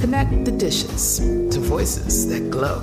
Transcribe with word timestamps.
Connect 0.00 0.44
the 0.44 0.52
dishes 0.52 1.18
to 1.18 1.58
voices 1.58 2.28
that 2.28 2.50
glow. 2.50 2.80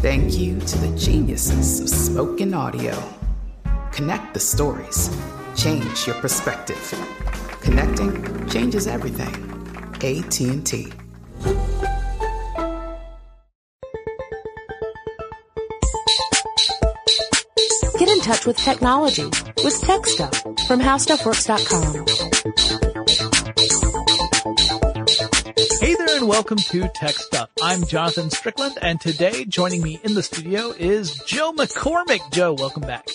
Thank 0.00 0.38
you 0.38 0.58
to 0.60 0.78
the 0.78 0.96
geniuses 0.96 1.80
of 1.80 1.88
spoken 1.88 2.54
audio. 2.54 2.96
Connect 3.92 4.32
the 4.32 4.40
stories. 4.40 5.10
Change 5.56 6.06
your 6.06 6.14
perspective. 6.16 6.78
Connecting 7.60 8.48
changes 8.48 8.86
everything. 8.86 9.34
AT&T. 9.96 10.92
Get 17.98 18.08
in 18.08 18.20
touch 18.20 18.46
with 18.46 18.56
technology 18.56 19.26
with 19.62 19.78
Tech 19.82 20.06
Stuff 20.06 20.40
from 20.66 20.80
HowStuffWorks.com. 20.80 22.89
and 26.20 26.28
welcome 26.28 26.58
to 26.58 26.86
Tech 26.88 27.14
Stuff. 27.14 27.48
I'm 27.62 27.86
Jonathan 27.86 28.28
Strickland 28.28 28.76
and 28.82 29.00
today 29.00 29.46
joining 29.46 29.80
me 29.82 29.98
in 30.04 30.12
the 30.12 30.22
studio 30.22 30.70
is 30.78 31.14
Joe 31.24 31.52
McCormick. 31.52 32.30
Joe, 32.30 32.52
welcome 32.52 32.82
back. 32.82 33.08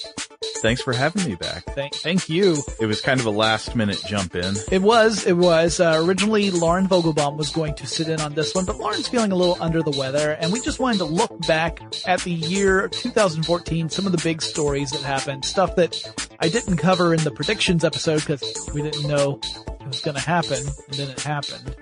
Thanks 0.63 0.81
for 0.81 0.91
having 0.91 1.23
me 1.23 1.35
back. 1.35 1.65
Thank, 1.75 1.93
thank 1.95 2.29
you. 2.29 2.63
It 2.79 2.87
was 2.87 3.01
kind 3.01 3.19
of 3.19 3.27
a 3.27 3.31
last 3.31 3.75
minute 3.75 4.01
jump 4.07 4.35
in. 4.35 4.55
It 4.71 4.81
was, 4.81 5.23
it 5.27 5.37
was, 5.37 5.79
uh, 5.79 6.01
originally 6.03 6.49
Lauren 6.49 6.87
Vogelbaum 6.87 7.37
was 7.37 7.51
going 7.51 7.75
to 7.75 7.85
sit 7.85 8.07
in 8.07 8.21
on 8.21 8.33
this 8.33 8.55
one, 8.55 8.65
but 8.65 8.77
Lauren's 8.77 9.07
feeling 9.07 9.31
a 9.31 9.35
little 9.35 9.57
under 9.61 9.83
the 9.83 9.91
weather 9.91 10.31
and 10.31 10.51
we 10.51 10.59
just 10.61 10.79
wanted 10.79 10.97
to 10.99 11.05
look 11.05 11.45
back 11.45 11.81
at 12.07 12.21
the 12.21 12.31
year 12.31 12.87
2014, 12.87 13.89
some 13.89 14.07
of 14.07 14.13
the 14.13 14.21
big 14.23 14.41
stories 14.41 14.89
that 14.91 15.01
happened, 15.01 15.45
stuff 15.45 15.75
that 15.75 16.01
I 16.39 16.49
didn't 16.49 16.77
cover 16.77 17.13
in 17.13 17.23
the 17.23 17.31
predictions 17.31 17.83
episode 17.83 18.21
because 18.21 18.69
we 18.73 18.81
didn't 18.81 19.07
know 19.07 19.39
it 19.67 19.87
was 19.87 20.01
going 20.01 20.15
to 20.15 20.23
happen 20.23 20.57
and 20.87 20.95
then 20.95 21.09
it 21.09 21.19
happened. 21.19 21.75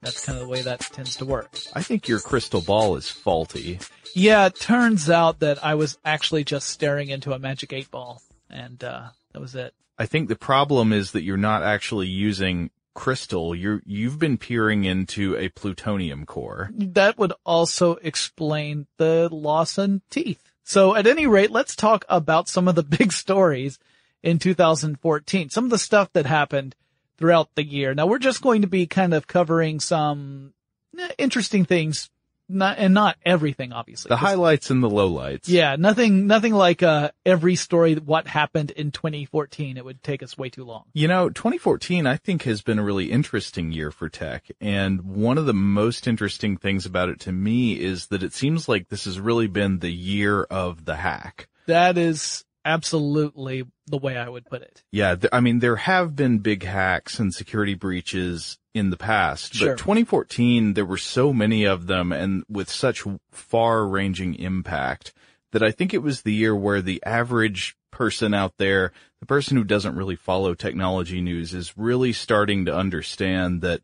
That's 0.00 0.24
kind 0.24 0.38
of 0.38 0.44
the 0.44 0.50
way 0.50 0.62
that 0.62 0.80
tends 0.80 1.16
to 1.16 1.24
work. 1.24 1.58
I 1.74 1.82
think 1.82 2.08
your 2.08 2.20
crystal 2.20 2.60
ball 2.60 2.96
is 2.96 3.10
faulty. 3.10 3.80
Yeah, 4.14 4.46
it 4.46 4.56
turns 4.56 5.10
out 5.10 5.40
that 5.40 5.64
I 5.64 5.74
was 5.74 5.98
actually 6.04 6.44
just 6.44 6.68
staring 6.68 7.08
into 7.08 7.32
a 7.32 7.38
magic 7.38 7.72
eight 7.72 7.90
ball 7.90 8.22
and, 8.50 8.82
uh, 8.82 9.08
that 9.32 9.40
was 9.40 9.54
it. 9.54 9.74
I 9.98 10.06
think 10.06 10.28
the 10.28 10.36
problem 10.36 10.92
is 10.92 11.12
that 11.12 11.22
you're 11.22 11.36
not 11.36 11.62
actually 11.62 12.06
using 12.06 12.70
crystal. 12.94 13.54
You're, 13.54 13.82
you've 13.84 14.18
been 14.18 14.38
peering 14.38 14.84
into 14.84 15.36
a 15.36 15.48
plutonium 15.48 16.24
core. 16.26 16.70
That 16.72 17.18
would 17.18 17.32
also 17.44 17.96
explain 17.96 18.86
the 18.96 19.28
loss 19.30 19.78
in 19.78 20.02
teeth. 20.10 20.42
So 20.64 20.94
at 20.94 21.06
any 21.06 21.26
rate, 21.26 21.50
let's 21.50 21.76
talk 21.76 22.04
about 22.08 22.48
some 22.48 22.68
of 22.68 22.74
the 22.74 22.82
big 22.98 23.12
stories 23.12 23.78
in 24.22 24.38
2014. 24.38 25.50
Some 25.50 25.64
of 25.64 25.70
the 25.70 25.78
stuff 25.78 26.12
that 26.12 26.26
happened 26.26 26.74
throughout 27.18 27.50
the 27.54 27.64
year. 27.64 27.94
Now 27.94 28.06
we're 28.06 28.18
just 28.18 28.40
going 28.40 28.62
to 28.62 28.68
be 28.68 28.86
kind 28.86 29.12
of 29.12 29.26
covering 29.26 29.80
some 29.80 30.54
eh, 30.98 31.08
interesting 31.18 31.64
things, 31.64 32.10
not, 32.48 32.78
and 32.78 32.94
not 32.94 33.16
everything, 33.26 33.72
obviously. 33.72 34.08
The 34.08 34.16
highlights 34.16 34.70
and 34.70 34.82
the 34.82 34.88
lowlights. 34.88 35.42
Yeah, 35.46 35.76
nothing, 35.76 36.26
nothing 36.26 36.54
like, 36.54 36.82
uh, 36.82 37.10
every 37.26 37.56
story, 37.56 37.96
what 37.96 38.26
happened 38.26 38.70
in 38.70 38.90
2014. 38.90 39.76
It 39.76 39.84
would 39.84 40.02
take 40.02 40.22
us 40.22 40.38
way 40.38 40.48
too 40.48 40.64
long. 40.64 40.84
You 40.94 41.08
know, 41.08 41.28
2014 41.28 42.06
I 42.06 42.16
think 42.16 42.44
has 42.44 42.62
been 42.62 42.78
a 42.78 42.84
really 42.84 43.10
interesting 43.10 43.72
year 43.72 43.90
for 43.90 44.08
tech. 44.08 44.46
And 44.60 45.02
one 45.02 45.36
of 45.36 45.46
the 45.46 45.54
most 45.54 46.06
interesting 46.06 46.56
things 46.56 46.86
about 46.86 47.10
it 47.10 47.20
to 47.20 47.32
me 47.32 47.72
is 47.78 48.06
that 48.06 48.22
it 48.22 48.32
seems 48.32 48.68
like 48.68 48.88
this 48.88 49.04
has 49.04 49.20
really 49.20 49.48
been 49.48 49.80
the 49.80 49.92
year 49.92 50.44
of 50.44 50.84
the 50.84 50.96
hack. 50.96 51.48
That 51.66 51.98
is 51.98 52.46
absolutely 52.64 53.64
the 53.88 53.98
way 53.98 54.16
I 54.16 54.28
would 54.28 54.44
put 54.46 54.62
it. 54.62 54.82
Yeah, 54.92 55.14
th- 55.16 55.30
I 55.32 55.40
mean, 55.40 55.58
there 55.60 55.76
have 55.76 56.14
been 56.16 56.38
big 56.38 56.62
hacks 56.64 57.18
and 57.18 57.32
security 57.34 57.74
breaches 57.74 58.58
in 58.74 58.90
the 58.90 58.96
past, 58.96 59.54
Sure. 59.54 59.70
but 59.70 59.78
2014, 59.78 60.74
there 60.74 60.84
were 60.84 60.96
so 60.98 61.32
many 61.32 61.64
of 61.64 61.86
them 61.86 62.12
and 62.12 62.44
with 62.48 62.70
such 62.70 63.04
far 63.32 63.86
ranging 63.86 64.34
impact 64.34 65.12
that 65.52 65.62
I 65.62 65.70
think 65.70 65.92
it 65.94 66.02
was 66.02 66.22
the 66.22 66.32
year 66.34 66.54
where 66.54 66.82
the 66.82 67.02
average 67.04 67.76
person 67.90 68.34
out 68.34 68.54
there, 68.58 68.92
the 69.20 69.26
person 69.26 69.56
who 69.56 69.64
doesn't 69.64 69.96
really 69.96 70.16
follow 70.16 70.54
technology 70.54 71.20
news 71.20 71.54
is 71.54 71.76
really 71.76 72.12
starting 72.12 72.66
to 72.66 72.76
understand 72.76 73.62
that 73.62 73.80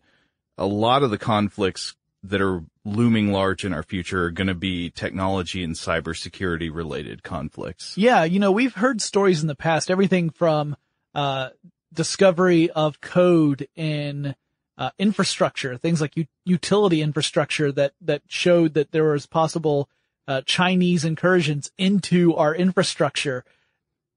a 0.59 0.67
lot 0.67 1.03
of 1.03 1.11
the 1.11 1.19
conflicts 1.19 1.97
that 2.23 2.41
are 2.41 2.63
looming 2.85 3.33
large 3.33 3.65
in 3.65 3.73
our 3.73 3.83
future 3.83 4.25
are 4.25 4.31
going 4.31 4.47
to 4.47 4.55
be 4.55 4.91
technology 4.91 5.65
and 5.65 5.75
cybersecurity 5.75 6.73
related 6.73 7.23
conflicts. 7.23 7.97
Yeah, 7.97 8.25
you 8.25 8.39
know, 8.39 8.53
we've 8.53 8.75
heard 8.75 9.01
stories 9.01 9.41
in 9.41 9.49
the 9.49 9.55
past, 9.55 9.91
everything 9.91 10.31
from, 10.31 10.77
uh, 11.15 11.51
discovery 11.93 12.71
of 12.71 13.01
code 13.01 13.69
in, 13.75 14.35
uh, 14.77 14.91
infrastructure, 14.99 15.77
things 15.79 16.01
like 16.01 16.17
u- 16.17 16.27
utility 16.45 17.01
infrastructure 17.01 17.73
that, 17.73 17.93
that 18.01 18.23
showed 18.29 18.75
that 18.75 18.93
there 18.93 19.05
was 19.05 19.27
possible, 19.27 19.89
uh, 20.27 20.43
Chinese 20.45 21.05
incursions 21.05 21.71
into 21.79 22.35
our 22.35 22.55
infrastructure. 22.55 23.45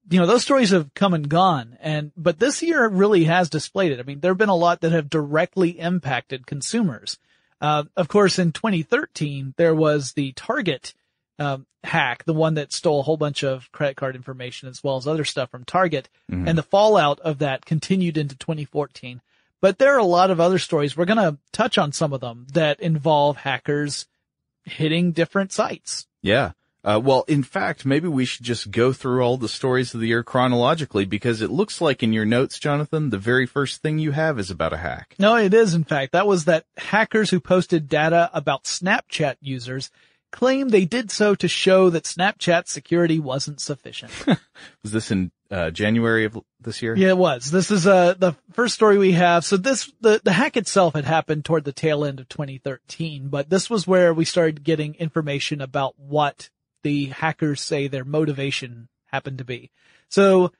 You 0.10 0.20
know, 0.20 0.26
those 0.26 0.42
stories 0.42 0.72
have 0.72 0.94
come 0.94 1.14
and 1.14 1.30
gone 1.30 1.78
and, 1.82 2.12
but 2.18 2.40
this 2.40 2.62
year 2.62 2.88
really 2.88 3.26
has 3.26 3.50
displayed 3.50 3.92
it. 3.92 4.00
I 4.00 4.04
mean, 4.04 4.20
there 4.20 4.32
have 4.32 4.38
been 4.38 4.50
a 4.50 4.56
lot 4.56 4.82
that 4.82 4.92
have 4.92 5.10
directly 5.10 5.80
impacted 5.80 6.48
consumers. 6.48 7.18
Uh, 7.60 7.84
of 7.96 8.08
course, 8.08 8.40
in 8.40 8.52
2013, 8.52 9.54
there 9.58 9.76
was 9.76 10.14
the 10.14 10.32
Target, 10.34 10.94
um, 11.40 11.66
hack, 11.84 12.24
the 12.26 12.34
one 12.34 12.56
that 12.56 12.74
stole 12.74 13.00
a 13.00 13.04
whole 13.04 13.18
bunch 13.18 13.44
of 13.44 13.72
credit 13.72 13.96
card 13.98 14.16
information 14.16 14.70
as 14.70 14.84
well 14.84 14.98
as 14.98 15.08
other 15.08 15.26
stuff 15.26 15.50
from 15.50 15.64
Target. 15.64 16.10
Mhm. 16.32 16.48
And 16.48 16.58
the 16.58 16.64
fallout 16.64 17.20
of 17.22 17.40
that 17.40 17.66
continued 17.66 18.18
into 18.18 18.36
2014. 18.36 19.22
But 19.62 19.80
there 19.80 19.96
are 19.96 20.00
a 20.00 20.06
lot 20.06 20.30
of 20.30 20.40
other 20.40 20.60
stories. 20.60 20.96
We're 20.96 21.06
going 21.06 21.18
to 21.18 21.40
touch 21.52 21.78
on 21.80 21.92
some 21.92 22.14
of 22.14 22.22
them 22.22 22.46
that 22.54 22.80
involve 22.80 23.38
hackers 23.38 24.06
hitting 24.64 25.14
different 25.14 25.52
sites. 25.52 26.06
Yeah. 26.22 26.52
Uh, 26.88 26.98
well, 26.98 27.26
in 27.28 27.44
fact, 27.44 27.86
maybe 27.86 28.08
we 28.08 28.24
should 28.24 28.46
just 28.46 28.72
go 28.72 28.94
through 28.94 29.22
all 29.22 29.36
the 29.36 29.50
stories 29.50 29.94
of 29.94 30.00
the 30.00 30.08
year 30.08 30.24
chronologically 30.24 31.04
because 31.04 31.42
it 31.42 31.50
looks 31.50 31.82
like 31.82 32.02
in 32.02 32.14
your 32.14 32.24
notes, 32.24 32.58
Jonathan, 32.58 33.10
the 33.10 33.18
very 33.18 33.46
first 33.46 33.82
thing 33.82 34.00
you 34.00 34.12
have 34.12 34.40
is 34.40 34.50
about 34.50 34.72
a 34.72 34.78
hack. 34.78 35.14
No, 35.20 35.36
it 35.36 35.54
is 35.54 35.74
in 35.74 35.84
fact. 35.84 36.14
That 36.14 36.26
was 36.26 36.46
that 36.46 36.64
hackers 36.78 37.30
who 37.30 37.42
posted 37.42 37.90
data 37.90 38.30
about 38.34 38.64
Snapchat 38.64 39.36
users 39.42 39.92
claimed 40.32 40.72
they 40.72 40.86
did 40.86 41.12
so 41.12 41.36
to 41.36 41.50
show 41.50 41.90
that 41.90 42.06
Snapchat 42.06 42.70
security 42.70 43.20
wasn't 43.20 43.60
sufficient. 43.60 44.12
Was 44.84 44.92
this 44.92 45.12
in 45.12 45.32
uh, 45.50 45.72
January 45.72 46.26
of 46.26 46.38
this 46.60 46.82
year? 46.82 46.96
Yeah, 46.96 47.10
it 47.10 47.18
was. 47.18 47.52
This 47.52 47.72
is 47.72 47.86
uh 47.86 48.16
the 48.18 48.36
first 48.54 48.74
story 48.74 48.98
we 48.98 49.14
have. 49.14 49.46
So 49.46 49.58
this 49.58 49.92
the 50.02 50.20
the 50.24 50.34
hack 50.34 50.58
itself 50.58 50.96
had 50.96 51.06
happened 51.06 51.46
toward 51.46 51.64
the 51.64 51.72
tail 51.72 52.04
end 52.04 52.20
of 52.20 52.28
2013, 52.28 53.30
but 53.30 53.50
this 53.50 53.70
was 53.70 53.88
where 53.88 54.14
we 54.14 54.26
started 54.26 54.64
getting 54.64 54.96
information 54.96 55.62
about 55.62 55.94
what 55.98 56.50
the 56.84 57.06
hackers 57.08 57.62
say 57.62 57.88
their 57.88 58.06
motivation 58.06 58.90
happened 59.06 59.40
to 59.40 59.46
be. 59.46 59.72
So, 60.10 60.52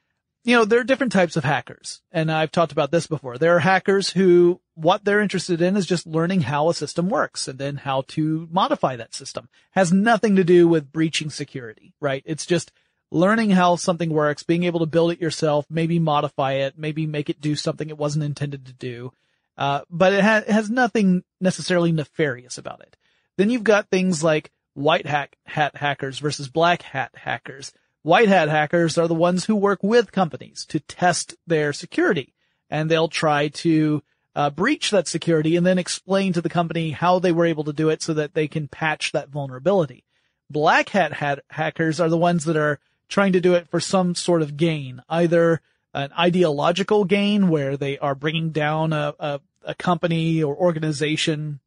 you 0.44 0.56
know, 0.56 0.66
there 0.66 0.80
are 0.80 0.86
different 0.86 1.12
types 1.12 1.36
of 1.36 1.44
hackers, 1.44 2.02
and 2.12 2.32
I've 2.32 2.52
talked 2.52 2.72
about 2.72 2.92
this 2.92 3.08
before. 3.08 3.38
There 3.38 3.56
are 3.56 3.60
hackers 3.60 4.10
who 4.10 4.62
what 4.76 5.04
they're 5.04 5.22
interested 5.22 5.62
in 5.62 5.76
is 5.76 5.86
just 5.86 6.08
learning 6.08 6.42
how 6.42 6.70
a 6.70 6.74
system 6.74 7.10
works 7.10 7.48
and 7.48 7.58
then 7.60 7.78
how 7.78 8.04
to 8.10 8.48
modify 8.52 8.96
that 8.96 9.14
system. 9.14 9.50
Has 9.72 9.92
nothing 9.92 10.36
to 10.36 10.44
do 10.44 10.68
with 10.68 10.92
breaching 10.92 11.30
security, 11.30 11.94
right? 12.00 12.24
It's 12.26 12.46
just 12.46 12.72
learning 13.12 13.52
how 13.52 13.76
something 13.76 14.10
works, 14.10 14.44
being 14.44 14.64
able 14.64 14.82
to 14.82 14.86
build 14.86 15.12
it 15.12 15.22
yourself, 15.22 15.66
maybe 15.70 16.00
modify 16.00 16.54
it, 16.54 16.78
maybe 16.78 17.08
make 17.08 17.30
it 17.30 17.42
do 17.42 17.56
something 17.56 17.90
it 17.90 17.98
wasn't 17.98 18.24
intended 18.24 18.66
to 18.66 18.74
do. 18.74 19.12
Uh, 19.58 19.82
but 19.90 20.14
it, 20.14 20.24
ha- 20.24 20.44
it 20.48 20.50
has 20.50 20.70
nothing 20.70 21.24
necessarily 21.42 21.92
nefarious 21.92 22.58
about 22.58 22.82
it. 22.82 22.96
Then 23.38 23.50
you've 23.50 23.64
got 23.64 23.90
things 23.90 24.24
like 24.24 24.52
white 24.78 25.08
hack- 25.08 25.38
hat 25.46 25.76
hackers 25.76 26.20
versus 26.20 26.50
black 26.50 26.84
hat 26.84 27.12
hackers. 27.16 27.74
White 28.04 28.30
hat 28.30 28.48
hackers 28.48 28.98
are 28.98 29.08
the 29.08 29.16
ones 29.16 29.46
who 29.46 29.56
work 29.56 29.80
with 29.82 30.12
companies 30.12 30.66
to 30.68 30.80
test 30.80 31.36
their 31.48 31.74
security 31.74 32.36
and 32.70 32.90
they'll 32.90 33.08
try 33.08 33.48
to 33.48 34.04
uh, 34.36 34.52
breach 34.52 34.92
that 34.92 35.08
security 35.08 35.56
and 35.56 35.66
then 35.66 35.80
explain 35.80 36.32
to 36.34 36.42
the 36.42 36.50
company 36.50 36.92
how 36.92 37.18
they 37.18 37.32
were 37.32 37.48
able 37.48 37.64
to 37.64 37.74
do 37.74 37.90
it 37.90 38.04
so 38.04 38.14
that 38.14 38.36
they 38.36 38.48
can 38.48 38.68
patch 38.68 39.12
that 39.14 39.30
vulnerability. 39.30 40.04
Black 40.50 40.90
hat, 40.90 41.12
hat 41.12 41.40
hackers 41.50 42.00
are 42.00 42.10
the 42.10 42.18
ones 42.18 42.46
that 42.46 42.56
are 42.56 42.80
trying 43.10 43.34
to 43.34 43.42
do 43.42 43.56
it 43.56 43.68
for 43.68 43.80
some 43.80 44.14
sort 44.14 44.44
of 44.44 44.58
gain, 44.58 45.02
either 45.10 45.60
an 45.92 46.12
ideological 46.18 47.04
gain 47.04 47.50
where 47.50 47.78
they 47.78 47.98
are 47.98 48.14
bringing 48.14 48.52
down 48.52 48.94
a, 48.94 49.16
a, 49.20 49.42
a 49.64 49.74
company 49.74 50.44
or 50.44 50.56
organization 50.56 51.60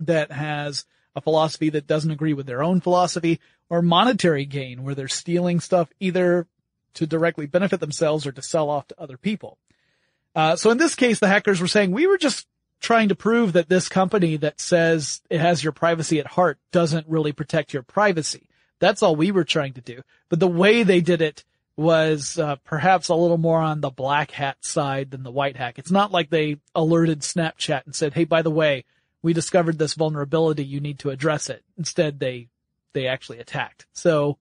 that 0.00 0.32
has 0.32 0.84
a 1.18 1.20
philosophy 1.20 1.68
that 1.70 1.86
doesn't 1.86 2.10
agree 2.10 2.32
with 2.32 2.46
their 2.46 2.62
own 2.62 2.80
philosophy, 2.80 3.40
or 3.68 3.82
monetary 3.82 4.46
gain 4.46 4.82
where 4.82 4.94
they're 4.94 5.08
stealing 5.08 5.60
stuff 5.60 5.90
either 6.00 6.46
to 6.94 7.06
directly 7.06 7.46
benefit 7.46 7.80
themselves 7.80 8.26
or 8.26 8.32
to 8.32 8.42
sell 8.42 8.70
off 8.70 8.88
to 8.88 9.00
other 9.00 9.16
people. 9.16 9.58
Uh, 10.34 10.56
so 10.56 10.70
in 10.70 10.78
this 10.78 10.94
case, 10.94 11.18
the 11.18 11.28
hackers 11.28 11.60
were 11.60 11.68
saying 11.68 11.90
we 11.90 12.06
were 12.06 12.18
just 12.18 12.46
trying 12.80 13.08
to 13.08 13.14
prove 13.14 13.52
that 13.52 13.68
this 13.68 13.88
company 13.88 14.36
that 14.36 14.60
says 14.60 15.20
it 15.28 15.40
has 15.40 15.62
your 15.62 15.72
privacy 15.72 16.20
at 16.20 16.26
heart 16.26 16.58
doesn't 16.72 17.08
really 17.08 17.32
protect 17.32 17.72
your 17.72 17.82
privacy. 17.82 18.48
That's 18.78 19.02
all 19.02 19.16
we 19.16 19.32
were 19.32 19.44
trying 19.44 19.74
to 19.74 19.80
do. 19.80 20.02
But 20.28 20.40
the 20.40 20.48
way 20.48 20.82
they 20.82 21.00
did 21.00 21.20
it 21.20 21.44
was 21.76 22.38
uh, 22.38 22.56
perhaps 22.64 23.08
a 23.08 23.14
little 23.14 23.38
more 23.38 23.60
on 23.60 23.80
the 23.80 23.90
black 23.90 24.30
hat 24.32 24.56
side 24.60 25.10
than 25.10 25.22
the 25.22 25.30
white 25.30 25.56
hat. 25.56 25.74
It's 25.76 25.90
not 25.90 26.10
like 26.10 26.30
they 26.30 26.56
alerted 26.74 27.20
Snapchat 27.20 27.84
and 27.86 27.94
said, 27.94 28.14
"Hey, 28.14 28.24
by 28.24 28.42
the 28.42 28.50
way, 28.50 28.84
we 29.22 29.32
discovered 29.32 29.78
this 29.78 29.94
vulnerability. 29.94 30.64
You 30.64 30.80
need 30.80 30.98
to 31.00 31.10
address 31.10 31.48
it." 31.50 31.62
Instead, 31.76 32.20
they 32.20 32.48
they 32.92 33.06
actually 33.06 33.38
attacked. 33.38 33.86
So 33.92 34.38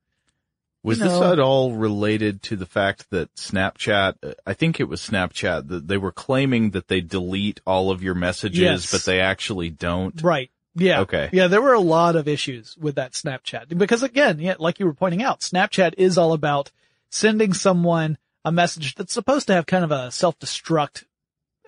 Was 0.83 0.99
you 0.99 1.05
this 1.05 1.21
at 1.21 1.39
all 1.39 1.73
related 1.73 2.41
to 2.43 2.55
the 2.55 2.65
fact 2.65 3.09
that 3.09 3.33
Snapchat, 3.35 4.35
I 4.45 4.53
think 4.53 4.79
it 4.79 4.85
was 4.85 5.01
Snapchat, 5.01 5.67
that 5.67 5.87
they 5.87 5.97
were 5.97 6.11
claiming 6.13 6.71
that 6.71 6.87
they 6.87 7.01
delete 7.01 7.59
all 7.65 7.91
of 7.91 8.01
your 8.01 8.15
messages, 8.15 8.59
Yes. 8.59 8.91
but 8.91 9.03
they 9.03 9.19
actually 9.19 9.69
don't? 9.69 10.21
Right. 10.21 10.49
Yeah. 10.75 11.01
Okay. 11.01 11.29
Yeah, 11.33 11.47
there 11.47 11.61
were 11.61 11.73
a 11.73 11.79
lot 11.79 12.15
of 12.15 12.27
issues 12.27 12.77
with 12.77 12.95
that 12.95 13.13
Snapchat 13.13 13.75
because 13.77 14.03
again, 14.03 14.39
yeah, 14.39 14.55
like 14.59 14.79
you 14.79 14.85
were 14.85 14.93
pointing 14.93 15.23
out, 15.23 15.41
Snapchat 15.41 15.95
is 15.97 16.17
all 16.17 16.33
about 16.33 16.71
sending 17.09 17.53
someone 17.53 18.17
a 18.45 18.51
message 18.51 18.95
that's 18.95 19.11
supposed 19.13 19.47
to 19.47 19.53
have 19.53 19.65
kind 19.65 19.83
of 19.83 19.91
a 19.91 20.11
self-destruct 20.11 21.03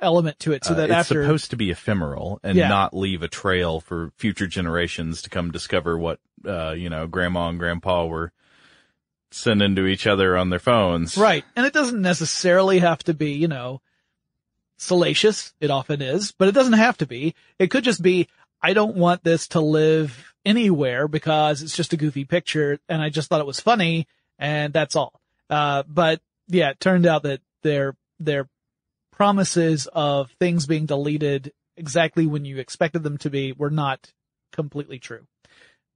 element 0.02 0.40
to 0.40 0.52
it 0.54 0.64
so 0.66 0.74
Uh, 0.74 0.78
that 0.78 0.90
it's 0.90 0.94
after 0.94 1.24
supposed 1.24 1.50
to 1.52 1.58
be 1.58 1.72
ephemeral 1.72 2.40
and 2.44 2.58
Yeah. 2.58 2.68
not 2.70 2.96
leave 2.96 3.22
a 3.24 3.28
trail 3.28 3.80
for 3.80 4.12
future 4.18 4.48
generations 4.48 5.22
to 5.24 5.30
come 5.30 5.52
discover 5.52 5.98
what, 5.98 6.20
uh, 6.46 6.72
you 6.72 6.90
know, 6.90 7.08
grandma 7.08 7.50
and 7.50 7.60
grandpa 7.60 8.06
were 8.06 8.32
sending 9.32 9.76
to 9.76 9.86
each 9.86 10.08
other 10.08 10.36
on 10.38 10.50
their 10.50 10.60
phones. 10.60 11.18
Right. 11.18 11.46
And 11.56 11.66
it 11.66 11.74
doesn't 11.74 12.02
necessarily 12.02 12.80
have 12.80 13.04
to 13.04 13.14
be, 13.14 13.34
you 13.34 13.48
know, 13.48 13.82
salacious. 14.78 15.54
It 15.60 15.70
often 15.72 16.02
is, 16.02 16.32
but 16.32 16.48
it 16.48 16.54
doesn't 16.54 16.74
have 16.74 16.98
to 16.98 17.06
be. 17.06 17.36
It 17.60 17.70
could 17.70 17.84
just 17.84 18.02
be, 18.02 18.28
I 18.62 18.74
don't 18.74 18.96
want 18.96 19.24
this 19.24 19.50
to 19.50 19.60
live 19.60 20.34
anywhere 20.46 21.08
because 21.08 21.62
it's 21.62 21.76
just 21.76 21.94
a 21.94 21.98
goofy 21.98 22.26
picture 22.26 22.80
and 22.88 23.02
I 23.02 23.10
just 23.10 23.30
thought 23.30 23.42
it 23.42 23.48
was 23.48 23.60
funny 23.60 24.08
and 24.38 24.74
that's 24.74 24.96
all. 24.96 25.20
Uh, 25.50 25.84
but 25.88 26.22
yeah, 26.48 26.70
it 26.72 26.80
turned 26.80 27.06
out 27.06 27.24
that 27.24 27.42
their, 27.62 27.96
their 28.20 28.48
promises 29.20 29.86
of 29.92 30.32
things 30.40 30.66
being 30.66 30.86
deleted 30.86 31.52
exactly 31.76 32.26
when 32.26 32.46
you 32.46 32.58
expected 32.58 33.04
them 33.04 33.18
to 33.18 33.30
be 33.30 33.52
were 33.52 33.70
not 33.70 34.14
completely 34.54 34.98
true. 34.98 35.28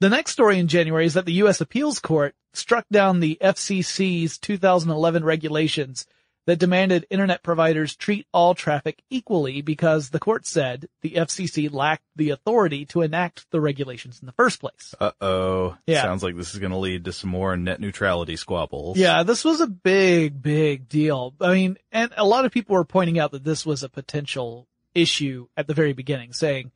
The 0.01 0.09
next 0.09 0.31
story 0.31 0.59
in 0.59 0.67
January 0.67 1.05
is 1.05 1.13
that 1.13 1.25
the 1.25 1.39
U.S. 1.43 1.61
Appeals 1.61 1.99
Court 1.99 2.35
struck 2.53 2.85
down 2.91 3.21
the 3.21 3.37
FCC's 3.41 4.37
2011 4.37 5.23
regulations 5.23 6.05
that 6.45 6.59
demanded 6.59 7.05
internet 7.09 7.43
providers 7.43 7.95
treat 7.95 8.27
all 8.33 8.53
traffic 8.53 9.01
equally 9.09 9.61
because 9.61 10.09
the 10.09 10.19
court 10.19 10.45
said 10.45 10.87
the 11.01 11.11
FCC 11.11 11.71
lacked 11.71 12.03
the 12.15 12.31
authority 12.31 12.85
to 12.85 13.01
enact 13.01 13.49
the 13.51 13.61
regulations 13.61 14.19
in 14.21 14.25
the 14.25 14.33
first 14.33 14.59
place. 14.59 14.93
Uh 14.99 15.11
oh. 15.21 15.77
Yeah. 15.87 16.01
Sounds 16.01 16.23
like 16.23 16.35
this 16.35 16.53
is 16.53 16.59
going 16.59 16.71
to 16.71 16.77
lead 16.77 17.05
to 17.05 17.13
some 17.13 17.29
more 17.29 17.55
net 17.55 17.79
neutrality 17.79 18.35
squabbles. 18.35 18.97
Yeah, 18.97 19.23
this 19.23 19.45
was 19.45 19.61
a 19.61 19.67
big, 19.67 20.41
big 20.41 20.89
deal. 20.89 21.33
I 21.39 21.53
mean, 21.53 21.77
and 21.91 22.11
a 22.17 22.25
lot 22.25 22.45
of 22.45 22.51
people 22.51 22.75
were 22.75 22.85
pointing 22.85 23.19
out 23.19 23.31
that 23.31 23.43
this 23.43 23.65
was 23.65 23.83
a 23.83 23.89
potential 23.89 24.67
issue 24.93 25.47
at 25.55 25.67
the 25.67 25.73
very 25.73 25.93
beginning, 25.93 26.33
saying, 26.33 26.71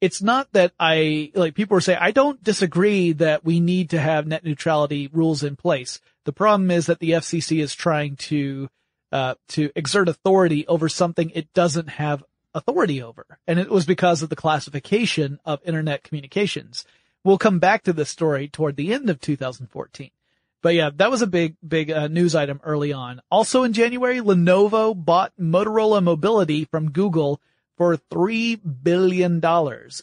it's 0.00 0.20
not 0.20 0.52
that 0.52 0.72
I, 0.78 1.32
like 1.34 1.54
people 1.54 1.74
were 1.74 1.80
saying, 1.80 1.98
I 2.00 2.10
don't 2.10 2.42
disagree 2.42 3.12
that 3.12 3.44
we 3.44 3.60
need 3.60 3.90
to 3.90 3.98
have 3.98 4.26
net 4.26 4.44
neutrality 4.44 5.08
rules 5.10 5.42
in 5.42 5.56
place. 5.56 6.00
The 6.24 6.32
problem 6.32 6.70
is 6.70 6.86
that 6.86 6.98
the 6.98 7.12
FCC 7.12 7.62
is 7.62 7.74
trying 7.74 8.16
to, 8.16 8.68
uh, 9.12 9.34
to 9.48 9.70
exert 9.74 10.08
authority 10.08 10.66
over 10.66 10.88
something 10.88 11.30
it 11.30 11.52
doesn't 11.52 11.88
have 11.88 12.24
authority 12.54 13.02
over. 13.02 13.38
And 13.46 13.58
it 13.58 13.70
was 13.70 13.86
because 13.86 14.22
of 14.22 14.30
the 14.30 14.36
classification 14.36 15.38
of 15.44 15.60
internet 15.64 16.02
communications. 16.02 16.84
We'll 17.22 17.38
come 17.38 17.58
back 17.58 17.84
to 17.84 17.92
this 17.92 18.08
story 18.08 18.48
toward 18.48 18.76
the 18.76 18.92
end 18.92 19.10
of 19.10 19.20
2014. 19.20 20.10
But 20.62 20.74
yeah, 20.74 20.90
that 20.96 21.10
was 21.10 21.22
a 21.22 21.26
big, 21.26 21.56
big 21.66 21.90
uh, 21.90 22.08
news 22.08 22.34
item 22.34 22.60
early 22.64 22.92
on. 22.92 23.20
Also 23.30 23.62
in 23.62 23.72
January, 23.72 24.20
Lenovo 24.20 24.94
bought 24.94 25.32
Motorola 25.38 26.02
Mobility 26.02 26.64
from 26.64 26.90
Google 26.90 27.40
for 27.76 27.96
$3 27.96 28.60
billion. 28.82 29.44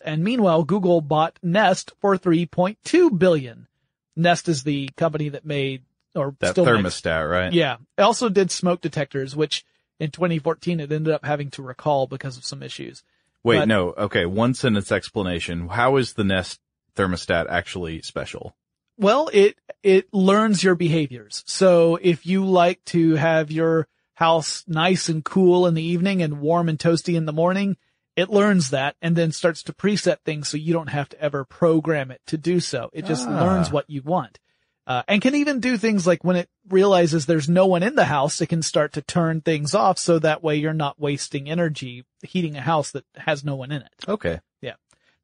And 0.05 0.23
meanwhile, 0.23 0.63
Google 0.63 1.01
bought 1.01 1.39
Nest 1.41 1.91
for 1.99 2.17
3.2 2.17 3.17
billion. 3.17 3.67
Nest 4.15 4.47
is 4.47 4.63
the 4.63 4.89
company 4.95 5.29
that 5.29 5.45
made, 5.45 5.83
or 6.15 6.35
That 6.39 6.51
still 6.51 6.65
makes- 6.65 7.01
thermostat, 7.01 7.29
right? 7.29 7.53
yeah. 7.53 7.77
It 7.97 8.01
also 8.01 8.29
did 8.29 8.51
smoke 8.51 8.81
detectors, 8.81 9.35
which 9.35 9.65
in 9.99 10.11
2014 10.11 10.79
it 10.79 10.91
ended 10.91 11.13
up 11.13 11.25
having 11.25 11.49
to 11.51 11.61
recall 11.63 12.07
because 12.07 12.37
of 12.37 12.45
some 12.45 12.61
issues. 12.63 13.03
Wait, 13.43 13.59
But- 13.59 13.67
no. 13.67 13.89
Okay. 13.97 14.25
One 14.25 14.53
sentence 14.53 14.91
explanation. 14.91 15.67
How 15.69 15.97
is 15.97 16.13
the 16.13 16.23
Nest 16.23 16.59
thermostat 16.95 17.47
actually 17.49 18.01
special? 18.01 18.55
Well, 18.97 19.29
it, 19.33 19.57
it 19.81 20.13
learns 20.13 20.63
your 20.63 20.75
behaviors. 20.75 21.43
So 21.47 21.97
if 22.01 22.25
you 22.25 22.45
like 22.45 22.83
to 22.85 23.15
have 23.15 23.51
your 23.51 23.87
house 24.15 24.63
nice 24.67 25.09
and 25.09 25.25
cool 25.25 25.65
in 25.65 25.73
the 25.73 25.81
evening 25.83 26.21
and 26.21 26.39
warm 26.39 26.69
and 26.69 26.77
toasty 26.77 27.15
in 27.15 27.25
the 27.25 27.33
morning, 27.33 27.75
it 28.15 28.29
learns 28.29 28.69
that 28.69 28.95
and 29.01 29.15
then 29.15 29.31
starts 29.31 29.63
to 29.63 29.73
preset 29.73 30.17
things 30.23 30.47
so 30.47 30.55
you 30.55 30.71
don't 30.71 30.89
have 30.91 31.09
to 31.09 31.19
ever 31.19 31.43
program 31.43 32.11
it 32.11 32.21
to 32.27 32.37
do 32.37 32.59
so. 32.59 32.91
It 32.93 33.05
just 33.05 33.27
Ah. 33.27 33.43
learns 33.43 33.71
what 33.71 33.89
you 33.89 34.03
want. 34.03 34.39
Uh, 34.85 35.01
and 35.07 35.21
can 35.21 35.35
even 35.35 35.59
do 35.61 35.77
things 35.77 36.05
like 36.05 36.23
when 36.23 36.35
it 36.35 36.49
realizes 36.69 37.25
there's 37.25 37.47
no 37.47 37.65
one 37.67 37.83
in 37.83 37.95
the 37.95 38.03
house, 38.05 38.41
it 38.41 38.47
can 38.47 38.61
start 38.61 38.93
to 38.93 39.01
turn 39.01 39.39
things 39.39 39.73
off 39.73 39.97
so 39.97 40.19
that 40.19 40.43
way 40.43 40.57
you're 40.57 40.73
not 40.73 40.99
wasting 40.99 41.49
energy 41.49 42.05
heating 42.21 42.57
a 42.57 42.61
house 42.61 42.91
that 42.91 43.05
has 43.15 43.45
no 43.45 43.55
one 43.55 43.71
in 43.71 43.81
it. 43.81 43.93
Okay. 44.07 44.39
Yeah. 44.61 44.73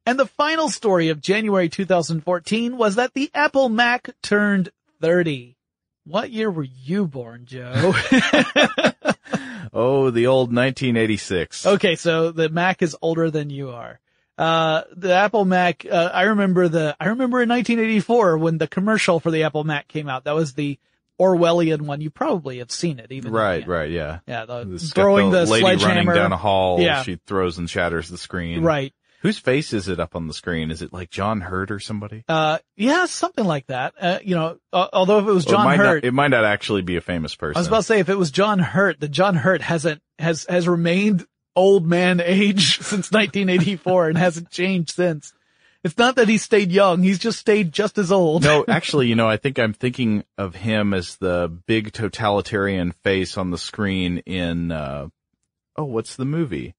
And 0.05 0.17
the 0.17 0.25
final 0.25 0.69
story 0.69 1.09
of 1.09 1.21
January 1.21 1.67
2014 1.67 2.77
was 2.77 2.95
that 2.95 3.13
the 3.13 3.29
Apple 3.33 3.67
Mac 3.67 4.09
turned 4.23 4.69
30. 5.01 5.57
What 6.05 6.31
year 6.31 6.49
were 6.49 6.63
you 6.63 7.05
born, 7.05 7.45
Joe? 7.45 7.93
Oh, 9.71 10.09
the 10.09 10.27
old 10.27 10.49
1986. 10.49 11.65
okay, 11.65 11.95
so 11.95 12.31
the 12.31 12.49
Mac 12.49 12.81
is 12.81 12.95
older 13.01 13.29
than 13.29 13.49
you 13.49 13.69
are. 13.69 13.99
Uh, 14.39 14.84
the 14.96 15.13
Apple 15.13 15.43
Mac, 15.43 15.86
uh, 15.86 16.12
I 16.13 16.24
remember 16.24 16.69
the, 16.69 16.96
I 16.98 17.10
remember 17.10 17.41
in 17.41 17.50
1984 17.50 18.38
when 18.38 18.58
the 18.58 18.67
commercial 18.67 19.19
for 19.19 19.31
the 19.31 19.43
Apple 19.43 19.65
Mac 19.65 19.89
came 19.89 20.08
out. 20.08 20.24
That 20.24 20.34
was 20.34 20.53
the 20.53 20.79
Orwellian 21.19 21.81
one. 21.81 22.00
You 22.00 22.10
probably 22.10 22.60
have 22.60 22.72
seen 22.72 23.00
it 23.00 23.12
even. 23.12 23.34
Right, 23.34 23.67
yeah. 23.67 23.74
right, 23.74 23.91
yeah. 23.91 24.19
Yeah, 24.25 24.46
the, 24.46 24.79
throwing 24.96 25.31
the, 25.31 25.46
lady 25.46 25.65
running 25.65 25.79
sledgehammer. 25.79 26.15
down 26.15 26.31
a 26.31 26.38
hall. 26.38 26.79
Yeah. 26.79 27.03
She 27.03 27.19
throws 27.27 27.58
and 27.58 27.69
shatters 27.69 28.08
the 28.08 28.17
screen. 28.17 28.63
Right. 28.63 28.93
Whose 29.22 29.38
face 29.38 29.74
is 29.74 29.89
it 29.89 30.00
up 30.00 30.15
on 30.15 30.27
the 30.27 30.34
screen? 30.34 30.72
Is 30.72 30.81
it 30.81 30.93
like 30.93 31.10
John 31.10 31.41
Hurt 31.41 31.72
or 31.72 31.79
somebody? 31.81 32.24
Uh, 32.29 32.60
yeah, 32.77 33.05
something 33.05 33.43
like 33.43 33.67
that. 33.67 33.93
Uh, 34.00 34.19
you 34.24 34.36
know, 34.36 34.58
uh, 34.72 34.88
although 34.93 35.19
if 35.19 35.27
it 35.27 35.31
was 35.31 35.46
it 35.46 35.50
John 35.50 35.65
might 35.65 35.77
Hurt, 35.77 36.03
Not, 36.03 36.08
it 36.08 36.13
might 36.13 36.29
not 36.29 36.46
actually 36.46 36.84
be 36.84 36.96
a 36.96 37.01
famous 37.01 37.36
person. 37.36 37.58
I 37.58 37.60
was 37.60 37.67
about 37.67 37.77
to 37.77 37.84
say 37.84 38.00
if 38.00 38.08
it 38.08 38.17
was 38.17 38.31
John 38.31 38.60
Hurt, 38.60 39.01
the 39.01 39.10
John 39.10 39.36
Hurt 39.36 39.62
hasn't 39.62 40.01
has 40.19 40.46
has 40.48 40.69
remained 40.69 41.27
old 41.55 41.85
man 41.85 42.21
age 42.23 42.77
since 42.79 43.11
1984 43.11 44.09
and 44.09 44.17
hasn't 44.17 44.49
changed 44.49 44.91
since. 44.91 45.33
It's 45.83 45.97
not 45.97 46.17
that 46.17 46.27
he 46.27 46.37
stayed 46.37 46.71
young; 46.73 47.03
he's 47.03 47.19
just 47.19 47.39
stayed 47.39 47.71
just 47.71 47.97
as 47.97 48.11
old. 48.11 48.43
no, 48.43 48.65
actually, 48.67 49.07
you 49.07 49.15
know, 49.15 49.29
I 49.29 49.37
think 49.37 49.57
I'm 49.59 49.71
thinking 49.73 50.25
of 50.37 50.53
him 50.53 50.93
as 50.93 51.15
the 51.17 51.47
big 51.67 51.93
totalitarian 51.93 52.91
face 52.91 53.37
on 53.37 53.51
the 53.51 53.57
screen 53.57 54.17
in, 54.25 54.73
uh, 54.73 55.07
oh, 55.77 55.85
what's 55.85 56.17
the 56.17 56.25
movie? 56.25 56.75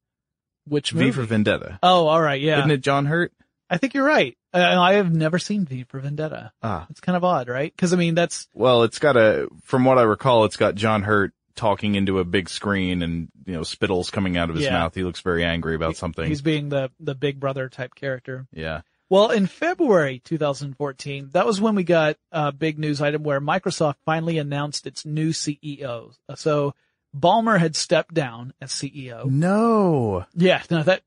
Which 0.69 0.91
V 0.91 0.99
movie? 0.99 1.13
for 1.13 1.23
Vendetta. 1.23 1.79
oh, 1.83 2.07
all 2.09 2.21
right, 2.21 2.41
yeah. 2.43 2.59
Isn't 2.59 2.71
it 2.73 2.83
John 2.83 3.07
Hurt? 3.07 3.33
I 3.71 3.79
think 3.79 3.95
you're 3.95 4.05
right. 4.05 4.37
Uh, 4.53 4.59
I 4.79 4.95
have 4.95 5.15
never 5.15 5.39
seen 5.39 5.65
V 5.65 5.85
for 5.85 5.99
Vendetta. 6.01 6.53
Ah, 6.63 6.87
It's 6.91 7.01
kind 7.01 7.17
of 7.17 7.25
odd, 7.25 7.49
right? 7.49 7.73
Because 7.75 7.95
I 7.95 7.97
mean, 7.97 8.15
that's 8.15 8.49
well, 8.53 8.83
it's 8.83 8.99
got 8.99 9.17
a, 9.17 9.49
from 9.65 9.85
what 9.87 9.97
I 9.97 10.03
recall, 10.03 10.45
it's 10.45 10.57
got 10.59 10.75
John 10.75 11.03
Hurt 11.05 11.33
talking 11.61 11.95
into 11.95 12.19
a 12.19 12.25
big 12.25 12.49
screen 12.49 13.03
and, 13.03 13.29
you 13.47 13.53
know, 13.53 13.63
spittles 13.63 14.11
coming 14.11 14.37
out 14.39 14.49
of 14.51 14.57
his 14.57 14.65
Yeah. 14.65 14.73
mouth. 14.73 14.95
He 14.95 15.05
looks 15.05 15.21
very 15.21 15.45
angry 15.45 15.75
about 15.77 15.97
something. 15.97 16.27
he's 16.27 16.43
being 16.43 16.71
the 16.71 16.91
the 16.99 17.15
Big 17.15 17.39
Brother 17.39 17.69
type 17.69 17.95
character. 17.95 18.47
yeah. 18.53 18.81
Well, 19.11 19.31
in 19.31 19.47
February 19.49 20.21
2014, 20.25 21.31
that 21.33 21.45
was 21.45 21.61
when 21.61 21.75
we 21.75 21.83
got 21.83 22.17
a 22.31 22.53
big 22.53 22.79
news 22.79 23.01
item 23.03 23.25
where 23.25 23.41
Microsoft 23.41 23.97
finally 24.05 24.39
announced 24.39 24.87
its 24.87 25.05
new 25.05 25.31
CEO. 25.33 26.13
So 26.37 26.75
Ballmer 27.17 27.59
had 27.59 27.75
stepped 27.75 28.15
down 28.15 28.53
as 28.61 28.71
CEO. 28.71 29.25
No. 29.29 30.27
Yeah, 30.37 30.63
no, 30.71 30.85
that, 30.85 31.03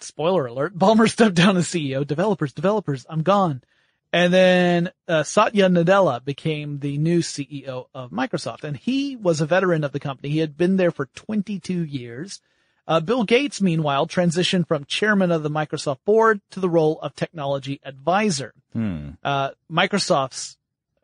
spoiler 0.00 0.46
alert, 0.46 0.76
Ballmer 0.78 1.08
stepped 1.16 1.34
down 1.34 1.56
as 1.58 1.66
CEO. 1.66 2.06
Developers, 2.06 2.52
developers, 2.54 3.04
I'm 3.08 3.22
gone. 3.22 3.62
And 4.12 4.32
then 4.32 4.90
uh, 5.08 5.22
Satya 5.22 5.68
Nadella 5.68 6.22
became 6.22 6.80
the 6.80 6.98
new 6.98 7.20
CEO 7.20 7.86
of 7.94 8.10
Microsoft, 8.10 8.62
and 8.62 8.76
he 8.76 9.16
was 9.16 9.40
a 9.40 9.46
veteran 9.46 9.84
of 9.84 9.92
the 9.92 10.00
company. 10.00 10.28
He 10.28 10.38
had 10.38 10.56
been 10.56 10.76
there 10.76 10.90
for 10.90 11.06
22 11.06 11.84
years. 11.84 12.40
Uh, 12.86 13.00
Bill 13.00 13.24
Gates, 13.24 13.62
meanwhile, 13.62 14.06
transitioned 14.06 14.68
from 14.68 14.84
chairman 14.84 15.30
of 15.30 15.42
the 15.42 15.50
Microsoft 15.50 16.04
board 16.04 16.42
to 16.50 16.60
the 16.60 16.68
role 16.68 17.00
of 17.00 17.14
technology 17.14 17.80
advisor. 17.84 18.52
Hmm. 18.74 19.10
Uh, 19.22 19.50
Microsoft's 19.70 20.58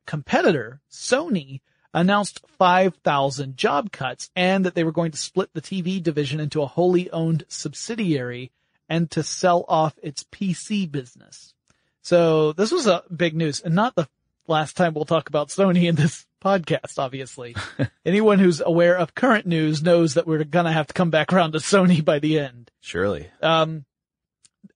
competitor, 0.04 0.80
Sony, 0.90 1.60
announced 1.94 2.42
5,000 2.58 3.56
job 3.56 3.90
cuts 3.90 4.30
and 4.36 4.66
that 4.66 4.74
they 4.74 4.84
were 4.84 4.92
going 4.92 5.12
to 5.12 5.18
split 5.18 5.50
the 5.54 5.62
TV 5.62 6.02
division 6.02 6.40
into 6.40 6.60
a 6.60 6.66
wholly 6.66 7.10
owned 7.10 7.44
subsidiary 7.48 8.50
and 8.88 9.10
to 9.10 9.22
sell 9.22 9.64
off 9.68 9.98
its 10.02 10.24
PC 10.24 10.90
business. 10.90 11.54
So 12.02 12.52
this 12.52 12.72
was 12.72 12.86
a 12.86 13.02
big 13.14 13.34
news 13.34 13.60
and 13.60 13.74
not 13.74 13.94
the 13.94 14.08
last 14.46 14.76
time 14.76 14.94
we'll 14.94 15.04
talk 15.04 15.28
about 15.28 15.48
Sony 15.48 15.88
in 15.88 15.94
this 15.94 16.26
podcast, 16.42 16.98
obviously. 16.98 17.54
Anyone 18.06 18.38
who's 18.38 18.60
aware 18.60 18.96
of 18.96 19.14
current 19.14 19.46
news 19.46 19.82
knows 19.82 20.14
that 20.14 20.26
we're 20.26 20.44
gonna 20.44 20.72
have 20.72 20.86
to 20.88 20.94
come 20.94 21.10
back 21.10 21.32
around 21.32 21.52
to 21.52 21.58
Sony 21.58 22.04
by 22.04 22.18
the 22.18 22.38
end. 22.38 22.70
Surely. 22.80 23.28
Um, 23.42 23.84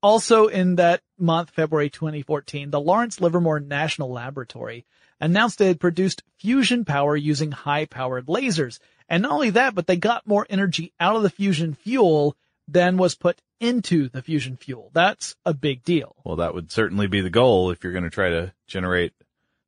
also 0.02 0.48
in 0.48 0.76
that 0.76 1.00
month, 1.18 1.50
February 1.50 1.90
2014, 1.90 2.70
the 2.70 2.80
Lawrence 2.80 3.20
Livermore 3.20 3.60
National 3.60 4.10
Laboratory 4.10 4.84
announced 5.20 5.58
they 5.58 5.68
had 5.68 5.80
produced 5.80 6.24
fusion 6.38 6.84
power 6.84 7.16
using 7.16 7.52
high 7.52 7.86
powered 7.86 8.26
lasers. 8.26 8.78
And 9.08 9.22
not 9.22 9.32
only 9.32 9.50
that, 9.50 9.74
but 9.74 9.86
they 9.86 9.96
got 9.96 10.26
more 10.26 10.46
energy 10.50 10.92
out 10.98 11.16
of 11.16 11.22
the 11.22 11.30
fusion 11.30 11.74
fuel 11.74 12.36
than 12.72 12.96
was 12.96 13.14
put 13.14 13.40
into 13.60 14.08
the 14.08 14.22
fusion 14.22 14.56
fuel. 14.56 14.90
That's 14.92 15.36
a 15.44 15.54
big 15.54 15.84
deal. 15.84 16.16
Well, 16.24 16.36
that 16.36 16.54
would 16.54 16.72
certainly 16.72 17.06
be 17.06 17.20
the 17.20 17.30
goal 17.30 17.70
if 17.70 17.84
you're 17.84 17.92
going 17.92 18.04
to 18.04 18.10
try 18.10 18.30
to 18.30 18.52
generate 18.66 19.12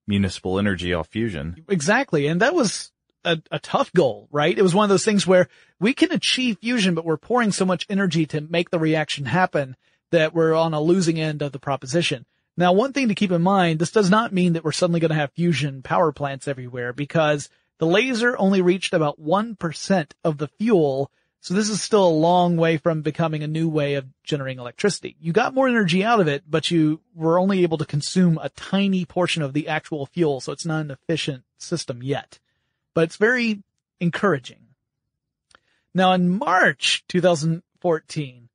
municipal 0.07 0.59
energy 0.59 0.93
off 0.93 1.09
fusion. 1.09 1.65
Exactly. 1.69 2.27
And 2.27 2.41
that 2.41 2.55
was 2.55 2.93
a, 3.25 3.41
a 3.51 3.59
tough 3.59 3.93
goal, 3.93 4.29
right? 4.31 4.57
It 4.57 4.63
was 4.63 4.75
one 4.75 4.85
of 4.85 4.91
those 4.91 5.05
things 5.05 5.27
where 5.27 5.49
we 5.81 5.95
can 5.95 6.13
achieve 6.13 6.59
fusion, 6.61 6.95
but 6.95 7.05
we're 7.05 7.17
pouring 7.17 7.53
so 7.53 7.65
much 7.65 7.87
energy 7.89 8.27
to 8.27 8.41
make 8.41 8.71
the 8.71 8.79
reaction 8.79 9.27
happen 9.27 9.77
that 10.11 10.35
we're 10.35 10.55
on 10.55 10.75
a 10.75 10.81
losing 10.81 11.21
end 11.21 11.43
of 11.43 11.53
the 11.53 11.59
proposition. 11.59 12.27
Now, 12.57 12.73
one 12.73 12.93
thing 12.93 13.09
to 13.09 13.15
keep 13.15 13.33
in 13.33 13.43
mind, 13.43 13.81
this 13.81 13.91
does 13.91 14.11
not 14.11 14.33
mean 14.33 14.53
that 14.53 14.65
we're 14.65 14.73
suddenly 14.73 15.01
going 15.01 15.11
to 15.11 15.17
have 15.17 15.33
fusion 15.33 15.83
power 15.83 16.13
plants 16.13 16.47
everywhere 16.47 16.93
because 16.93 17.49
the 17.79 17.87
laser 17.87 18.39
only 18.39 18.63
reached 18.63 18.95
about 18.95 19.21
1% 19.21 20.13
of 20.23 20.39
the 20.39 20.47
fuel. 20.47 21.11
So 21.45 21.53
this 21.53 21.69
is 21.69 21.83
still 21.83 22.07
a 22.07 22.09
long 22.09 22.57
way 22.57 22.79
from 22.79 23.03
becoming 23.03 23.43
a 23.43 23.47
new 23.47 23.69
way 23.69 23.97
of 23.97 24.07
generating 24.23 24.61
electricity. 24.61 25.15
You 25.21 25.35
got 25.35 25.53
more 25.53 25.69
energy 25.69 26.03
out 26.03 26.19
of 26.19 26.27
it, 26.27 26.43
but 26.49 26.71
you 26.71 27.03
were 27.15 27.39
only 27.39 27.65
able 27.65 27.77
to 27.77 27.85
consume 27.85 28.39
a 28.41 28.49
tiny 28.49 29.05
portion 29.05 29.43
of 29.43 29.53
the 29.53 29.69
actual 29.69 30.07
fuel. 30.07 30.41
So 30.41 30.53
it's 30.53 30.65
not 30.65 30.81
an 30.81 30.91
efficient 30.91 31.45
system 31.59 32.03
yet, 32.03 32.39
but 32.95 33.05
it's 33.05 33.19
very 33.19 33.63
encouraging. 34.01 34.69
Now 35.93 36.13
in 36.13 36.31
March 36.31 37.05
2014, 37.09 38.49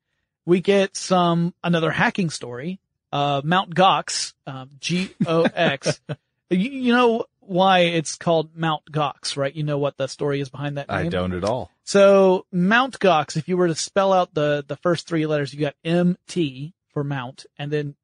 we 0.47 0.59
get 0.59 0.97
some, 0.97 1.53
another 1.63 1.91
hacking 1.91 2.31
story, 2.31 2.79
uh, 3.13 3.43
Mount 3.43 3.75
Gox, 3.75 4.33
um, 4.47 4.71
G-O-X. 4.79 6.01
you, 6.49 6.57
you 6.57 6.93
know 6.93 7.25
why 7.49 7.79
it's 7.79 8.15
called 8.15 8.55
Mount 8.55 8.83
Gox, 8.91 9.35
right? 9.35 9.53
You 9.53 9.63
know 9.63 9.79
what 9.79 9.97
the 9.97 10.07
story 10.07 10.39
is 10.39 10.49
behind 10.49 10.77
that 10.77 10.87
name? 10.87 11.07
I 11.07 11.09
don't 11.09 11.33
at 11.33 11.43
all. 11.43 11.71
So 11.83 12.45
Mount 12.51 12.99
Gox, 12.99 13.35
if 13.35 13.49
you 13.49 13.57
were 13.57 13.67
to 13.67 13.75
spell 13.75 14.13
out 14.13 14.33
the, 14.35 14.63
the 14.67 14.75
first 14.77 15.07
three 15.07 15.25
letters, 15.25 15.51
you 15.53 15.59
got 15.59 15.73
MT 15.83 16.75
for 16.93 17.03
Mount 17.03 17.47
and 17.57 17.71
then 17.71 17.95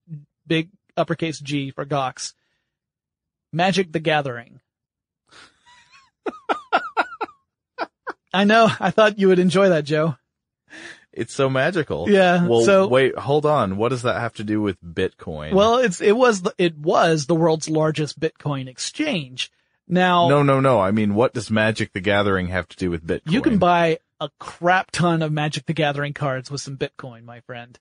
big 0.48 0.70
uppercase 0.98 1.40
G 1.40 1.70
for 1.70 1.86
Gox. 1.86 2.34
Magic 3.54 3.92
the 3.92 4.00
Gathering. 4.00 4.60
I 8.34 8.46
know. 8.46 8.70
I 8.80 8.90
thought 8.90 9.20
you 9.20 9.28
would 9.28 9.40
enjoy 9.40 9.70
that, 9.70 9.86
Joe. 9.86 10.16
It's 11.16 11.34
so 11.34 11.50
magical. 11.50 12.10
Yeah, 12.10 12.46
Well, 12.46 12.62
so- 12.64 12.88
wait, 12.88 13.18
hold 13.18 13.46
on. 13.46 13.78
What 13.78 13.90
does 13.90 14.04
that 14.04 14.20
have 14.20 14.34
to 14.36 14.44
do 14.44 14.62
with 14.62 14.82
Bitcoin? 14.84 15.54
Well, 15.54 15.78
it's, 15.78 16.02
it 16.02 16.16
was, 16.16 16.42
the, 16.42 16.54
it 16.58 16.78
was 16.78 17.26
the 17.26 17.36
world's 17.36 17.70
largest 17.70 18.20
Bitcoin 18.20 18.68
exchange. 18.68 19.52
Now, 19.88 20.28
no, 20.30 20.44
no, 20.44 20.60
no. 20.60 20.80
I 20.80 20.92
mean, 20.92 21.14
what 21.16 21.34
does 21.34 21.52
Magic 21.52 21.94
the 21.94 22.02
Gathering 22.02 22.48
have 22.48 22.68
to 22.70 22.78
do 22.78 22.90
with 22.90 23.06
Bitcoin? 23.06 23.32
you 23.32 23.42
can 23.42 23.58
buy 23.60 24.00
a 24.20 24.30
crap 24.40 24.92
ton 24.92 25.22
of 25.22 25.32
Magic 25.32 25.66
the 25.66 25.74
Gathering 25.74 26.14
cards 26.14 26.50
with 26.50 26.62
some 26.62 26.78
Bitcoin, 26.78 27.24
my 27.24 27.42
friend. 27.42 27.78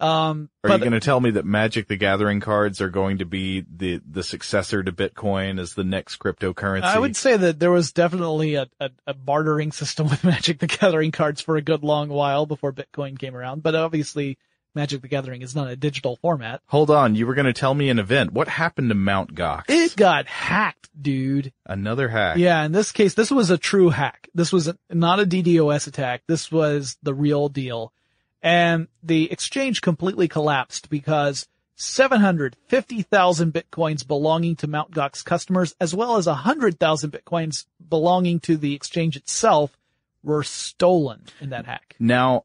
Um, 0.00 0.48
Are 0.62 0.68
but 0.68 0.74
you 0.74 0.78
going 0.90 0.92
to 0.92 1.00
tell 1.00 1.20
me 1.20 1.32
that 1.32 1.44
Magic 1.44 1.88
the 1.88 1.96
Gathering 1.96 2.40
cards 2.40 2.80
are 2.80 2.88
going 2.88 3.18
to 3.18 3.24
be 3.24 3.64
the 3.68 4.00
the 4.08 4.22
successor 4.22 4.82
to 4.82 4.92
Bitcoin 4.92 5.58
as 5.58 5.74
the 5.74 5.84
next 5.84 6.18
cryptocurrency? 6.18 6.84
I 6.84 6.98
would 6.98 7.16
say 7.16 7.36
that 7.36 7.58
there 7.58 7.72
was 7.72 7.92
definitely 7.92 8.54
a, 8.54 8.68
a, 8.78 8.90
a 9.08 9.14
bartering 9.14 9.72
system 9.72 10.08
with 10.10 10.22
Magic 10.22 10.60
the 10.60 10.68
Gathering 10.68 11.10
cards 11.10 11.40
for 11.40 11.56
a 11.56 11.62
good 11.62 11.82
long 11.82 12.08
while 12.08 12.46
before 12.46 12.72
Bitcoin 12.72 13.18
came 13.18 13.34
around, 13.34 13.62
but 13.62 13.74
obviously 13.74 14.38
Magic 14.74 15.02
the 15.02 15.08
Gathering 15.08 15.42
is 15.42 15.56
not 15.56 15.68
a 15.68 15.74
digital 15.74 16.14
format. 16.16 16.60
Hold 16.66 16.90
on. 16.90 17.16
You 17.16 17.26
were 17.26 17.34
going 17.34 17.46
to 17.46 17.52
tell 17.52 17.74
me 17.74 17.88
an 17.88 17.98
event. 17.98 18.32
What 18.32 18.46
happened 18.46 18.90
to 18.90 18.94
Mount 18.94 19.34
Gox? 19.34 19.64
It 19.68 19.96
got 19.96 20.26
hacked, 20.26 20.88
dude. 21.00 21.52
Another 21.66 22.08
hack. 22.08 22.36
Yeah, 22.36 22.62
in 22.64 22.70
this 22.70 22.92
case, 22.92 23.14
this 23.14 23.32
was 23.32 23.50
a 23.50 23.58
true 23.58 23.88
hack. 23.88 24.28
This 24.34 24.52
was 24.52 24.68
a, 24.68 24.76
not 24.90 25.18
a 25.18 25.26
DDoS 25.26 25.88
attack. 25.88 26.22
This 26.28 26.52
was 26.52 26.96
the 27.02 27.14
real 27.14 27.48
deal. 27.48 27.92
And 28.42 28.88
the 29.02 29.30
exchange 29.32 29.80
completely 29.80 30.28
collapsed 30.28 30.88
because 30.90 31.48
750,000 31.76 33.52
bitcoins 33.52 34.06
belonging 34.06 34.56
to 34.56 34.66
Mt. 34.66 34.90
Gox 34.92 35.24
customers 35.24 35.74
as 35.80 35.94
well 35.94 36.16
as 36.16 36.26
100,000 36.26 37.10
bitcoins 37.10 37.66
belonging 37.88 38.40
to 38.40 38.56
the 38.56 38.74
exchange 38.74 39.16
itself 39.16 39.76
were 40.22 40.42
stolen 40.42 41.22
in 41.40 41.50
that 41.50 41.66
hack. 41.66 41.94
Now, 41.98 42.44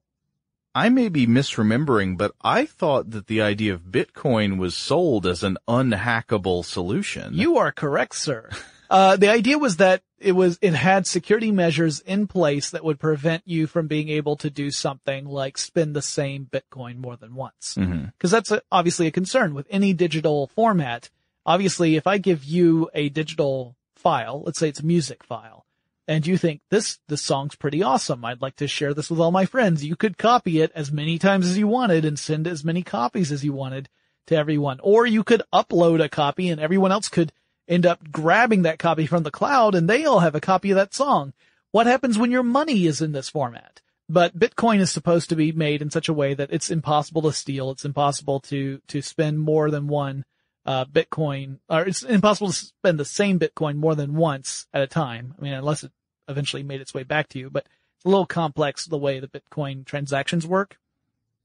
I 0.75 0.89
may 0.89 1.09
be 1.09 1.27
misremembering, 1.27 2.17
but 2.17 2.31
I 2.41 2.65
thought 2.65 3.12
that 3.12 3.27
the 3.27 3.41
idea 3.41 3.73
of 3.73 3.91
Bitcoin 3.91 4.57
was 4.57 4.75
sold 4.75 5.27
as 5.27 5.43
an 5.43 5.57
unhackable 5.67 6.65
solution. 6.65 7.35
You 7.35 7.57
are 7.57 7.71
correct, 7.71 8.15
sir. 8.15 8.50
Uh, 8.93 9.17
the 9.17 9.27
idea 9.27 9.57
was 9.57 9.77
that 9.77 10.03
it 10.19 10.33
was, 10.33 10.59
it 10.62 10.75
had 10.75 11.07
security 11.07 11.51
measures 11.51 12.00
in 12.01 12.27
place 12.27 12.69
that 12.69 12.83
would 12.83 13.00
prevent 13.00 13.41
you 13.43 13.65
from 13.65 13.88
being 13.88 14.07
able 14.07 14.35
to 14.38 14.51
do 14.51 14.69
something 14.69 15.25
like 15.25 15.57
spend 15.57 15.95
the 15.95 16.01
same 16.01 16.45
Bitcoin 16.45 16.97
more 16.97 17.17
than 17.17 17.33
once. 17.33 17.73
Mhm. 17.75 18.13
Cause 18.19 18.29
that's 18.29 18.51
a, 18.51 18.62
obviously 18.71 19.07
a 19.07 19.12
concern 19.12 19.55
with 19.55 19.65
any 19.71 19.93
digital 19.93 20.45
format. 20.45 21.09
Obviously, 21.43 21.95
if 21.95 22.05
I 22.05 22.19
give 22.19 22.43
you 22.43 22.88
a 22.93 23.09
digital 23.09 23.75
file, 23.95 24.43
let's 24.45 24.59
say 24.59 24.69
it's 24.69 24.81
a 24.81 24.85
music 24.85 25.23
file, 25.23 25.65
and 26.07 26.27
you 26.27 26.38
think 26.38 26.62
this, 26.69 27.00
this 27.07 27.23
song's 27.23 27.55
pretty 27.55 27.81
awesome. 27.81 28.23
I'd 28.23 28.43
like 28.43 28.57
to 28.57 28.67
share 28.67 28.93
this 28.93 29.09
with 29.09 29.19
all 29.19 29.31
my 29.31 29.47
friends. 29.47 29.83
You 29.83 29.95
could 29.95 30.19
copy 30.19 30.62
it 30.62 30.71
as 30.75 30.91
many 30.91 31.17
times 31.17 31.47
as 31.47 31.57
you 31.57 31.67
wanted 31.67 32.05
and 32.05 32.19
send 32.19 32.45
as 32.45 32.63
many 32.63 32.83
copies 32.83 33.31
as 33.31 33.43
you 33.43 33.53
wanted 33.53 33.89
to 34.27 34.35
everyone. 34.35 34.79
Or 34.83 35.07
you 35.07 35.23
could 35.23 35.41
upload 35.51 36.00
a 36.00 36.09
copy 36.09 36.50
and 36.50 36.62
everyone 36.62 36.91
else 36.91 37.09
could 37.09 37.33
end 37.67 37.86
up 37.86 38.12
grabbing 38.12 38.63
that 38.63 38.79
copy 38.79 39.05
from 39.05 39.24
the 39.24 39.32
cloud 39.32 39.75
and 39.75 39.89
they 39.89 40.05
all 40.05 40.20
have 40.20 40.36
a 40.36 40.41
copy 40.41 40.72
of 40.72 40.75
that 40.75 40.93
song. 40.93 41.34
What 41.72 41.88
happens 41.88 42.17
when 42.17 42.32
your 42.32 42.43
money 42.43 42.86
is 42.86 43.01
in 43.01 43.13
this 43.13 43.29
format? 43.29 43.82
But 44.10 44.38
Bitcoin 44.38 44.79
is 44.79 44.91
supposed 44.91 45.29
to 45.29 45.36
be 45.36 45.51
made 45.51 45.82
in 45.82 45.89
such 45.89 46.10
a 46.10 46.13
way 46.13 46.34
that 46.34 46.51
it's 46.51 46.70
impossible 46.70 47.22
to 47.24 47.34
steal. 47.34 47.72
It's 47.72 47.86
impossible 47.86 48.41
to, 48.41 48.82
to 48.88 49.01
spend 49.01 49.39
more 49.39 49.72
than 49.72 49.88
one, 49.88 50.25
uh, 50.65 50.86
Bitcoin, 50.86 51.60
or 51.70 51.84
it's 51.84 52.03
impossible 52.03 52.50
to 52.50 52.53
spend 52.53 53.00
the 53.00 53.05
same 53.05 53.39
Bitcoin 53.39 53.75
more 53.75 53.96
than 53.96 54.15
once 54.15 54.67
at 54.74 54.84
a 54.84 54.88
time. 54.88 55.34
I 55.38 55.41
mean, 55.41 55.53
unless 55.53 55.84
it 55.84 55.91
eventually 56.27 56.63
made 56.63 56.82
its 56.82 56.93
way 56.93 57.03
back 57.03 57.29
to 57.29 57.39
you, 57.39 57.50
but 57.50 57.65
it's 57.96 58.05
a 58.05 58.10
little 58.10 58.25
complex 58.25 58.86
the 58.86 58.98
way 58.98 59.20
the 59.20 59.27
Bitcoin 59.27 59.86
transactions 59.86 60.46
work. 60.46 60.77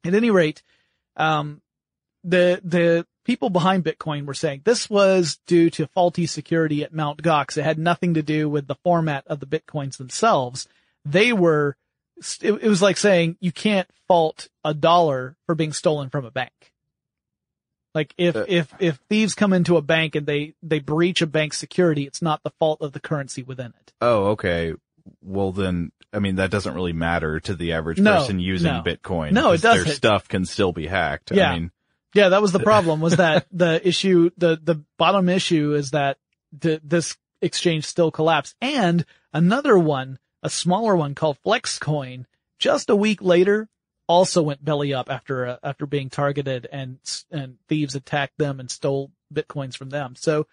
At 0.05 0.15
any 0.15 0.31
rate, 0.31 0.63
um, 1.17 1.63
the, 2.25 2.61
the 2.65 3.07
people 3.29 3.51
behind 3.51 3.85
Bitcoin 3.85 4.25
were 4.25 4.33
saying 4.33 4.63
this 4.65 4.89
was 4.89 5.39
due 5.47 5.69
to 5.69 5.87
faulty 5.89 6.25
security 6.25 6.83
at 6.83 6.95
Mount 6.95 7.23
Gox. 7.23 7.59
It 7.59 7.63
had 7.63 7.79
nothing 7.79 8.15
to 8.15 8.23
do 8.23 8.49
with 8.49 8.67
the 8.67 8.75
format 8.77 9.27
of 9.27 9.39
the 9.39 9.47
Bitcoins 9.47 9.99
themselves. 9.99 10.67
They 11.05 11.35
were, 11.35 11.77
it, 12.41 12.53
it 12.63 12.69
was 12.69 12.81
like 12.81 12.97
saying 12.97 13.37
you 13.39 13.53
can't 13.53 13.87
fault 14.09 14.49
a 14.65 14.73
dollar 14.73 15.37
for 15.45 15.55
being 15.55 15.75
stolen 15.75 16.09
from 16.09 16.25
a 16.25 16.31
bank. 16.31 16.73
Like 17.95 18.15
if, 18.17 18.35
Uh, 18.35 18.47
if, 18.49 18.73
if 18.81 18.99
thieves 19.11 19.35
come 19.35 19.53
into 19.53 19.77
a 19.77 19.83
bank 19.83 20.15
and 20.15 20.27
they, 20.27 20.55
they 20.63 20.79
breach 20.79 21.21
a 21.21 21.27
bank's 21.27 21.59
security, 21.59 22.07
it's 22.07 22.23
not 22.23 22.43
the 22.43 22.53
fault 22.59 22.81
of 22.81 22.93
the 22.93 23.01
currency 23.01 23.43
within 23.43 23.75
it. 23.79 23.93
Oh, 24.01 24.29
okay. 24.29 24.73
Well 25.23 25.53
then, 25.53 25.93
I 26.15 26.21
mean, 26.21 26.37
that 26.37 26.51
doesn't 26.51 26.75
really 26.75 26.95
matter 26.95 27.41
to 27.41 27.55
the 27.55 27.75
average 27.75 27.99
No, 28.01 28.21
person 28.21 28.41
using 28.41 28.73
no. 28.73 28.83
Bitcoin. 28.83 29.33
No, 29.33 29.51
it 29.51 29.61
doesn't. 29.61 29.85
Their 29.85 29.95
stuff 29.95 30.29
can 30.29 30.47
still 30.47 30.73
be 30.73 30.87
hacked. 30.87 31.31
Yeah. 31.31 31.51
I 31.51 31.59
mean, 31.59 31.73
Yeah, 32.19 32.31
that 32.31 32.43
was 32.43 32.51
the 32.51 32.59
problem 32.73 33.01
was 33.01 33.17
that 33.17 33.47
the 33.53 33.87
issue, 33.87 34.31
the, 34.37 34.59
the 34.61 34.83
bottom 34.97 35.29
issue 35.29 35.75
is 35.75 35.93
that 35.93 36.19
the, 36.51 36.81
this 36.83 37.17
exchange 37.41 37.85
still 37.85 38.11
collapsed. 38.11 38.57
And 38.61 39.05
another 39.33 39.79
one, 39.79 40.19
a 40.43 40.51
smaller 40.51 40.97
one 40.97 41.15
called 41.15 41.39
Flexcoin, 41.47 42.25
just 42.59 42.91
a 42.91 42.97
week 42.97 43.23
later, 43.23 43.69
also 44.09 44.43
went 44.43 44.65
belly 44.65 44.93
up 44.93 45.09
after, 45.09 45.47
uh, 45.47 45.57
after 45.63 45.87
being 45.87 46.11
targeted 46.11 46.67
and, 46.73 46.99
and 47.31 47.59
thieves 47.69 47.95
attacked 47.95 48.37
them 48.37 48.59
and 48.59 48.69
stole 48.69 49.13
bitcoins 49.33 49.77
from 49.77 49.91
them. 49.91 50.17
So 50.17 50.49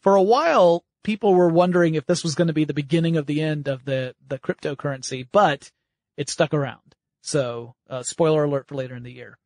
for 0.00 0.16
a 0.16 0.22
while, 0.22 0.86
people 1.02 1.34
were 1.34 1.50
wondering 1.50 1.96
if 1.96 2.06
this 2.06 2.22
was 2.22 2.34
going 2.34 2.48
to 2.48 2.54
be 2.54 2.64
the 2.64 2.72
beginning 2.72 3.18
of 3.18 3.26
the 3.26 3.42
end 3.42 3.68
of 3.68 3.84
the, 3.84 4.14
the 4.26 4.38
cryptocurrency, 4.38 5.28
but 5.30 5.70
it 6.16 6.30
stuck 6.30 6.54
around. 6.54 6.94
So, 7.20 7.74
uh, 7.90 8.02
spoiler 8.02 8.44
alert 8.44 8.68
for 8.68 8.76
later 8.76 8.96
in 8.96 9.02
the 9.02 9.12
year. 9.12 9.36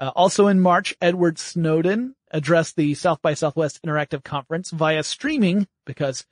Uh, 0.00 0.10
also 0.16 0.46
in 0.46 0.58
March, 0.58 0.96
Edward 1.00 1.38
Snowden 1.38 2.16
addressed 2.30 2.74
the 2.76 2.94
South 2.94 3.20
by 3.20 3.34
Southwest 3.34 3.80
Interactive 3.84 4.24
Conference 4.24 4.70
via 4.70 5.02
streaming 5.02 5.68
because 5.84 6.26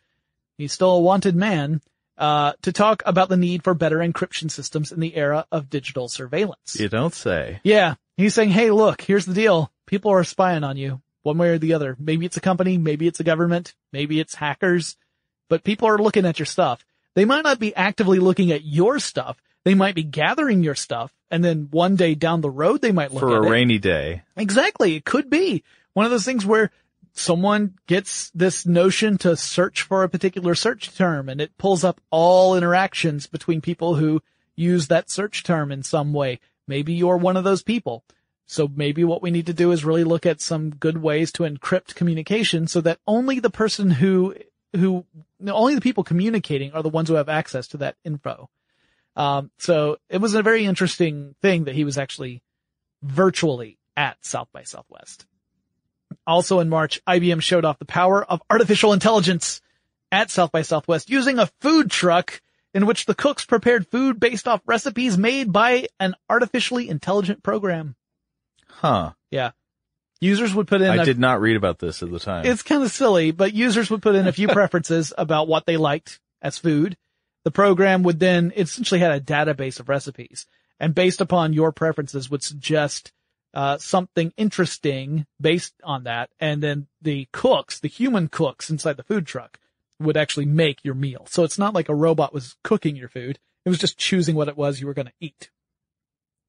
he's 0.56 0.72
still 0.72 0.92
a 0.92 1.00
wanted 1.00 1.36
man, 1.36 1.82
uh, 2.16 2.54
to 2.62 2.72
talk 2.72 3.02
about 3.06 3.28
the 3.28 3.36
need 3.36 3.62
for 3.62 3.74
better 3.74 3.98
encryption 3.98 4.50
systems 4.50 4.90
in 4.90 5.00
the 5.00 5.14
era 5.16 5.46
of 5.52 5.70
digital 5.70 6.08
surveillance. 6.08 6.78
you 6.78 6.88
don't 6.88 7.14
say. 7.14 7.60
Yeah. 7.62 7.94
He's 8.16 8.34
saying, 8.34 8.50
hey, 8.50 8.70
look, 8.70 9.02
here's 9.02 9.26
the 9.26 9.34
deal. 9.34 9.70
People 9.86 10.10
are 10.10 10.24
spying 10.24 10.64
on 10.64 10.76
you 10.76 11.00
one 11.22 11.38
way 11.38 11.50
or 11.50 11.58
the 11.58 11.74
other. 11.74 11.96
Maybe 11.98 12.26
it's 12.26 12.36
a 12.36 12.40
company, 12.40 12.78
maybe 12.78 13.06
it's 13.06 13.20
a 13.20 13.24
government, 13.24 13.74
maybe 13.92 14.18
it's 14.18 14.34
hackers, 14.34 14.96
but 15.48 15.62
people 15.62 15.88
are 15.88 15.98
looking 15.98 16.24
at 16.24 16.38
your 16.38 16.46
stuff. 16.46 16.84
They 17.14 17.24
might 17.24 17.44
not 17.44 17.58
be 17.58 17.74
actively 17.74 18.18
looking 18.18 18.50
at 18.50 18.64
your 18.64 18.98
stuff. 18.98 19.40
They 19.64 19.74
might 19.74 19.94
be 19.94 20.02
gathering 20.02 20.62
your 20.62 20.74
stuff 20.74 21.12
and 21.30 21.44
then 21.44 21.68
one 21.70 21.96
day 21.96 22.14
down 22.14 22.40
the 22.40 22.50
road 22.50 22.80
they 22.80 22.92
might 22.92 23.12
look 23.12 23.20
For 23.20 23.36
at 23.36 23.42
a 23.42 23.46
it. 23.46 23.50
rainy 23.50 23.78
day. 23.78 24.22
Exactly. 24.36 24.96
It 24.96 25.04
could 25.04 25.28
be 25.28 25.62
one 25.92 26.06
of 26.06 26.10
those 26.10 26.24
things 26.24 26.46
where 26.46 26.70
someone 27.12 27.74
gets 27.86 28.30
this 28.30 28.64
notion 28.64 29.18
to 29.18 29.36
search 29.36 29.82
for 29.82 30.02
a 30.02 30.08
particular 30.08 30.54
search 30.54 30.94
term 30.96 31.28
and 31.28 31.40
it 31.40 31.56
pulls 31.58 31.84
up 31.84 32.00
all 32.10 32.56
interactions 32.56 33.26
between 33.26 33.60
people 33.60 33.96
who 33.96 34.22
use 34.56 34.88
that 34.88 35.10
search 35.10 35.42
term 35.44 35.70
in 35.70 35.82
some 35.82 36.12
way. 36.12 36.40
Maybe 36.66 36.94
you're 36.94 37.16
one 37.16 37.36
of 37.36 37.44
those 37.44 37.62
people. 37.62 38.04
So 38.46 38.66
maybe 38.66 39.04
what 39.04 39.20
we 39.20 39.30
need 39.30 39.46
to 39.46 39.52
do 39.52 39.72
is 39.72 39.84
really 39.84 40.04
look 40.04 40.24
at 40.24 40.40
some 40.40 40.70
good 40.70 40.98
ways 40.98 41.30
to 41.32 41.42
encrypt 41.42 41.94
communication 41.94 42.66
so 42.66 42.80
that 42.80 42.98
only 43.06 43.40
the 43.40 43.50
person 43.50 43.90
who, 43.90 44.34
who, 44.74 45.04
only 45.46 45.74
the 45.74 45.82
people 45.82 46.02
communicating 46.02 46.72
are 46.72 46.82
the 46.82 46.88
ones 46.88 47.08
who 47.08 47.16
have 47.16 47.28
access 47.28 47.68
to 47.68 47.76
that 47.78 47.96
info. 48.04 48.48
Um, 49.16 49.50
so 49.58 49.98
it 50.08 50.20
was 50.20 50.34
a 50.34 50.42
very 50.42 50.64
interesting 50.64 51.34
thing 51.42 51.64
that 51.64 51.74
he 51.74 51.84
was 51.84 51.98
actually 51.98 52.42
virtually 53.02 53.78
at 53.96 54.16
South 54.24 54.48
by 54.52 54.62
Southwest. 54.62 55.26
Also 56.26 56.60
in 56.60 56.68
March, 56.68 57.00
IBM 57.06 57.42
showed 57.42 57.64
off 57.64 57.78
the 57.78 57.84
power 57.84 58.24
of 58.24 58.42
artificial 58.48 58.92
intelligence 58.92 59.60
at 60.12 60.30
South 60.30 60.52
by 60.52 60.62
Southwest 60.62 61.10
using 61.10 61.38
a 61.38 61.48
food 61.60 61.90
truck 61.90 62.40
in 62.74 62.86
which 62.86 63.06
the 63.06 63.14
cooks 63.14 63.44
prepared 63.44 63.86
food 63.88 64.20
based 64.20 64.46
off 64.46 64.60
recipes 64.66 65.18
made 65.18 65.52
by 65.52 65.86
an 65.98 66.14
artificially 66.30 66.88
intelligent 66.88 67.42
program. 67.42 67.96
Huh. 68.68 69.12
Yeah. 69.30 69.50
Users 70.20 70.54
would 70.54 70.66
put 70.68 70.80
in 70.82 70.90
I 70.90 71.02
a- 71.02 71.04
did 71.04 71.18
not 71.18 71.40
read 71.40 71.56
about 71.56 71.78
this 71.78 72.02
at 72.02 72.10
the 72.10 72.18
time. 72.18 72.44
it's 72.46 72.62
kind 72.62 72.82
of 72.82 72.90
silly, 72.90 73.30
but 73.30 73.54
users 73.54 73.90
would 73.90 74.02
put 74.02 74.14
in 74.14 74.26
a 74.26 74.32
few 74.32 74.48
preferences 74.58 75.12
about 75.16 75.48
what 75.48 75.66
they 75.66 75.76
liked 75.76 76.20
as 76.42 76.58
food. 76.58 76.96
The 77.44 77.50
program 77.50 78.02
would 78.02 78.20
then 78.20 78.52
it 78.54 78.62
essentially 78.62 79.00
had 79.00 79.12
a 79.12 79.20
database 79.20 79.80
of 79.80 79.88
recipes 79.88 80.46
and 80.80 80.94
based 80.94 81.20
upon 81.20 81.52
your 81.52 81.72
preferences 81.72 82.30
would 82.30 82.42
suggest 82.42 83.12
uh, 83.54 83.78
something 83.78 84.32
interesting 84.36 85.26
based 85.40 85.74
on 85.82 86.04
that. 86.04 86.30
And 86.38 86.62
then 86.62 86.86
the 87.02 87.28
cooks, 87.32 87.80
the 87.80 87.88
human 87.88 88.28
cooks 88.28 88.70
inside 88.70 88.96
the 88.96 89.02
food 89.02 89.26
truck 89.26 89.58
would 90.00 90.16
actually 90.16 90.46
make 90.46 90.84
your 90.84 90.94
meal. 90.94 91.26
So 91.28 91.44
it's 91.44 91.58
not 91.58 91.74
like 91.74 91.88
a 91.88 91.94
robot 91.94 92.32
was 92.32 92.56
cooking 92.62 92.96
your 92.96 93.08
food. 93.08 93.38
It 93.64 93.68
was 93.68 93.78
just 93.78 93.98
choosing 93.98 94.36
what 94.36 94.48
it 94.48 94.56
was 94.56 94.80
you 94.80 94.86
were 94.86 94.94
going 94.94 95.06
to 95.08 95.12
eat. 95.20 95.50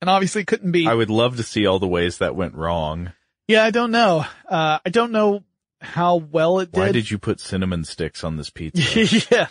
And 0.02 0.10
obviously 0.10 0.42
it 0.42 0.48
couldn't 0.48 0.72
be. 0.72 0.88
I 0.88 0.94
would 0.94 1.10
love 1.10 1.38
to 1.38 1.44
see 1.44 1.66
all 1.66 1.80
the 1.80 1.88
ways 1.88 2.20
that 2.20 2.36
went 2.36 2.56
wrong. 2.56 3.14
yeah, 3.48 3.64
I 3.64 3.72
don't 3.72 3.92
know. 3.92 4.26
Uh, 4.48 4.80
I 4.86 4.90
don't 4.90 5.12
know 5.12 5.44
how 5.82 6.18
well 6.18 6.60
it 6.60 6.72
did. 6.72 6.80
Why 6.80 6.92
did 6.92 7.10
you 7.10 7.18
put 7.18 7.40
cinnamon 7.40 7.84
sticks 7.84 8.24
on 8.24 8.38
this 8.38 8.50
pizza? 8.50 9.26
yeah, 9.32 9.48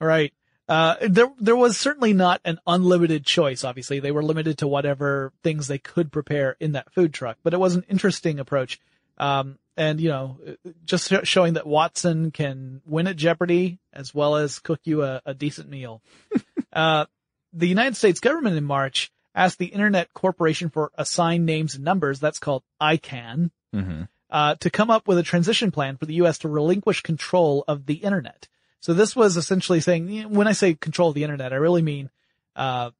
right. 0.00 0.32
Uh, 0.68 0.96
there, 1.00 1.32
there 1.38 1.56
was 1.56 1.78
certainly 1.78 2.12
not 2.12 2.40
an 2.44 2.58
unlimited 2.66 3.24
choice. 3.24 3.64
Obviously, 3.64 4.00
they 4.00 4.12
were 4.12 4.22
limited 4.22 4.58
to 4.58 4.68
whatever 4.68 5.32
things 5.42 5.66
they 5.66 5.78
could 5.78 6.12
prepare 6.12 6.56
in 6.60 6.72
that 6.72 6.92
food 6.92 7.14
truck, 7.14 7.38
but 7.42 7.54
it 7.54 7.60
was 7.60 7.74
an 7.74 7.84
interesting 7.88 8.38
approach. 8.38 8.78
Um, 9.16 9.58
and 9.76 10.00
you 10.00 10.10
know, 10.10 10.38
just 10.84 11.08
sh- 11.08 11.26
showing 11.26 11.54
that 11.54 11.66
Watson 11.66 12.30
can 12.30 12.82
win 12.84 13.06
at 13.06 13.16
Jeopardy 13.16 13.78
as 13.92 14.14
well 14.14 14.36
as 14.36 14.58
cook 14.58 14.80
you 14.84 15.02
a, 15.02 15.22
a 15.24 15.34
decent 15.34 15.68
meal. 15.68 16.02
uh, 16.72 17.06
the 17.52 17.68
United 17.68 17.96
States 17.96 18.20
government 18.20 18.56
in 18.56 18.64
March 18.64 19.10
asked 19.34 19.58
the 19.58 19.66
Internet 19.66 20.12
Corporation 20.12 20.68
for 20.68 20.90
Assigned 20.96 21.46
Names 21.46 21.76
and 21.76 21.84
Numbers, 21.84 22.20
that's 22.20 22.38
called 22.38 22.62
ICANN, 22.80 23.50
hmm 23.72 24.02
uh, 24.30 24.54
to 24.56 24.70
come 24.70 24.90
up 24.90 25.08
with 25.08 25.18
a 25.18 25.22
transition 25.22 25.70
plan 25.70 25.96
for 25.96 26.06
the 26.06 26.14
U.S. 26.14 26.38
to 26.38 26.48
relinquish 26.48 27.02
control 27.02 27.64
of 27.66 27.86
the 27.86 27.94
internet. 27.94 28.48
So 28.80 28.94
this 28.94 29.16
was 29.16 29.36
essentially 29.36 29.80
saying, 29.80 30.30
when 30.30 30.46
I 30.46 30.52
say 30.52 30.74
control 30.74 31.08
of 31.08 31.14
the 31.14 31.24
internet, 31.24 31.52
I 31.52 31.56
really 31.56 31.82
mean, 31.82 32.10
uh, 32.56 32.90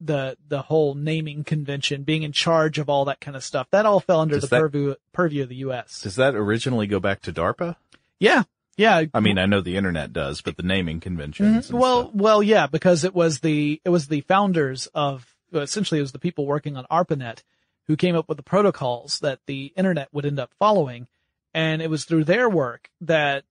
the, 0.00 0.36
the 0.48 0.62
whole 0.62 0.94
naming 0.94 1.44
convention, 1.44 2.02
being 2.04 2.22
in 2.22 2.32
charge 2.32 2.78
of 2.78 2.88
all 2.88 3.04
that 3.06 3.20
kind 3.20 3.36
of 3.36 3.42
stuff. 3.44 3.66
That 3.70 3.84
all 3.84 4.00
fell 4.00 4.20
under 4.20 4.36
Does 4.36 4.42
the 4.48 4.56
that- 4.56 4.60
purview, 4.60 4.94
purview 5.12 5.42
of 5.42 5.48
the 5.48 5.56
U.S. 5.56 6.02
Does 6.02 6.16
that 6.16 6.34
originally 6.34 6.86
go 6.86 7.00
back 7.00 7.20
to 7.22 7.32
DARPA? 7.32 7.76
Yeah. 8.18 8.44
Yeah. 8.76 9.04
I 9.12 9.20
mean, 9.20 9.38
I 9.38 9.46
know 9.46 9.60
the 9.60 9.76
internet 9.76 10.12
does, 10.12 10.40
but 10.40 10.56
the 10.56 10.62
naming 10.62 11.00
conventions. 11.00 11.68
Mhm. 11.70 11.78
Well, 11.78 12.02
stuff. 12.04 12.14
well, 12.14 12.42
yeah, 12.42 12.66
because 12.68 13.02
it 13.04 13.12
was 13.14 13.40
the, 13.40 13.80
it 13.84 13.88
was 13.88 14.06
the 14.06 14.20
founders 14.22 14.86
of, 14.94 15.34
well, 15.50 15.62
essentially 15.64 15.98
it 15.98 16.02
was 16.02 16.12
the 16.12 16.18
people 16.20 16.46
working 16.46 16.76
on 16.76 16.86
ARPANET 16.90 17.42
who 17.88 17.96
came 17.96 18.14
up 18.14 18.28
with 18.28 18.36
the 18.36 18.42
protocols 18.44 19.18
that 19.20 19.40
the 19.46 19.72
internet 19.76 20.08
would 20.12 20.24
end 20.26 20.38
up 20.38 20.52
following. 20.60 21.08
And 21.52 21.82
it 21.82 21.90
was 21.90 22.04
through 22.04 22.24
their 22.24 22.48
work 22.48 22.88
that, 23.00 23.42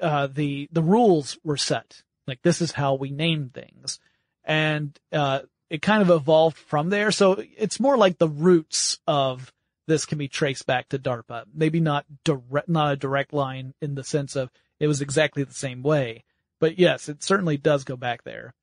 uh, 0.00 0.28
the, 0.28 0.68
the 0.72 0.82
rules 0.82 1.38
were 1.44 1.56
set. 1.56 2.02
Like 2.26 2.42
this 2.42 2.60
is 2.60 2.72
how 2.72 2.94
we 2.94 3.10
name 3.10 3.50
things. 3.52 4.00
And, 4.44 4.98
uh, 5.12 5.40
it 5.70 5.82
kind 5.82 6.02
of 6.02 6.10
evolved 6.10 6.56
from 6.56 6.88
there. 6.88 7.10
So 7.10 7.42
it's 7.56 7.78
more 7.78 7.96
like 7.96 8.18
the 8.18 8.28
roots 8.28 8.98
of 9.06 9.52
this 9.86 10.06
can 10.06 10.18
be 10.18 10.28
traced 10.28 10.66
back 10.66 10.88
to 10.90 10.98
DARPA. 10.98 11.44
Maybe 11.54 11.80
not 11.80 12.06
direct, 12.24 12.68
not 12.68 12.92
a 12.92 12.96
direct 12.96 13.32
line 13.32 13.74
in 13.80 13.94
the 13.94 14.04
sense 14.04 14.36
of 14.36 14.50
it 14.80 14.86
was 14.86 15.00
exactly 15.00 15.42
the 15.44 15.54
same 15.54 15.82
way, 15.82 16.24
but 16.60 16.78
yes, 16.78 17.08
it 17.08 17.22
certainly 17.22 17.56
does 17.56 17.84
go 17.84 17.96
back 17.96 18.22
there. 18.24 18.54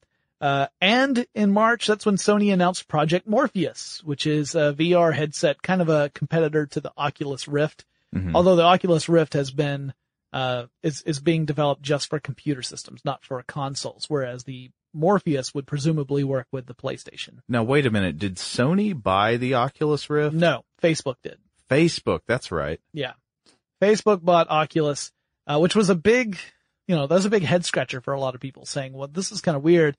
Uh, 0.41 0.67
and 0.81 1.25
in 1.33 1.51
March, 1.51 1.87
that's 1.87 2.05
when 2.05 2.17
Sony 2.17 2.53
announced 2.53 2.87
Project 2.87 3.27
Morpheus, 3.27 4.01
which 4.03 4.27
is 4.27 4.53
a 4.53 4.73
VR 4.77 5.13
headset, 5.13 5.61
kind 5.61 5.81
of 5.81 5.89
a 5.89 6.11
competitor 6.13 6.65
to 6.67 6.79
the 6.79 6.91
Oculus 6.97 7.47
Rift. 7.47 7.85
Mhm. 8.13 8.35
Although 8.35 8.55
the 8.55 8.63
Oculus 8.63 9.09
Rift 9.09 9.33
has 9.33 9.51
been, 9.51 9.93
uh, 10.35 10.65
is, 10.83 11.01
is 11.03 11.21
being 11.21 11.45
developed 11.45 11.81
just 11.81 12.09
for 12.09 12.19
computer 12.19 12.61
systems, 12.61 12.99
not 13.05 13.23
for 13.23 13.41
consoles, 13.47 14.05
whereas 14.09 14.43
the 14.43 14.69
Morpheus 14.93 15.53
would 15.53 15.65
presumably 15.65 16.25
work 16.25 16.47
with 16.51 16.65
the 16.65 16.75
PlayStation. 16.75 17.39
Now 17.47 17.63
wait 17.63 17.85
a 17.85 17.89
minute. 17.89 18.19
Did 18.19 18.35
Sony 18.35 19.01
buy 19.01 19.37
the 19.37 19.53
Oculus 19.53 20.09
Rift? 20.09 20.35
No, 20.35 20.65
Facebook 20.83 21.15
did. 21.23 21.37
Facebook. 21.71 22.19
That's 22.27 22.51
right. 22.51 22.81
Yeah. 22.91 23.13
Facebook 23.81 24.23
bought 24.23 24.49
Oculus, 24.49 25.13
uh, 25.47 25.57
which 25.57 25.73
was 25.73 25.89
a 25.89 25.95
big, 25.95 26.37
you 26.85 26.95
know, 26.97 27.07
that 27.07 27.15
was 27.15 27.25
a 27.25 27.29
big 27.29 27.43
head 27.43 27.63
scratcher 27.63 28.01
for 28.01 28.13
a 28.13 28.19
lot 28.19 28.35
of 28.35 28.41
people 28.41 28.65
saying, 28.65 28.91
well, 28.91 29.07
this 29.07 29.31
is 29.31 29.39
kind 29.39 29.55
of 29.55 29.63
weird. 29.63 29.95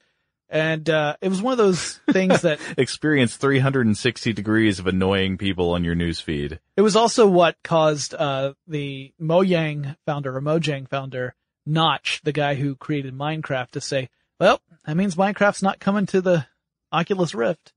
And, 0.49 0.89
uh, 0.89 1.17
it 1.21 1.29
was 1.29 1.43
one 1.43 1.53
of 1.53 1.59
those 1.59 1.99
things 2.13 2.43
that 2.43 2.61
Experience 2.79 3.37
360 3.37 4.33
degrees 4.33 4.79
of 4.79 4.87
annoying 4.87 5.39
people 5.39 5.71
on 5.73 5.83
your 5.85 5.97
newsfeed. 5.97 6.59
it 6.77 6.83
was 6.83 6.95
also 6.97 7.27
what 7.27 7.57
caused, 7.65 8.15
uh, 8.15 8.53
the 8.69 9.13
Mojang 9.21 9.97
founder 10.07 10.37
or 10.37 10.41
Mojang 10.41 10.89
founder, 10.89 11.35
Notch, 11.67 12.21
the 12.23 12.33
guy 12.33 12.55
who 12.55 12.77
created 12.77 13.13
Minecraft 13.15 13.71
to 13.73 13.81
say, 13.81 14.09
well, 14.39 14.61
that 14.85 14.97
means 14.97 15.17
Minecraft's 15.17 15.63
not 15.63 15.81
coming 15.81 16.07
to 16.07 16.21
the 16.21 16.47
Oculus 16.93 17.35
Rift 17.35 17.73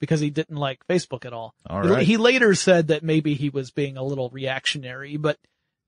because 0.00 0.20
he 0.20 0.30
didn't 0.30 0.56
like 0.56 0.86
Facebook 0.86 1.26
at 1.26 1.34
all. 1.34 1.54
All 1.68 1.96
He- 1.96 2.04
He 2.06 2.16
later 2.16 2.54
said 2.54 2.88
that 2.88 3.02
maybe 3.02 3.34
he 3.34 3.50
was 3.50 3.70
being 3.70 3.98
a 3.98 4.02
little 4.02 4.30
reactionary, 4.30 5.18
but 5.18 5.36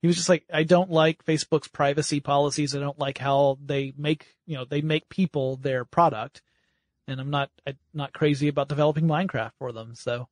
he 0.03 0.09
was 0.09 0.17
just 0.17 0.29
like, 0.29 0.45
I 0.53 0.65
don't 0.65 0.91
like 0.91 1.25
Facebook's 1.25 1.69
privacy 1.69 2.21
policies. 2.21 2.75
I 2.75 2.81
don't 2.81 2.99
like 2.99 3.19
how 3.19 3.59
they 3.65 3.95
make, 3.97 4.35
you 4.47 4.57
know, 4.57 4.65
they 4.65 4.83
make 4.83 5.09
people 5.09 5.57
their 5.57 5.85
product. 5.85 6.43
And 7.09 7.21
I'm 7.21 7.31
not, 7.31 7.51
I'm 7.67 7.79
not 7.95 8.13
crazy 8.13 8.49
about 8.49 8.69
developing 8.69 9.07
Minecraft 9.07 9.53
for 9.59 9.73
them. 9.73 9.95
So 9.95 10.29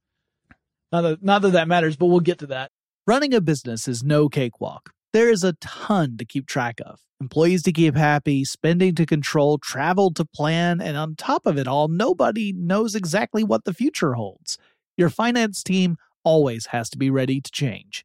not 0.91 1.03
that, 1.03 1.23
not 1.23 1.43
that 1.43 1.53
that 1.53 1.69
matters, 1.69 1.97
but 1.97 2.07
we'll 2.07 2.21
get 2.21 2.41
to 2.41 2.47
that. 2.49 2.73
Running 3.07 3.33
a 3.33 3.41
business 3.41 3.87
is 3.89 4.03
no 4.03 4.29
cakewalk. 4.29 4.93
There 5.13 5.31
is 5.31 5.45
a 5.45 5.55
ton 5.55 6.17
to 6.19 6.25
keep 6.25 6.47
track 6.47 6.81
of 6.85 7.01
employees 7.21 7.63
to 7.65 7.73
keep 7.73 7.97
happy, 7.97 8.45
spending 8.45 8.95
to 8.95 9.07
control, 9.07 9.59
travel 9.59 10.13
to 10.15 10.25
plan, 10.25 10.81
and 10.81 10.97
on 10.97 11.15
top 11.15 11.47
of 11.47 11.59
it 11.59 11.69
all, 11.69 11.89
nobody 11.89 12.53
knows 12.53 12.95
exactly 12.95 13.45
what 13.45 13.65
the 13.65 13.75
future 13.75 14.15
holds. 14.15 14.59
Your 14.97 15.11
finance 15.11 15.63
team 15.63 15.97
always 16.25 16.67
has 16.67 16.89
to 16.91 16.99
be 16.99 17.11
ready 17.11 17.41
to 17.41 17.51
change. 17.51 18.05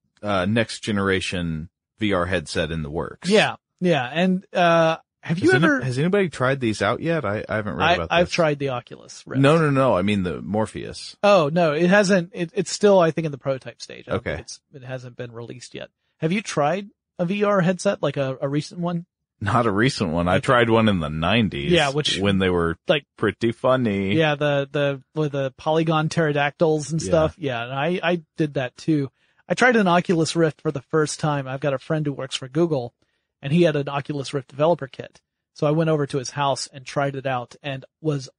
uh, 0.21 0.45
next 0.45 0.79
generation 0.81 1.69
VR 1.99 2.27
headset 2.27 2.71
in 2.71 2.83
the 2.83 2.89
works. 2.89 3.29
Yeah, 3.29 3.55
yeah, 3.79 4.09
and 4.11 4.45
uh, 4.53 4.97
Have 5.21 5.39
you 5.39 5.51
has, 5.51 5.55
any- 5.55 5.65
ever? 5.65 5.81
has 5.81 5.97
anybody 5.99 6.29
tried 6.29 6.59
these 6.59 6.81
out 6.81 6.99
yet? 7.01 7.25
I, 7.25 7.43
I 7.47 7.55
haven't 7.55 7.75
read 7.75 7.83
I, 7.85 7.93
about 7.93 8.09
this. 8.09 8.15
I've 8.17 8.31
tried 8.31 8.59
the 8.59 8.69
Oculus. 8.69 9.23
Rift. 9.25 9.41
No, 9.41 9.57
no, 9.57 9.69
no. 9.69 9.95
I 9.95 10.01
mean 10.01 10.23
the 10.23 10.41
Morpheus. 10.41 11.15
Oh 11.23 11.49
no, 11.51 11.73
it 11.73 11.89
hasn't. 11.89 12.31
It, 12.33 12.51
it's 12.53 12.71
still, 12.71 12.99
I 12.99 13.11
think, 13.11 13.25
in 13.25 13.31
the 13.31 13.37
prototype 13.37 13.81
stage. 13.81 14.05
I 14.07 14.13
Okay. 14.13 14.33
It's, 14.39 14.59
it 14.73 14.83
hasn't 14.83 15.15
been 15.17 15.31
released 15.31 15.73
yet. 15.75 15.89
Have 16.19 16.31
you 16.31 16.41
tried 16.41 16.87
a 17.19 17.25
VR 17.25 17.63
headset, 17.63 18.01
like 18.01 18.17
a, 18.17 18.37
a 18.41 18.47
recent 18.49 18.79
one? 18.81 19.05
Not 19.43 19.65
a 19.65 19.71
recent 19.71 20.11
one. 20.11 20.27
I 20.27 20.37
tried 20.37 20.69
one 20.69 20.87
in 20.87 20.99
the 20.99 21.09
nineties. 21.09 21.71
Yeah, 21.71 21.89
which- 21.89 22.19
when 22.19 22.37
they 22.37 22.49
were 22.51 22.77
like- 22.87 23.05
pretty 23.17 23.51
funny. 23.51 24.15
Yeah, 24.15 24.35
the 24.35 24.69
the 24.71 25.01
with 25.15 25.31
the 25.31 25.51
polygon 25.57 26.09
pterodactyls 26.09 26.91
and 26.91 27.01
Yeah. 27.01 27.07
stuff. 27.07 27.35
Yeah, 27.39 27.63
and 27.63 27.73
I 27.73 27.99
I 28.03 28.21
did 28.37 28.53
that 28.55 28.77
too. 28.77 29.09
I 29.51 29.53
tried 29.53 29.75
an 29.75 29.85
Oculus 29.85 30.33
Rift 30.33 30.61
for 30.61 30.71
the 30.71 30.81
first 30.81 31.19
time. 31.19 31.45
I've 31.45 31.59
got 31.59 31.73
a 31.73 31.77
friend 31.77 32.05
who 32.05 32.13
works 32.13 32.37
for 32.37 32.47
Google, 32.47 32.93
and 33.41 33.51
he 33.51 33.63
had 33.63 33.75
an 33.75 33.89
Oculus 33.89 34.33
Rift 34.33 34.47
developer 34.47 34.87
kit. 34.87 35.19
So 35.55 35.67
I 35.67 35.71
went 35.71 35.89
over 35.89 36.07
to 36.07 36.19
his 36.19 36.29
house 36.29 36.67
and 36.71 36.85
tried 36.85 37.17
it 37.17 37.25
out, 37.25 37.57
and 37.61 37.83
was 37.99 38.29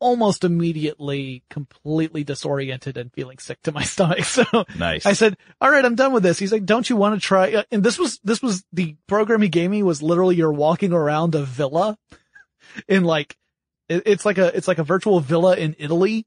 almost 0.00 0.42
immediately 0.42 1.44
completely 1.48 2.24
disoriented 2.24 2.96
and 2.96 3.12
feeling 3.12 3.38
sick 3.38 3.62
to 3.62 3.70
my 3.70 3.82
stomach. 3.84 4.24
So 4.24 4.42
Nice. 4.76 5.06
I 5.06 5.12
said, 5.12 5.36
all 5.60 5.70
right, 5.70 5.84
I'm 5.84 5.94
done 5.94 6.12
with 6.12 6.24
this. 6.24 6.40
He's 6.40 6.50
like, 6.50 6.66
don't 6.66 6.90
you 6.90 6.96
want 6.96 7.14
to 7.14 7.24
try? 7.24 7.64
And 7.70 7.84
this 7.84 7.96
was, 7.96 8.18
this 8.24 8.42
was 8.42 8.64
the 8.72 8.96
program 9.06 9.42
he 9.42 9.48
gave 9.48 9.70
me 9.70 9.84
was 9.84 10.02
literally 10.02 10.34
you're 10.34 10.52
walking 10.52 10.92
around 10.92 11.36
a 11.36 11.44
villa 11.44 11.96
in 12.88 13.04
like, 13.04 13.36
it's 13.88 14.26
like 14.26 14.38
a, 14.38 14.56
it's 14.56 14.66
like 14.66 14.78
a 14.78 14.84
virtual 14.84 15.20
villa 15.20 15.54
in 15.54 15.76
Italy. 15.78 16.26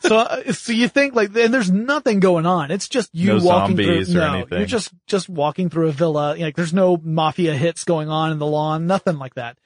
So, 0.00 0.16
uh, 0.18 0.52
so 0.52 0.72
you 0.72 0.88
think 0.88 1.14
like, 1.14 1.34
and 1.36 1.52
there's 1.52 1.70
nothing 1.70 2.20
going 2.20 2.46
on. 2.46 2.70
It's 2.70 2.88
just 2.88 3.10
you 3.14 3.28
No 3.28 3.44
walking 3.44 3.76
zombies 3.76 4.12
through, 4.12 4.20
or 4.20 4.24
no, 4.26 4.34
anything. 4.34 4.58
you're 4.58 4.66
just, 4.66 4.92
just 5.06 5.28
walking 5.28 5.68
through 5.70 5.88
a 5.88 5.92
villa. 5.92 6.36
Like 6.38 6.56
there's 6.56 6.74
no 6.74 6.96
mafia 6.96 7.54
hits 7.54 7.84
going 7.84 8.08
on 8.08 8.32
in 8.32 8.38
the 8.38 8.46
lawn, 8.46 8.86
nothing 8.86 9.18
like 9.18 9.34
that. 9.34 9.58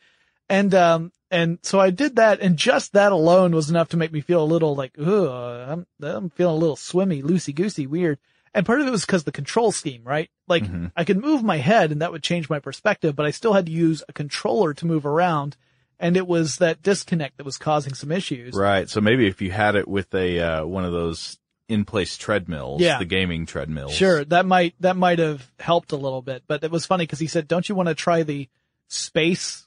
And, 0.49 0.75
um, 0.75 1.13
and 1.31 1.59
so 1.63 1.79
I 1.79 1.91
did 1.91 2.17
that 2.17 2.41
and 2.41 2.57
just 2.57 2.93
that 2.95 3.13
alone 3.13 3.53
was 3.55 3.71
enough 3.71 3.91
to 3.91 3.97
make 3.97 4.13
me 4.13 4.21
feel 4.21 4.43
a 4.43 4.45
little 4.45 4.75
like, 4.75 4.93
ugh, 4.99 5.69
I'm, 5.71 5.87
I'm 6.03 6.31
feeling 6.31 6.57
a 6.57 6.59
little 6.59 6.77
swimmy, 6.77 7.23
loosey 7.23 7.55
goosey, 7.55 7.87
weird. 7.87 8.19
And 8.53 8.67
part 8.67 8.81
of 8.81 8.89
it 8.89 8.91
was 8.91 9.07
because 9.07 9.23
the 9.23 9.31
control 9.31 9.71
scheme, 9.71 10.03
right? 10.05 10.29
Like 10.49 10.65
Mhm. 10.65 10.91
I 10.97 11.05
could 11.05 11.19
move 11.19 11.45
my 11.45 11.59
head 11.59 11.93
and 11.93 12.03
that 12.03 12.11
would 12.11 12.25
change 12.25 12.51
my 12.51 12.59
perspective, 12.59 13.15
but 13.15 13.27
I 13.27 13.31
still 13.31 13.53
had 13.53 13.67
to 13.67 13.73
use 13.73 14.03
a 14.09 14.13
controller 14.13 14.75
to 14.75 14.87
move 14.87 15.07
around. 15.07 15.57
And 16.03 16.17
it 16.17 16.27
was 16.27 16.57
that 16.57 16.83
disconnect 16.83 17.37
that 17.37 17.45
was 17.45 17.59
causing 17.59 17.93
some 17.95 18.11
issues. 18.11 18.55
Right. 18.55 18.89
So 18.89 19.01
maybe 19.03 19.27
if 19.29 19.41
you 19.43 19.51
had 19.53 19.77
it 19.77 19.87
with 19.87 20.13
a, 20.15 20.41
uh, 20.41 20.67
one 20.67 20.85
of 20.87 20.93
those 20.93 21.39
in-place 21.69 22.17
treadmills, 22.17 22.81
Yeah. 22.81 22.99
the 22.99 23.05
gaming 23.05 23.45
treadmills. 23.47 23.95
Sure, 23.95 24.25
that 24.25 24.45
might 24.47 24.75
that 24.81 24.97
might 24.97 25.19
have 25.21 25.49
helped 25.61 25.93
a 25.93 25.97
little 25.97 26.23
bit, 26.23 26.43
but 26.49 26.65
it 26.65 26.71
was 26.71 26.85
funny 26.87 27.05
because 27.05 27.21
he 27.21 27.29
said, 27.29 27.47
"Don't 27.47 27.69
you 27.69 27.77
want 27.77 27.89
to 27.89 27.95
try 27.95 28.25
the 28.25 28.49
space 28.89 29.67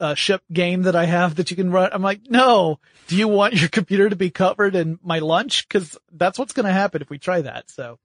uh, 0.00 0.14
ship 0.14 0.42
game 0.52 0.82
that 0.82 0.94
I 0.94 1.06
have 1.06 1.34
that 1.36 1.50
you 1.50 1.56
can 1.56 1.70
run?" 1.72 1.90
I'm 1.92 2.02
like, 2.02 2.20
"No. 2.30 2.78
Do 3.08 3.16
you 3.16 3.26
want 3.26 3.54
your 3.54 3.68
computer 3.68 4.08
to 4.08 4.14
be 4.16 4.30
covered 4.30 4.76
in 4.76 4.98
my 5.02 5.18
lunch? 5.18 5.66
Because 5.66 5.96
that's 6.12 6.38
what's 6.38 6.52
going 6.52 6.66
to 6.66 6.72
happen 6.72 7.02
if 7.02 7.10
we 7.10 7.18
try 7.18 7.40
that." 7.40 7.68
So, 7.70 7.98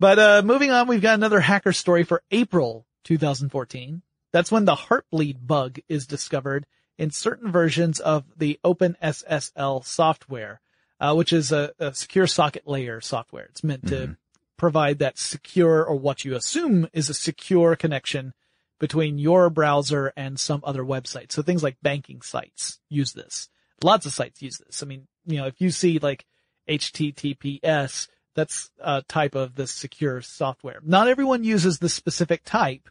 but 0.00 0.18
uh, 0.18 0.42
moving 0.42 0.70
on, 0.70 0.88
we've 0.88 1.02
got 1.02 1.14
another 1.16 1.40
hacker 1.40 1.72
story 1.74 2.04
for 2.04 2.22
April 2.30 2.86
2014. 3.04 4.00
That's 4.32 4.50
when 4.50 4.64
the 4.64 4.74
Heartbleed 4.74 5.46
bug 5.46 5.80
is 5.88 6.06
discovered 6.06 6.64
in 6.98 7.10
certain 7.10 7.50
versions 7.50 8.00
of 8.00 8.24
the 8.36 8.58
OpenSSL 8.64 9.84
software, 9.84 10.60
uh, 11.00 11.14
which 11.14 11.32
is 11.32 11.52
a, 11.52 11.72
a 11.78 11.94
secure 11.94 12.26
socket 12.26 12.66
layer 12.66 13.00
software. 13.00 13.44
It's 13.44 13.64
meant 13.64 13.88
to 13.88 14.16
provide 14.56 14.98
that 15.00 15.18
secure 15.18 15.84
or 15.84 15.96
what 15.96 16.24
you 16.24 16.34
assume 16.34 16.88
is 16.92 17.08
a 17.08 17.14
secure 17.14 17.76
connection 17.76 18.32
between 18.78 19.18
your 19.18 19.50
browser 19.50 20.12
and 20.16 20.38
some 20.38 20.60
other 20.64 20.82
website. 20.82 21.32
So 21.32 21.42
things 21.42 21.62
like 21.62 21.76
banking 21.82 22.22
sites 22.22 22.80
use 22.88 23.12
this. 23.12 23.48
Lots 23.82 24.06
of 24.06 24.12
sites 24.12 24.42
use 24.42 24.58
this. 24.58 24.82
I 24.82 24.86
mean, 24.86 25.06
you 25.26 25.38
know, 25.38 25.46
if 25.46 25.60
you 25.60 25.70
see 25.70 25.98
like 25.98 26.24
HTTPS, 26.68 28.08
that's 28.34 28.70
a 28.80 29.02
type 29.02 29.34
of 29.34 29.54
this 29.54 29.70
secure 29.70 30.20
software. 30.20 30.80
Not 30.82 31.08
everyone 31.08 31.44
uses 31.44 31.78
the 31.78 31.88
specific 31.88 32.44
type 32.44 32.88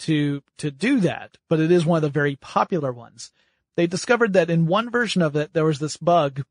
to, 0.00 0.42
to 0.58 0.70
do 0.70 1.00
that, 1.00 1.36
but 1.48 1.60
it 1.60 1.70
is 1.70 1.84
one 1.84 1.96
of 1.96 2.02
the 2.02 2.08
very 2.10 2.36
popular 2.36 2.92
ones. 2.92 3.30
They 3.76 3.86
discovered 3.86 4.32
that 4.34 4.50
in 4.50 4.66
one 4.66 4.90
version 4.90 5.22
of 5.22 5.36
it, 5.36 5.52
there 5.52 5.64
was 5.64 5.78
this 5.78 5.96
bug 5.96 6.44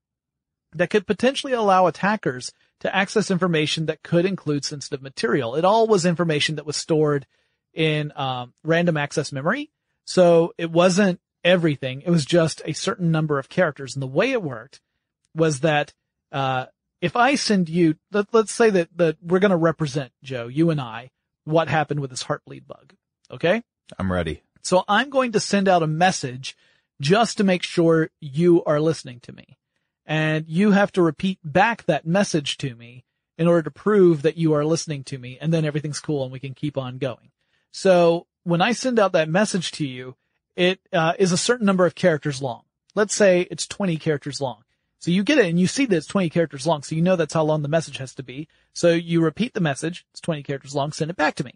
that 0.73 0.89
could 0.89 1.07
potentially 1.07 1.53
allow 1.53 1.87
attackers 1.87 2.51
to 2.79 2.93
access 2.93 3.31
information 3.31 3.85
that 3.85 4.03
could 4.03 4.25
include 4.25 4.65
sensitive 4.65 5.01
material. 5.01 5.55
It 5.55 5.65
all 5.65 5.87
was 5.87 6.05
information 6.05 6.55
that 6.55 6.65
was 6.65 6.75
stored 6.75 7.25
in 7.73 8.11
um, 8.15 8.53
random 8.63 8.97
access 8.97 9.31
memory. 9.31 9.71
So 10.05 10.53
it 10.57 10.69
wasn't 10.69 11.21
everything. 11.43 12.01
It 12.01 12.09
was 12.09 12.25
just 12.25 12.61
a 12.65 12.73
certain 12.73 13.11
number 13.11 13.39
of 13.39 13.49
characters. 13.49 13.95
And 13.95 14.03
the 14.03 14.07
way 14.07 14.31
it 14.31 14.43
worked 14.43 14.81
was 15.35 15.61
that, 15.61 15.93
uh, 16.31 16.65
if 17.01 17.15
I 17.15 17.35
send 17.35 17.69
you, 17.69 17.95
let, 18.11 18.27
let's 18.33 18.51
say 18.51 18.69
that, 18.69 18.89
that 18.97 19.17
we're 19.21 19.39
going 19.39 19.51
to 19.51 19.57
represent 19.57 20.11
Joe, 20.23 20.47
you 20.47 20.69
and 20.69 20.81
I, 20.81 21.11
what 21.45 21.67
happened 21.67 21.99
with 21.99 22.09
this 22.09 22.23
heartbleed 22.23 22.67
bug. 22.67 22.93
Okay. 23.31 23.63
I'm 23.97 24.11
ready. 24.11 24.43
So 24.61 24.83
I'm 24.87 25.09
going 25.09 25.33
to 25.33 25.39
send 25.39 25.67
out 25.67 25.83
a 25.83 25.87
message 25.87 26.55
just 27.03 27.37
to 27.37 27.43
make 27.43 27.63
sure 27.63 28.09
you 28.21 28.63
are 28.63 28.79
listening 28.79 29.19
to 29.19 29.33
me. 29.33 29.57
And 30.05 30.45
you 30.47 30.71
have 30.71 30.91
to 30.93 31.01
repeat 31.01 31.39
back 31.43 31.85
that 31.85 32.07
message 32.07 32.57
to 32.59 32.75
me 32.75 33.03
in 33.37 33.47
order 33.47 33.63
to 33.63 33.71
prove 33.71 34.21
that 34.21 34.37
you 34.37 34.53
are 34.53 34.65
listening 34.65 35.03
to 35.05 35.17
me 35.17 35.37
and 35.39 35.53
then 35.53 35.65
everything's 35.65 35.99
cool 35.99 36.23
and 36.23 36.31
we 36.31 36.39
can 36.39 36.53
keep 36.53 36.77
on 36.77 36.97
going. 36.97 37.31
So 37.71 38.27
when 38.43 38.61
I 38.61 38.71
send 38.71 38.99
out 38.99 39.11
that 39.13 39.29
message 39.29 39.71
to 39.73 39.85
you, 39.85 40.15
it 40.55 40.79
uh, 40.91 41.13
is 41.19 41.31
a 41.31 41.37
certain 41.37 41.65
number 41.65 41.85
of 41.85 41.95
characters 41.95 42.41
long. 42.41 42.61
Let's 42.95 43.15
say 43.15 43.47
it's 43.51 43.67
20 43.67 43.97
characters 43.97 44.39
long. 44.39 44.63
So 44.99 45.11
you 45.11 45.23
get 45.23 45.39
it 45.39 45.47
and 45.47 45.59
you 45.59 45.67
see 45.67 45.85
that 45.85 45.95
it's 45.97 46.07
20 46.07 46.29
characters 46.29 46.65
long. 46.65 46.83
So 46.83 46.95
you 46.95 47.01
know 47.01 47.17
that's 47.17 47.33
how 47.33 47.43
long 47.43 47.63
the 47.63 47.67
message 47.67 47.97
has 47.97 48.15
to 48.15 48.23
be. 48.23 48.47
So 48.73 48.91
you 48.91 49.21
repeat 49.21 49.53
the 49.53 49.59
message. 49.59 50.05
It's 50.11 50.21
20 50.21 50.43
characters 50.43 50.75
long. 50.75 50.93
Send 50.93 51.11
it 51.11 51.17
back 51.17 51.35
to 51.35 51.43
me. 51.43 51.55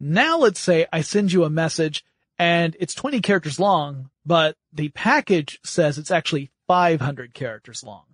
Now 0.00 0.38
let's 0.38 0.60
say 0.60 0.86
I 0.92 1.02
send 1.02 1.32
you 1.32 1.44
a 1.44 1.50
message 1.50 2.04
and 2.38 2.76
it's 2.80 2.94
20 2.94 3.20
characters 3.20 3.60
long, 3.60 4.10
but 4.24 4.56
the 4.72 4.88
package 4.90 5.60
says 5.64 5.98
it's 5.98 6.10
actually 6.10 6.50
500 6.66 7.34
characters 7.34 7.84
long. 7.84 8.04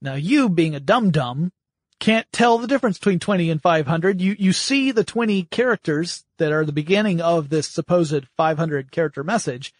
Now 0.00 0.14
you 0.14 0.48
being 0.48 0.74
a 0.74 0.80
dum 0.80 1.10
dum 1.10 1.52
can't 1.98 2.30
tell 2.32 2.58
the 2.58 2.66
difference 2.66 2.98
between 2.98 3.18
20 3.18 3.50
and 3.50 3.62
500. 3.62 4.20
You, 4.20 4.36
you 4.38 4.52
see 4.52 4.90
the 4.90 5.04
20 5.04 5.44
characters 5.44 6.24
that 6.38 6.52
are 6.52 6.64
the 6.64 6.72
beginning 6.72 7.20
of 7.20 7.48
this 7.48 7.68
supposed 7.68 8.26
500 8.36 8.90
character 8.90 9.24
message, 9.24 9.72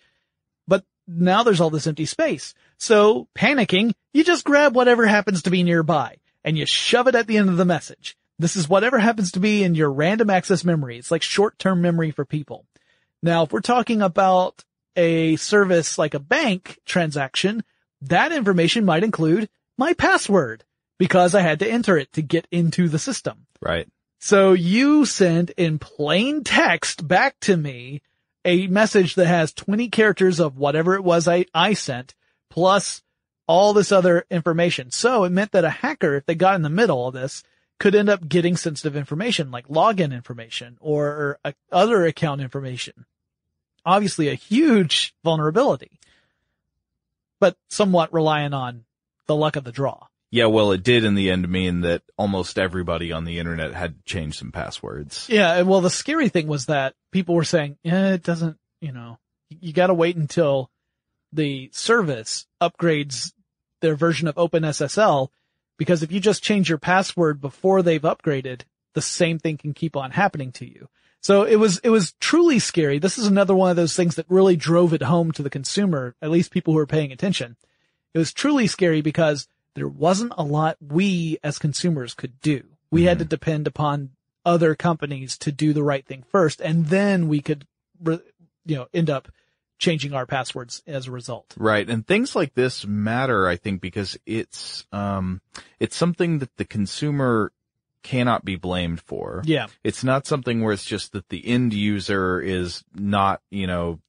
but 0.66 0.84
now 1.06 1.42
there's 1.42 1.60
all 1.60 1.70
this 1.70 1.86
empty 1.86 2.06
space. 2.06 2.54
So 2.78 3.28
panicking, 3.36 3.92
you 4.12 4.24
just 4.24 4.44
grab 4.44 4.74
whatever 4.74 5.06
happens 5.06 5.42
to 5.42 5.50
be 5.50 5.62
nearby 5.62 6.16
and 6.42 6.56
you 6.56 6.64
shove 6.64 7.06
it 7.08 7.14
at 7.14 7.26
the 7.26 7.36
end 7.36 7.50
of 7.50 7.56
the 7.56 7.64
message. 7.64 8.16
This 8.38 8.56
is 8.56 8.68
whatever 8.68 8.98
happens 8.98 9.32
to 9.32 9.40
be 9.40 9.62
in 9.62 9.74
your 9.74 9.90
random 9.90 10.30
access 10.30 10.64
memory. 10.64 10.98
It's 10.98 11.10
like 11.10 11.22
short-term 11.22 11.80
memory 11.80 12.10
for 12.10 12.24
people. 12.24 12.66
Now, 13.22 13.44
if 13.44 13.52
we're 13.52 13.60
talking 13.60 14.02
about 14.02 14.64
a 14.94 15.36
service 15.36 15.98
like 15.98 16.14
a 16.14 16.18
bank 16.18 16.78
transaction, 16.84 17.62
that 18.02 18.32
information 18.32 18.84
might 18.84 19.04
include 19.04 19.48
my 19.78 19.92
password 19.92 20.64
because 20.98 21.34
I 21.34 21.42
had 21.42 21.58
to 21.60 21.70
enter 21.70 21.96
it 21.96 22.12
to 22.14 22.22
get 22.22 22.46
into 22.50 22.88
the 22.88 22.98
system. 22.98 23.46
Right. 23.60 23.88
So 24.18 24.52
you 24.52 25.04
send 25.04 25.50
in 25.50 25.78
plain 25.78 26.42
text 26.42 27.06
back 27.06 27.38
to 27.40 27.56
me 27.56 28.02
a 28.44 28.66
message 28.68 29.16
that 29.16 29.26
has 29.26 29.52
20 29.52 29.88
characters 29.90 30.40
of 30.40 30.56
whatever 30.56 30.94
it 30.94 31.04
was 31.04 31.28
I, 31.28 31.46
I 31.52 31.74
sent 31.74 32.14
plus 32.48 33.02
all 33.46 33.72
this 33.72 33.92
other 33.92 34.24
information. 34.30 34.90
So 34.90 35.24
it 35.24 35.30
meant 35.30 35.52
that 35.52 35.64
a 35.64 35.70
hacker, 35.70 36.16
if 36.16 36.26
they 36.26 36.34
got 36.34 36.56
in 36.56 36.62
the 36.62 36.70
middle 36.70 37.06
of 37.06 37.14
this, 37.14 37.42
could 37.78 37.94
end 37.94 38.08
up 38.08 38.26
getting 38.26 38.56
sensitive 38.56 38.96
information 38.96 39.50
like 39.50 39.68
login 39.68 40.12
information 40.12 40.78
or 40.80 41.38
uh, 41.44 41.52
other 41.70 42.04
account 42.04 42.40
information. 42.40 43.04
Obviously 43.84 44.28
a 44.28 44.34
huge 44.34 45.14
vulnerability, 45.22 46.00
but 47.38 47.56
somewhat 47.68 48.12
relying 48.12 48.52
on 48.52 48.84
the 49.26 49.36
luck 49.36 49.56
of 49.56 49.64
the 49.64 49.72
draw. 49.72 50.06
Yeah, 50.30 50.46
well, 50.46 50.72
it 50.72 50.82
did 50.82 51.04
in 51.04 51.14
the 51.14 51.30
end 51.30 51.48
mean 51.48 51.82
that 51.82 52.02
almost 52.18 52.58
everybody 52.58 53.12
on 53.12 53.24
the 53.24 53.38
internet 53.38 53.74
had 53.74 54.04
changed 54.04 54.38
some 54.38 54.50
passwords. 54.50 55.28
Yeah, 55.28 55.62
well, 55.62 55.80
the 55.80 55.90
scary 55.90 56.28
thing 56.28 56.48
was 56.48 56.66
that 56.66 56.94
people 57.12 57.36
were 57.36 57.44
saying, 57.44 57.78
eh, 57.84 58.14
it 58.14 58.22
doesn't, 58.22 58.58
you 58.80 58.92
know, 58.92 59.18
you 59.48 59.72
gotta 59.72 59.94
wait 59.94 60.16
until 60.16 60.70
the 61.32 61.70
service 61.72 62.46
upgrades 62.60 63.32
their 63.80 63.94
version 63.94 64.26
of 64.26 64.34
OpenSSL, 64.34 65.28
because 65.76 66.02
if 66.02 66.12
you 66.12 66.20
just 66.20 66.42
change 66.42 66.68
your 66.68 66.78
password 66.78 67.40
before 67.40 67.82
they've 67.82 68.02
upgraded, 68.02 68.62
the 68.94 69.02
same 69.02 69.38
thing 69.38 69.56
can 69.56 69.74
keep 69.74 69.96
on 69.96 70.10
happening 70.12 70.52
to 70.52 70.66
you. 70.66 70.88
So 71.20 71.42
it 71.42 71.56
was, 71.56 71.78
it 71.78 71.90
was 71.90 72.14
truly 72.20 72.58
scary. 72.58 72.98
This 72.98 73.18
is 73.18 73.26
another 73.26 73.54
one 73.54 73.70
of 73.70 73.76
those 73.76 73.96
things 73.96 74.14
that 74.14 74.26
really 74.28 74.56
drove 74.56 74.92
it 74.92 75.02
home 75.02 75.32
to 75.32 75.42
the 75.42 75.50
consumer, 75.50 76.14
at 76.22 76.30
least 76.30 76.52
people 76.52 76.72
who 76.72 76.78
are 76.78 76.86
paying 76.86 77.12
attention. 77.12 77.56
It 78.14 78.18
was 78.18 78.32
truly 78.32 78.66
scary 78.66 79.02
because 79.02 79.48
there 79.74 79.88
wasn't 79.88 80.32
a 80.38 80.42
lot 80.42 80.78
we 80.80 81.38
as 81.42 81.58
consumers 81.58 82.14
could 82.14 82.40
do. 82.40 82.64
We 82.90 83.04
had 83.04 83.18
mm-hmm. 83.18 83.24
to 83.24 83.28
depend 83.28 83.66
upon 83.66 84.10
other 84.44 84.74
companies 84.74 85.36
to 85.38 85.52
do 85.52 85.72
the 85.72 85.82
right 85.82 86.06
thing 86.06 86.22
first, 86.22 86.60
and 86.60 86.86
then 86.86 87.28
we 87.28 87.40
could, 87.40 87.66
you 88.04 88.76
know, 88.76 88.86
end 88.94 89.10
up 89.10 89.28
changing 89.78 90.14
our 90.14 90.26
passwords 90.26 90.82
as 90.86 91.06
a 91.06 91.10
result. 91.10 91.54
Right. 91.56 91.88
And 91.88 92.06
things 92.06 92.34
like 92.34 92.54
this 92.54 92.86
matter, 92.86 93.46
I 93.46 93.56
think, 93.56 93.80
because 93.80 94.16
it's, 94.24 94.86
um, 94.92 95.40
it's 95.78 95.96
something 95.96 96.38
that 96.38 96.56
the 96.56 96.64
consumer 96.64 97.52
cannot 98.02 98.44
be 98.44 98.56
blamed 98.56 99.00
for. 99.00 99.42
Yeah. 99.44 99.66
It's 99.84 100.04
not 100.04 100.26
something 100.26 100.62
where 100.62 100.72
it's 100.72 100.84
just 100.84 101.12
that 101.12 101.28
the 101.28 101.46
end 101.46 101.72
user 101.72 102.40
is 102.40 102.84
not, 102.94 103.42
you 103.50 103.66
know, 103.66 104.00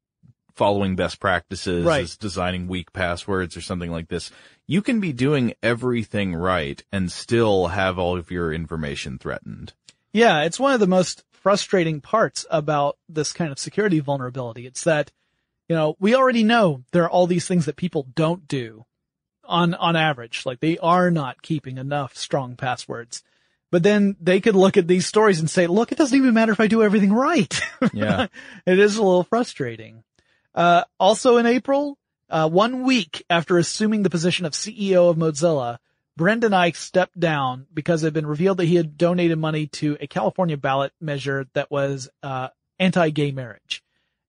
following 0.54 0.96
best 0.96 1.20
practices, 1.20 1.86
Right. 1.86 2.04
is 2.04 2.18
designing 2.18 2.68
weak 2.68 2.92
passwords 2.94 3.56
or 3.58 3.62
something 3.62 3.92
like 3.92 4.08
this. 4.08 4.32
You 4.66 4.82
can 4.82 5.00
be 5.00 5.14
doing 5.14 5.54
everything 5.62 6.34
right 6.36 6.84
and 6.92 7.12
still 7.12 7.68
have 7.68 8.00
all 8.00 8.18
of 8.18 8.32
your 8.32 8.52
information 8.54 9.18
threatened. 9.18 9.74
Yeah, 10.14 10.44
it's 10.44 10.60
one 10.60 10.74
of 10.74 10.80
the 10.80 10.88
most 10.88 11.24
frustrating 11.32 12.02
parts 12.02 12.46
about 12.50 12.98
this 13.08 13.34
kind 13.34 13.52
of 13.52 13.60
security 13.60 14.00
vulnerability. 14.00 14.66
It's 14.66 14.84
that, 14.84 15.12
you 15.68 15.76
know, 15.76 15.96
we 16.00 16.16
already 16.16 16.44
know 16.44 16.84
there 16.92 17.04
are 17.04 17.10
all 17.10 17.28
these 17.28 17.48
things 17.48 17.66
that 17.66 17.76
people 17.76 18.08
don't 18.16 18.48
do 18.48 18.86
on, 19.44 19.74
on 19.74 19.96
average. 19.96 20.46
Like 20.46 20.60
they 20.60 20.78
are 20.78 21.12
not 21.12 21.42
keeping 21.42 21.78
enough 21.78 22.16
strong 22.16 22.56
passwords. 22.56 23.24
But 23.70 23.84
then 23.84 24.16
they 24.22 24.40
could 24.40 24.56
look 24.56 24.78
at 24.78 24.88
these 24.88 25.06
stories 25.06 25.40
and 25.40 25.50
say, 25.50 25.68
look, 25.68 25.92
it 25.92 25.98
doesn't 25.98 26.18
even 26.18 26.34
matter 26.34 26.54
if 26.54 26.60
I 26.62 26.68
do 26.68 26.84
everything 26.84 27.12
right. 27.12 27.54
Yeah. 27.94 28.28
it 28.66 28.80
is 28.80 28.96
a 28.98 29.04
little 29.04 29.24
frustrating. 29.24 30.04
Uh, 30.56 30.84
also 31.00 31.38
in 31.38 31.46
April, 31.46 31.98
uh, 32.30 32.50
one 32.50 32.84
week 32.84 33.26
after 33.30 33.58
assuming 33.58 34.04
the 34.04 34.10
position 34.10 34.46
of 34.46 34.54
CEO 34.54 35.10
of 35.10 35.18
Mozilla, 35.18 35.80
Brendan 36.16 36.54
Eich 36.54 36.76
stepped 36.78 37.20
down 37.20 37.68
because 37.74 38.04
it 38.04 38.08
had 38.08 38.14
been 38.14 38.26
revealed 38.26 38.58
that 38.58 38.66
he 38.66 38.76
had 38.76 38.98
donated 38.98 39.38
money 39.38 39.68
to 39.68 39.98
a 40.00 40.08
California 40.08 40.58
ballot 40.58 40.94
measure 41.00 41.46
that 41.54 41.70
was, 41.70 42.10
uh, 42.24 42.48
anti-gay 42.80 43.32
marriage. 43.32 43.84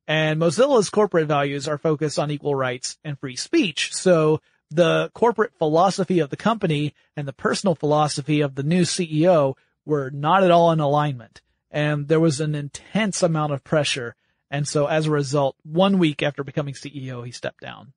And 0.09 0.41
Mozilla's 0.41 0.89
corporate 0.89 1.29
values 1.29 1.69
are 1.69 1.77
focused 1.77 2.19
on 2.19 2.31
equal 2.31 2.55
rights 2.55 2.97
and 3.05 3.19
free 3.19 3.37
speech. 3.37 3.95
So 3.95 4.41
the 4.71 5.11
corporate 5.13 5.53
philosophy 5.59 6.21
of 6.21 6.31
the 6.31 6.37
company 6.37 6.95
and 7.15 7.29
the 7.29 7.35
personal 7.35 7.75
philosophy 7.75 8.41
of 8.41 8.55
the 8.55 8.63
new 8.63 8.83
CEO 8.83 9.55
were 9.85 10.11
not 10.11 10.45
at 10.45 10.51
all 10.51 10.73
in 10.73 10.81
alignment. 10.81 11.43
And 11.71 12.09
there 12.09 12.21
was 12.21 12.41
an 12.41 12.55
intense 12.55 13.23
amount 13.23 13.53
of 13.53 13.63
pressure. 13.63 14.17
And 14.51 14.67
so 14.67 14.87
as 14.87 15.07
a 15.07 15.11
result, 15.11 15.57
one 15.63 15.99
week 15.99 16.23
after 16.23 16.43
becoming 16.43 16.73
CEO, 16.73 17.25
he 17.25 17.31
stepped 17.31 17.61
down, 17.61 17.93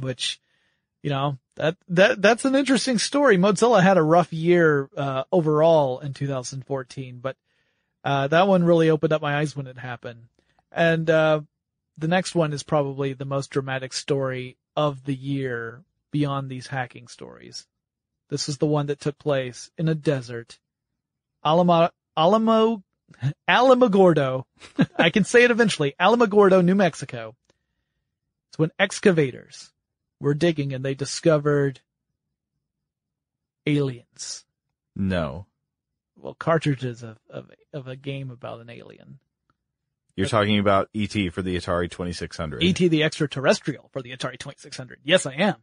which, 0.00 0.40
you 1.02 1.10
know, 1.10 1.36
that, 1.56 1.76
that, 1.88 2.22
that's 2.22 2.46
an 2.46 2.54
interesting 2.54 2.96
story. 2.96 3.36
Mozilla 3.36 3.82
had 3.82 3.98
a 3.98 4.02
rough 4.02 4.32
year, 4.32 4.88
uh, 4.96 5.24
overall 5.30 5.98
in 6.00 6.14
2014, 6.14 7.18
but, 7.20 7.36
uh, 8.04 8.28
that 8.28 8.48
one 8.48 8.64
really 8.64 8.88
opened 8.88 9.12
up 9.12 9.20
my 9.20 9.36
eyes 9.36 9.54
when 9.54 9.66
it 9.66 9.76
happened. 9.76 10.20
And, 10.72 11.08
uh, 11.10 11.40
the 11.98 12.08
next 12.08 12.34
one 12.34 12.52
is 12.52 12.62
probably 12.62 13.12
the 13.12 13.26
most 13.26 13.50
dramatic 13.50 13.92
story 13.92 14.56
of 14.74 15.04
the 15.04 15.14
year 15.14 15.84
beyond 16.10 16.48
these 16.48 16.66
hacking 16.66 17.08
stories. 17.08 17.66
This 18.30 18.48
is 18.48 18.58
the 18.58 18.66
one 18.66 18.86
that 18.86 19.00
took 19.00 19.18
place 19.18 19.70
in 19.76 19.88
a 19.88 19.94
desert. 19.94 20.58
Alamo, 21.44 21.90
Alamo, 22.16 22.82
Alamogordo. 23.48 24.44
I 24.96 25.10
can 25.10 25.24
say 25.24 25.44
it 25.44 25.50
eventually. 25.50 25.94
Alamogordo, 26.00 26.64
New 26.64 26.74
Mexico. 26.74 27.34
It's 28.50 28.58
when 28.58 28.70
excavators 28.78 29.72
were 30.20 30.34
digging 30.34 30.72
and 30.72 30.84
they 30.84 30.94
discovered 30.94 31.80
aliens. 33.66 34.44
No. 34.96 35.46
Well, 36.16 36.34
cartridges 36.34 37.02
of, 37.02 37.18
of, 37.28 37.50
of 37.72 37.88
a 37.88 37.96
game 37.96 38.30
about 38.30 38.60
an 38.60 38.70
alien. 38.70 39.18
You're 40.16 40.28
talking 40.28 40.58
about 40.58 40.88
ET 40.94 41.12
for 41.32 41.42
the 41.42 41.56
Atari 41.56 41.90
2600. 41.90 42.62
ET 42.62 42.74
the 42.76 43.02
extraterrestrial 43.02 43.88
for 43.92 44.02
the 44.02 44.10
Atari 44.10 44.38
2600. 44.38 44.98
Yes, 45.04 45.26
I 45.26 45.32
am. 45.34 45.56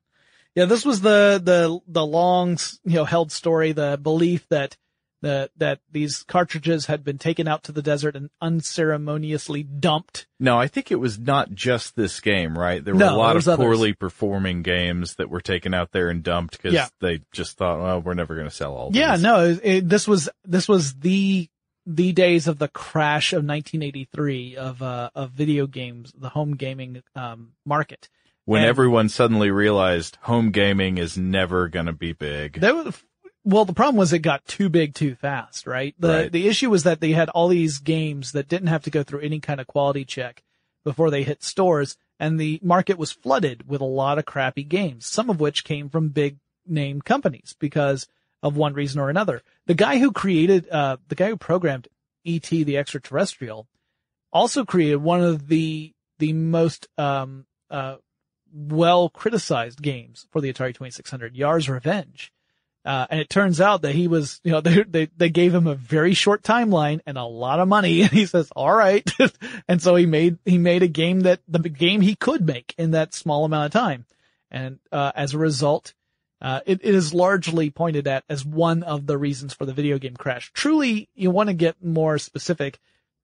Yeah, 0.56 0.66
this 0.66 0.86
was 0.86 1.02
the, 1.02 1.40
the, 1.44 1.80
the 1.88 2.06
long, 2.06 2.58
you 2.84 2.96
know, 2.96 3.06
held 3.06 3.32
story, 3.32 3.74
the 3.74 4.00
belief 4.02 4.48
that, 4.50 4.76
the, 5.22 5.52
that 5.58 5.80
these 5.92 6.24
cartridges 6.24 6.86
had 6.88 7.04
been 7.04 7.18
taken 7.20 7.48
out 7.48 7.64
to 7.66 7.72
the 7.72 7.82
desert 7.84 8.16
and 8.16 8.30
unceremoniously 8.42 9.64
dumped. 9.64 10.28
No, 10.40 10.58
I 10.60 10.68
think 10.68 10.92
it 10.92 10.96
was 10.96 11.20
not 11.20 11.52
just 11.52 11.96
this 11.96 12.20
game, 12.20 12.58
right? 12.58 12.84
There 12.84 12.94
were 12.94 13.00
No, 13.00 13.16
a 13.16 13.18
lot 13.18 13.32
of 13.32 13.36
was 13.40 13.48
others. 13.48 13.64
poorly 13.64 13.94
performing 13.94 14.62
games 14.64 15.16
that 15.16 15.30
were 15.30 15.42
taken 15.42 15.74
out 15.74 15.92
there 15.92 16.10
and 16.10 16.24
dumped 16.24 16.58
because 16.58 16.74
Yeah. 16.74 16.88
they 17.02 17.22
just 17.32 17.58
thought, 17.58 17.80
well, 17.82 18.02
we're 18.02 18.14
never 18.14 18.36
going 18.36 18.48
to 18.50 18.56
sell 18.56 18.74
all 18.74 18.92
Yeah, 18.94 19.16
these. 19.16 19.24
Yeah, 19.24 19.30
no, 19.32 19.58
it- 19.64 19.90
this 19.90 20.08
was, 20.08 20.30
this 20.46 20.68
was 20.68 20.94
the, 20.96 21.50
the 21.89 22.12
days 22.12 22.47
of 22.50 22.60
the 22.60 22.67
crash 22.67 23.32
of 23.32 23.45
1983 23.45 24.58
of, 24.58 24.82
uh, 24.82 25.10
of 25.15 25.32
video 25.32 25.65
games, 25.67 26.13
the 26.17 26.30
home 26.30 26.56
gaming, 26.56 27.02
um, 27.15 27.54
market. 27.65 28.10
When 28.43 28.62
And- 28.62 28.69
everyone 28.69 29.08
suddenly 29.10 29.52
realized 29.52 30.17
home 30.23 30.52
gaming 30.52 30.97
is 30.97 31.17
never 31.17 31.69
going 31.69 31.86
to 31.86 31.93
be 31.93 32.12
big. 32.12 32.60
There 32.60 32.76
was, 32.76 33.02
well, 33.45 33.63
the 33.63 33.73
problem 33.73 33.95
was 33.95 34.12
it 34.12 34.19
got 34.19 34.45
too 34.45 34.67
big 34.67 34.93
too 34.95 35.15
fast, 35.15 35.65
right? 35.65 35.95
The, 35.97 36.08
Right. 36.10 36.32
the 36.32 36.47
issue 36.50 36.69
was 36.69 36.84
that 36.84 37.00
they 37.00 37.12
had 37.13 37.30
all 37.30 37.47
these 37.47 37.80
games 37.80 38.34
that 38.34 38.50
didn't 38.50 38.67
have 38.67 38.84
to 38.84 38.89
go 38.89 39.04
through 39.04 39.21
any 39.21 39.39
kind 39.39 39.62
of 39.62 39.67
quality 39.67 40.04
check 40.04 40.43
before 40.84 41.10
they 41.10 41.23
hit 41.23 41.41
stores 41.43 41.97
and 42.19 42.38
the 42.39 42.60
market 42.63 42.97
was 42.97 43.12
flooded 43.13 43.67
with 43.69 43.80
a 43.80 43.86
lot 43.86 44.17
of 44.17 44.26
crappy 44.26 44.63
games, 44.63 45.06
some 45.06 45.30
of 45.30 45.39
which 45.39 45.63
came 45.63 45.88
from 45.89 46.10
big 46.10 46.38
name 46.65 47.02
companies 47.02 47.56
because 47.60 48.08
of 48.43 48.56
one 48.56 48.73
reason 48.73 49.00
or 49.00 49.10
another. 49.10 49.41
The 49.65 49.73
guy 49.73 49.97
who 49.97 50.12
created, 50.12 50.69
uh, 50.69 50.97
the 51.08 51.15
guy 51.15 51.30
who 51.30 51.38
programmed 51.38 51.88
E.T. 52.23 52.63
the 52.63 52.78
extraterrestrial 52.78 53.67
also 54.32 54.65
created 54.65 54.97
one 54.97 55.23
of 55.23 55.47
the, 55.47 55.93
the 56.19 56.34
most, 56.34 56.88
um, 56.97 57.45
uh, 57.69 57.95
well 58.54 59.10
criticized 59.10 59.82
games 59.82 60.28
for 60.32 60.41
the 60.41 60.52
Atari 60.52 60.73
2600, 60.73 61.36
Yars' 61.36 61.69
Revenge. 61.69 62.32
Uh, 62.86 63.06
and 63.10 63.19
it 63.19 63.30
turns 63.30 63.60
out 63.60 63.82
that 63.82 63.93
he 63.93 64.08
was, 64.08 64.39
you 64.45 64.52
know, 64.52 64.62
they, 64.62 64.84
they, 64.84 65.10
they 65.17 65.30
gave 65.30 65.54
him 65.54 65.67
a 65.67 65.76
very 65.76 66.13
short 66.13 66.41
timeline 66.41 67.02
and 67.06 67.17
a 67.17 67.23
lot 67.23 67.60
of 67.60 67.67
money. 67.67 68.02
And 68.08 68.12
he 68.12 68.26
says, 68.26 68.50
all 68.56 68.73
right. 68.73 69.10
and 69.67 69.82
so 69.82 69.95
he 69.95 70.06
made, 70.06 70.38
he 70.45 70.58
made 70.58 70.84
a 70.84 70.88
game 70.88 71.21
that, 71.21 71.41
the 71.47 71.60
game 71.60 72.02
he 72.02 72.15
could 72.15 72.45
make 72.45 72.73
in 72.78 72.91
that 72.91 73.13
small 73.13 73.43
amount 73.43 73.65
of 73.65 73.71
time. 73.73 74.06
And, 74.50 74.80
uh, 74.91 75.12
as 75.13 75.34
a 75.34 75.38
result, 75.38 75.93
uh, 76.41 76.62
it, 76.65 76.82
it 76.84 76.93
is 76.93 77.13
largely 77.13 77.69
pointed 77.69 78.08
at 78.08 78.23
as 78.30 78.45
one 78.45 78.84
of 78.84 79.08
the 79.08 79.17
reasons 79.17 79.54
for 79.54 79.65
the 79.65 79.73
video 79.73 79.97
game 79.97 80.15
crash. 80.15 80.52
Truly, 80.54 81.10
you 81.15 81.32
want 81.32 81.50
to 81.50 81.54
get 81.54 81.84
more 81.84 82.17
specific. 82.17 82.80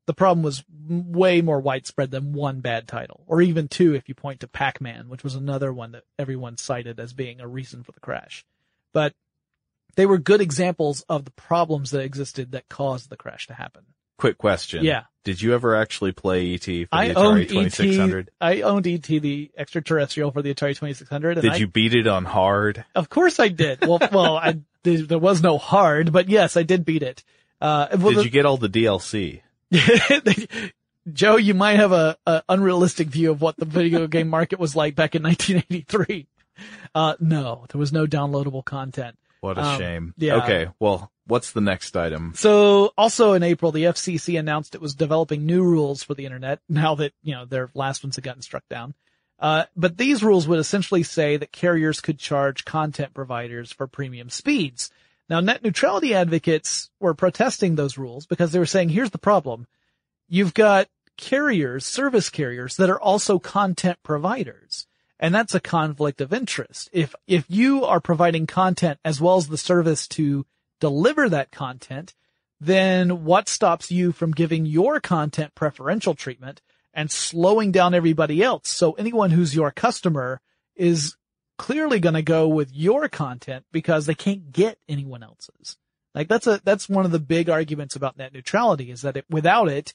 The 0.06 0.13
problem 0.13 0.43
was 0.43 0.63
way 0.88 1.41
more 1.41 1.60
widespread 1.60 2.12
than 2.12 2.34
one 2.34 2.60
bad 2.60 2.88
title, 2.88 3.23
or 3.28 3.41
even 3.41 3.67
two 3.67 3.93
if 3.93 4.10
you 4.10 4.15
point 4.15 4.41
to 4.41 4.47
Pac-Man, 4.47 5.08
which 5.10 5.23
was 5.23 5.36
another 5.36 5.71
one 5.71 5.91
that 5.93 6.04
everyone 6.19 6.58
cited 6.58 6.99
as 6.99 7.13
being 7.13 7.39
a 7.39 7.47
reason 7.47 7.84
for 7.84 7.93
the 7.93 8.02
crash. 8.02 8.43
But 8.93 9.13
they 9.95 10.06
were 10.06 10.17
good 10.17 10.41
examples 10.41 11.06
of 11.08 11.23
the 11.23 11.32
problems 11.32 11.91
that 11.91 12.02
existed 12.02 12.52
that 12.52 12.67
caused 12.67 13.10
the 13.10 13.15
crash 13.15 13.47
to 13.47 13.54
happen. 13.54 13.86
Quick 14.24 14.38
question. 14.38 14.86
Yeah. 14.86 15.04
Did 15.26 15.42
you 15.42 15.54
ever 15.54 15.76
actually 15.76 16.14
play 16.14 16.54
ET 16.54 16.64
for 16.64 16.72
the 16.72 16.88
I 16.94 17.10
Atari 17.10 17.16
owned 17.18 17.40
ET. 17.42 17.50
2600? 17.50 18.30
I 18.40 18.62
owned 18.62 18.88
ET 18.88 19.02
the 19.04 19.52
extraterrestrial 19.58 20.32
for 20.32 20.42
the 20.42 20.54
Atari 20.54 20.70
2600. 20.78 21.32
And 21.40 21.42
Did 21.42 21.52
I, 21.52 21.56
you 21.58 21.68
beat 21.68 21.94
it 21.94 22.08
on 22.08 22.24
hard? 22.24 22.86
Of 22.96 23.10
course 23.10 23.42
I 23.42 23.50
did. 23.50 23.86
Well, 23.86 24.00
well, 24.14 24.38
I 24.38 24.60
there 24.84 25.02
there 25.02 25.20
was 25.20 25.44
no 25.44 25.58
hard, 25.58 26.14
but 26.14 26.30
yes, 26.30 26.56
I 26.56 26.64
did 26.64 26.86
beat 26.86 27.04
it. 27.04 27.22
Uh, 27.60 27.88
well, 28.00 28.12
Did 28.12 28.20
the- 28.20 28.24
you 28.24 28.30
get 28.30 28.46
all 28.46 28.56
the 28.56 28.70
DLC? 28.70 29.42
Joe, 31.12 31.36
you 31.36 31.54
might 31.54 31.76
have 31.80 31.92
a, 31.92 32.16
a 32.26 32.44
unrealistic 32.48 33.10
view 33.10 33.32
of 33.32 33.42
what 33.42 33.58
the 33.58 33.66
video 33.66 34.08
game 34.16 34.30
market 34.30 34.58
was 34.58 34.74
like 34.74 34.96
back 34.96 35.16
in 35.16 35.24
1983. 35.24 36.28
Uh, 36.96 37.16
no, 37.20 37.66
there 37.74 37.80
was 37.80 37.92
no 37.92 38.06
downloadable 38.08 38.64
content. 38.64 39.18
What 39.42 39.58
a 39.58 39.64
Um, 39.66 39.78
shame. 39.78 40.14
yeah. 40.18 40.44
Okay. 40.44 40.68
Well, 40.80 41.12
what's 41.28 41.52
the 41.52 41.62
next 41.62 41.96
item? 41.96 42.34
So 42.36 42.94
also 42.98 43.34
in 43.34 43.44
April, 43.44 43.72
the 43.72 43.86
FCC 43.86 44.40
announced 44.40 44.76
it 44.76 44.82
was 44.82 44.96
developing 44.96 45.46
new 45.46 45.64
rules 45.64 46.04
for 46.04 46.14
the 46.14 46.26
internet 46.26 46.60
now 46.70 46.96
that, 46.96 47.14
you 47.22 47.34
know, 47.34 47.46
their 47.46 47.70
last 47.74 48.04
ones 48.04 48.16
had 48.16 48.24
gotten 48.24 48.42
struck 48.42 48.68
down. 48.70 48.94
Uh, 49.40 49.66
but 49.76 49.98
these 49.98 50.24
rules 50.24 50.48
would 50.48 50.60
essentially 50.60 51.04
say 51.04 51.38
that 51.38 51.52
carriers 51.52 52.00
could 52.00 52.18
charge 52.18 52.66
content 52.66 53.14
providers 53.14 53.72
for 53.72 53.88
premium 53.88 54.30
speeds. 54.30 54.90
Now 55.30 55.40
net 55.40 55.64
neutrality 55.64 56.14
advocates 56.14 56.90
were 57.00 57.14
protesting 57.14 57.76
those 57.76 57.98
rules 57.98 58.26
because 58.26 58.52
they 58.52 58.60
were 58.60 58.66
saying, 58.66 58.90
here's 58.90 59.12
the 59.12 59.18
problem. 59.18 59.68
You've 60.30 60.54
got 60.54 60.88
carriers, 61.18 61.86
service 61.86 62.30
carriers 62.30 62.78
that 62.78 62.89
are 62.89 63.00
also 63.00 63.39
content 63.39 64.00
providers. 64.04 64.88
And 65.20 65.34
that's 65.34 65.56
a 65.56 65.60
conflict 65.60 66.22
of 66.22 66.34
interest. 66.34 66.89
If, 66.91 67.16
if 67.28 67.45
you 67.47 67.86
are 67.86 68.02
providing 68.02 68.45
content 68.45 69.00
as 69.06 69.22
well 69.22 69.38
as 69.38 69.47
the 69.47 69.58
service 69.58 70.08
to 70.10 70.45
deliver 70.88 71.30
that 71.30 71.52
content, 71.52 72.14
then 72.60 73.24
what 73.24 73.48
stops 73.48 73.92
you 73.92 74.12
from 74.12 74.32
giving 74.42 74.66
your 74.66 75.00
content 75.00 75.56
preferential 75.56 76.14
treatment 76.16 76.62
and 76.94 77.10
slowing 77.10 77.72
down 77.72 77.94
everybody 77.94 78.44
else? 78.44 78.70
So 78.70 78.92
anyone 78.94 79.32
who's 79.32 79.56
your 79.56 79.72
customer 79.72 80.40
is 80.76 81.16
clearly 81.58 82.00
going 82.00 82.16
to 82.16 82.34
go 82.38 82.48
with 82.48 82.70
your 82.74 83.10
content 83.10 83.66
because 83.72 84.06
they 84.06 84.16
can't 84.16 84.52
get 84.52 84.78
anyone 84.88 85.24
else's. 85.24 85.78
Like 86.16 86.28
that's 86.28 86.48
a, 86.48 86.60
that's 86.64 86.90
one 86.90 87.06
of 87.06 87.12
the 87.12 87.20
big 87.36 87.50
arguments 87.50 87.96
about 87.96 88.18
net 88.18 88.34
neutrality 88.34 88.92
is 88.92 89.02
that 89.02 89.18
it, 89.18 89.26
without 89.30 89.70
it, 89.70 89.94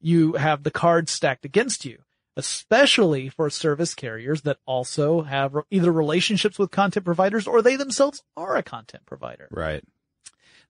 you 0.00 0.34
have 0.34 0.62
the 0.62 0.70
cards 0.70 1.10
stacked 1.12 1.44
against 1.44 1.84
you. 1.84 1.98
especially 2.38 3.28
for 3.28 3.50
service 3.50 3.96
carriers 3.96 4.42
that 4.42 4.58
also 4.64 5.22
have 5.22 5.56
either 5.70 5.90
relationships 5.90 6.56
with 6.56 6.70
content 6.70 7.04
providers 7.04 7.48
or 7.48 7.60
they 7.60 7.74
themselves 7.74 8.22
are 8.36 8.56
a 8.56 8.62
content 8.62 9.04
provider. 9.04 9.48
Right. 9.50 9.82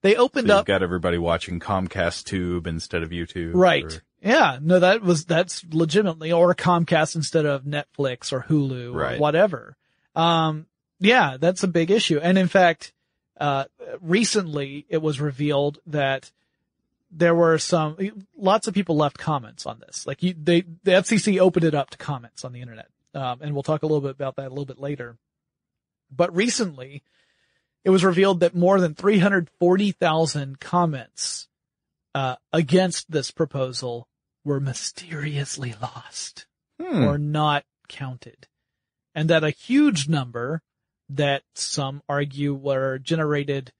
They 0.01 0.15
So 0.15 0.21
opened 0.23 0.47
you've 0.47 0.57
up 0.57 0.65
got 0.65 0.81
everybody 0.83 1.17
watching 1.17 1.59
Comcast 1.59 2.23
Tube 2.25 2.67
instead 2.67 3.03
of 3.03 3.09
YouTube. 3.09 3.51
Right. 3.53 3.83
or- 3.85 4.01
Yeah. 4.21 4.57
No, 4.61 4.79
that 4.79 5.01
was, 5.01 5.25
that's 5.25 5.65
legitimately, 5.71 6.31
or 6.31 6.53
Comcast 6.55 7.15
instead 7.15 7.45
of 7.45 7.63
Netflix 7.63 8.31
or 8.31 8.41
Hulu 8.47 8.93
or 8.93 9.19
whatever. 9.19 9.75
Um, 10.15 10.67
yeah, 10.99 11.37
that's 11.39 11.63
a 11.63 11.67
big 11.67 11.91
issue. 11.91 12.19
And 12.21 12.37
in 12.37 12.47
fact, 12.47 12.93
uh, 13.39 13.65
recently 14.01 14.85
it 14.89 15.01
was 15.01 15.19
revealed 15.21 15.79
that 15.87 16.31
there 17.11 17.33
were 17.35 17.57
some, 17.57 17.97
lots 18.37 18.67
of 18.67 18.73
people 18.73 18.95
left 18.95 19.17
comments 19.17 19.65
on 19.65 19.79
this. 19.79 20.05
Like 20.05 20.21
you, 20.23 20.33
they, 20.41 20.61
the 20.83 20.91
FCC 20.91 21.39
opened 21.39 21.65
it 21.65 21.73
up 21.75 21.89
to 21.91 21.97
comments 21.97 22.45
on 22.45 22.53
the 22.53 22.61
internet. 22.61 22.87
Um, 23.15 23.39
and 23.41 23.53
we'll 23.53 23.63
talk 23.63 23.81
a 23.83 23.85
little 23.87 24.01
bit 24.01 24.11
about 24.11 24.35
that 24.35 24.47
a 24.47 24.49
little 24.49 24.65
bit 24.65 24.79
later. 24.79 25.17
But 26.15 26.35
recently 26.35 27.01
it 27.83 27.89
was 27.89 28.03
revealed 28.03 28.39
that 28.41 28.55
more 28.55 28.79
than 28.79 28.93
340,000 28.95 30.59
comments 30.59 31.47
uh, 32.15 32.35
against 32.51 33.09
this 33.11 33.31
proposal 33.31 34.07
were 34.43 34.59
mysteriously 34.59 35.75
lost 35.81 36.45
Hmm. 36.81 37.03
or 37.03 37.17
not 37.17 37.65
counted. 37.89 38.47
And 39.13 39.29
that 39.29 39.43
a 39.43 39.49
huge 39.49 40.07
number 40.07 40.61
that 41.09 41.43
some 41.53 42.01
argue 42.07 42.53
were 42.53 42.99
generated 42.99 43.73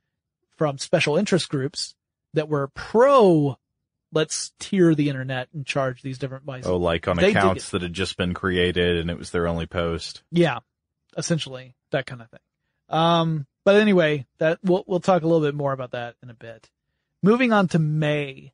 from 0.57 0.77
special 0.77 1.15
interest 1.15 1.47
groups 1.47 1.95
that 2.33 2.49
were 2.49 2.67
pro, 2.67 3.57
let's 4.11 4.51
tier 4.59 4.93
the 4.95 5.07
internet 5.07 5.47
and 5.53 5.65
charge 5.65 6.01
these 6.01 6.17
different 6.17 6.45
buys. 6.45 6.65
Oh, 6.65 6.75
like 6.75 7.07
on 7.07 7.15
They 7.15 7.29
accounts 7.29 7.69
that 7.69 7.81
had 7.83 7.93
just 7.93 8.17
been 8.17 8.33
created 8.33 8.97
and 8.97 9.09
it 9.09 9.17
was 9.17 9.31
their 9.31 9.47
only 9.47 9.65
post. 9.65 10.23
Yeah, 10.31 10.59
essentially 11.15 11.75
that 11.91 12.05
kind 12.05 12.21
of 12.21 12.29
thing. 12.29 12.39
Um, 12.89 13.47
but 13.65 13.75
anyway, 13.75 14.25
that 14.37 14.59
we'll 14.63 14.83
we'll 14.87 14.99
talk 14.99 15.23
a 15.23 15.27
little 15.27 15.45
bit 15.45 15.55
more 15.55 15.73
about 15.73 15.91
that 15.91 16.15
in 16.23 16.29
a 16.29 16.33
bit. 16.33 16.69
Moving 17.21 17.51
on 17.51 17.67
to 17.69 17.79
May, 17.79 18.53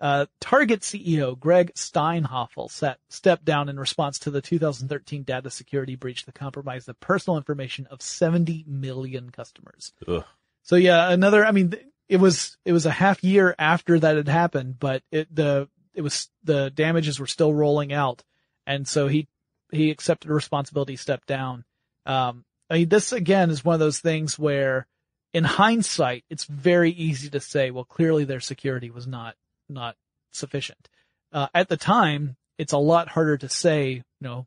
uh, 0.00 0.26
Target 0.40 0.80
CEO 0.80 1.38
Gregg 1.38 1.72
Steinhafel 1.74 2.70
set, 2.70 2.98
stepped 3.08 3.44
down 3.44 3.68
in 3.68 3.78
response 3.78 4.18
to 4.20 4.30
the 4.30 4.40
2013 4.40 5.22
data 5.22 5.50
security 5.50 5.96
breach 5.96 6.24
that 6.24 6.34
compromised 6.34 6.86
the 6.86 6.94
personal 6.94 7.36
information 7.36 7.86
of 7.90 8.02
70 8.02 8.64
million 8.66 9.30
customers. 9.30 9.92
Ugh. 10.08 10.24
So 10.62 10.76
yeah, 10.76 11.10
another. 11.10 11.44
I 11.44 11.52
mean, 11.52 11.74
it 12.08 12.18
was 12.18 12.56
it 12.64 12.72
was 12.72 12.86
a 12.86 12.90
half 12.90 13.22
year 13.22 13.54
after 13.58 13.98
that 13.98 14.16
had 14.16 14.28
happened, 14.28 14.78
but 14.78 15.02
it 15.10 15.34
the 15.34 15.68
it 15.94 16.02
was 16.02 16.28
the 16.44 16.70
damages 16.70 17.20
were 17.20 17.26
still 17.26 17.54
rolling 17.54 17.92
out, 17.92 18.24
and 18.66 18.86
so 18.86 19.08
he 19.08 19.28
he 19.70 19.90
accepted 19.90 20.30
responsibility, 20.30 20.96
stepped 20.96 21.28
down. 21.28 21.64
Um, 22.04 22.44
I 22.70 22.78
mean, 22.78 22.88
this 22.88 23.12
again 23.12 23.50
is 23.50 23.64
one 23.64 23.74
of 23.74 23.80
those 23.80 24.00
things 24.00 24.38
where, 24.38 24.86
in 25.32 25.44
hindsight, 25.44 26.24
it's 26.30 26.44
very 26.44 26.90
easy 26.90 27.30
to 27.30 27.40
say, 27.40 27.70
well, 27.70 27.84
clearly 27.84 28.24
their 28.24 28.40
security 28.40 28.90
was 28.90 29.06
not 29.06 29.36
not 29.68 29.96
sufficient. 30.32 30.88
Uh, 31.32 31.48
at 31.54 31.68
the 31.68 31.76
time, 31.76 32.36
it's 32.58 32.72
a 32.72 32.78
lot 32.78 33.08
harder 33.08 33.36
to 33.36 33.48
say, 33.48 33.90
you 33.92 34.02
know, 34.20 34.46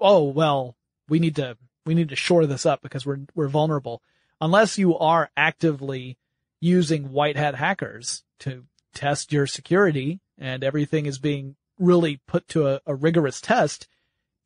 oh 0.00 0.24
well, 0.24 0.76
we 1.08 1.18
need 1.18 1.36
to 1.36 1.56
we 1.86 1.94
need 1.94 2.10
to 2.10 2.16
shore 2.16 2.46
this 2.46 2.66
up 2.66 2.82
because 2.82 3.06
we're 3.06 3.20
we're 3.34 3.48
vulnerable 3.48 4.02
unless 4.40 4.78
you 4.78 4.96
are 4.98 5.30
actively 5.36 6.18
using 6.60 7.12
white 7.12 7.36
hat 7.36 7.54
hackers 7.54 8.24
to 8.40 8.64
test 8.94 9.32
your 9.32 9.46
security 9.46 10.20
and 10.38 10.64
everything 10.64 11.06
is 11.06 11.18
being 11.18 11.56
really 11.78 12.20
put 12.26 12.46
to 12.48 12.68
a, 12.68 12.80
a 12.86 12.94
rigorous 12.94 13.40
test, 13.40 13.88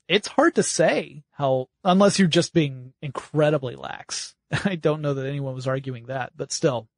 it's 0.09 0.29
hard 0.29 0.55
to 0.55 0.63
say 0.63 1.23
how, 1.33 1.69
unless 1.85 2.19
you're 2.19 2.29
just 2.29 2.55
being 2.55 2.95
incredibly 3.03 3.77
lax. 3.77 4.35
I 4.65 4.75
don't 4.75 5.03
know 5.03 5.15
that 5.15 5.27
anyone 5.27 5.55
was 5.55 5.69
arguing 5.69 6.07
that, 6.07 6.33
but 6.35 6.51
still, 6.51 6.89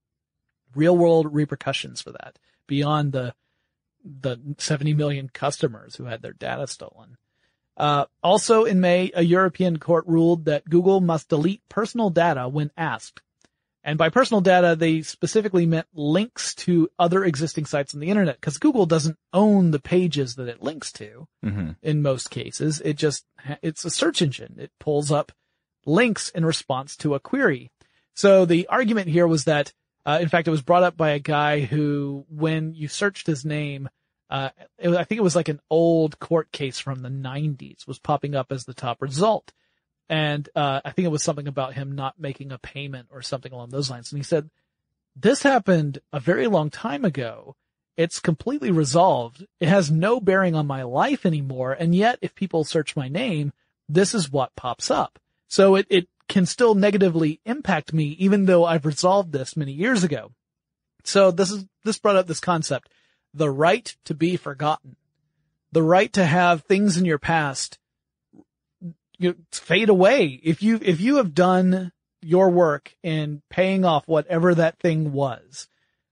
real 0.75 0.97
world 0.97 1.35
repercussions 1.35 2.01
for 2.01 2.13
that 2.13 2.39
beyond 2.69 3.13
the, 3.13 3.35
the 4.05 4.39
70 4.59 4.95
million 4.95 5.29
customers 5.29 5.97
who 5.97 6.05
had 6.05 6.23
their 6.23 6.33
data 6.33 6.69
stolen. 6.69 7.17
Uh, 7.77 8.05
also 8.23 8.65
in 8.65 8.81
May, 8.81 9.11
a 9.15 9.23
European 9.23 9.79
court 9.79 10.07
ruled 10.07 10.45
that 10.45 10.69
Google 10.69 11.01
must 11.01 11.29
delete 11.29 11.63
personal 11.69 12.11
data 12.11 12.49
when 12.49 12.71
asked. 12.77 13.23
And 13.83 13.97
by 13.97 14.11
personal 14.11 14.43
data, 14.43 14.77
they 14.77 15.01
specifically 15.03 15.65
meant 15.65 15.87
links 15.95 16.55
to 16.57 16.91
other 16.99 17.25
existing 17.25 17.65
sites 17.65 17.95
on 17.95 18.01
the 18.01 18.11
internet 18.11 18.39
because 18.39 18.59
Google 18.59 18.85
doesn't 18.85 19.17
own 19.33 19.71
the 19.71 19.81
pages 19.81 20.35
that 20.35 20.49
it 20.49 20.63
links 20.63 20.93
to 20.93 21.27
hmm 21.43 21.71
in 21.83 22.03
most 22.03 22.31
cases. 22.31 22.81
It 22.85 22.95
just, 22.95 23.25
it's 23.63 23.85
a 23.85 23.91
search 23.91 24.21
engine. 24.21 24.57
It 24.59 24.71
pulls 24.79 25.11
up 25.11 25.33
links 25.87 26.29
in 26.31 26.45
response 26.45 26.97
to 26.99 27.15
a 27.15 27.21
query. 27.21 27.71
So 28.15 28.45
the 28.45 28.67
argument 28.67 29.09
here 29.09 29.27
was 29.27 29.45
that, 29.45 29.73
uh, 30.05 30.19
in 30.21 30.29
fact, 30.29 30.47
it 30.47 30.51
was 30.51 30.63
brought 30.63 30.83
up 30.83 30.97
by 30.97 31.11
a 31.11 31.19
guy 31.19 31.61
who, 31.61 32.27
when 32.29 32.75
you 32.75 32.89
searched 32.89 33.27
his 33.27 33.45
name, 33.45 33.89
uh, 34.29 34.51
it 34.79 34.89
was, 34.89 34.99
I 34.99 35.05
think 35.05 35.19
it 35.19 35.25
was 35.25 35.37
like 35.37 35.49
an 35.49 35.61
old 35.71 36.19
court 36.19 36.53
case 36.53 36.79
from 36.79 37.01
the 37.01 37.09
90s 37.09 37.87
was 37.87 37.99
popping 37.99 38.35
up 38.35 38.53
as 38.53 38.65
the 38.65 38.75
top 38.75 39.01
result. 39.01 39.53
And, 40.11 40.47
uh, 40.55 40.81
I 40.85 40.91
think 40.91 41.07
it 41.07 41.11
was 41.11 41.23
something 41.23 41.47
about 41.49 41.73
him 41.73 41.93
not 41.93 42.21
making 42.21 42.53
a 42.53 42.59
payment 42.59 43.09
or 43.11 43.23
something 43.23 43.53
along 43.53 43.71
those 43.71 43.89
lines. 43.89 44.13
And 44.13 44.19
he 44.19 44.25
said, 44.25 44.51
this 45.17 45.43
happened 45.43 46.01
a 46.13 46.21
very 46.21 46.47
long 46.49 46.69
time 46.69 47.05
ago. 47.05 47.57
It's 47.97 48.21
completely 48.21 48.71
resolved. 48.71 49.47
It 49.61 49.69
has 49.69 49.91
no 49.91 50.21
bearing 50.21 50.55
on 50.55 50.67
my 50.67 50.83
life 50.83 51.25
anymore. 51.25 51.73
And 51.73 51.95
yet, 51.95 52.19
if 52.23 52.35
people 52.35 52.65
search 52.65 52.97
my 52.97 53.09
name, 53.09 53.53
this 53.89 54.15
is 54.15 54.33
what 54.33 54.57
pops 54.57 54.91
up. 54.91 55.19
So 55.49 55.75
it, 55.75 55.87
it 55.91 56.09
can 56.29 56.47
still 56.47 56.75
negatively 56.75 57.41
impact 57.45 57.93
me, 57.93 58.17
even 58.19 58.47
though 58.47 58.65
I've 58.65 58.87
resolved 58.87 59.33
this 59.33 59.57
many 59.57 59.73
years 59.73 60.05
ago. 60.05 60.33
So 61.05 61.31
this 61.31 61.51
is, 61.51 61.67
this 61.85 61.99
brought 61.99 62.17
up 62.17 62.27
this 62.27 62.41
concept, 62.41 62.89
the 63.35 63.51
right 63.51 63.95
to 64.05 64.15
be 64.15 64.37
forgotten, 64.37 64.97
the 65.73 65.83
right 65.83 66.13
to 66.13 66.25
have 66.25 66.63
things 66.63 66.97
in 66.97 67.05
your 67.05 67.19
past 67.19 67.79
you 69.21 69.37
fade 69.53 69.91
away. 69.91 70.41
If 70.43 70.63
you, 70.63 70.79
if 70.83 71.01
you 71.01 71.17
have 71.17 71.35
done 71.35 71.93
your 72.23 72.51
work 72.51 72.95
in 73.03 73.43
paying 73.51 73.85
off 73.85 74.09
whatever 74.09 74.55
that 74.55 74.79
thing 74.79 75.13
was, 75.13 75.69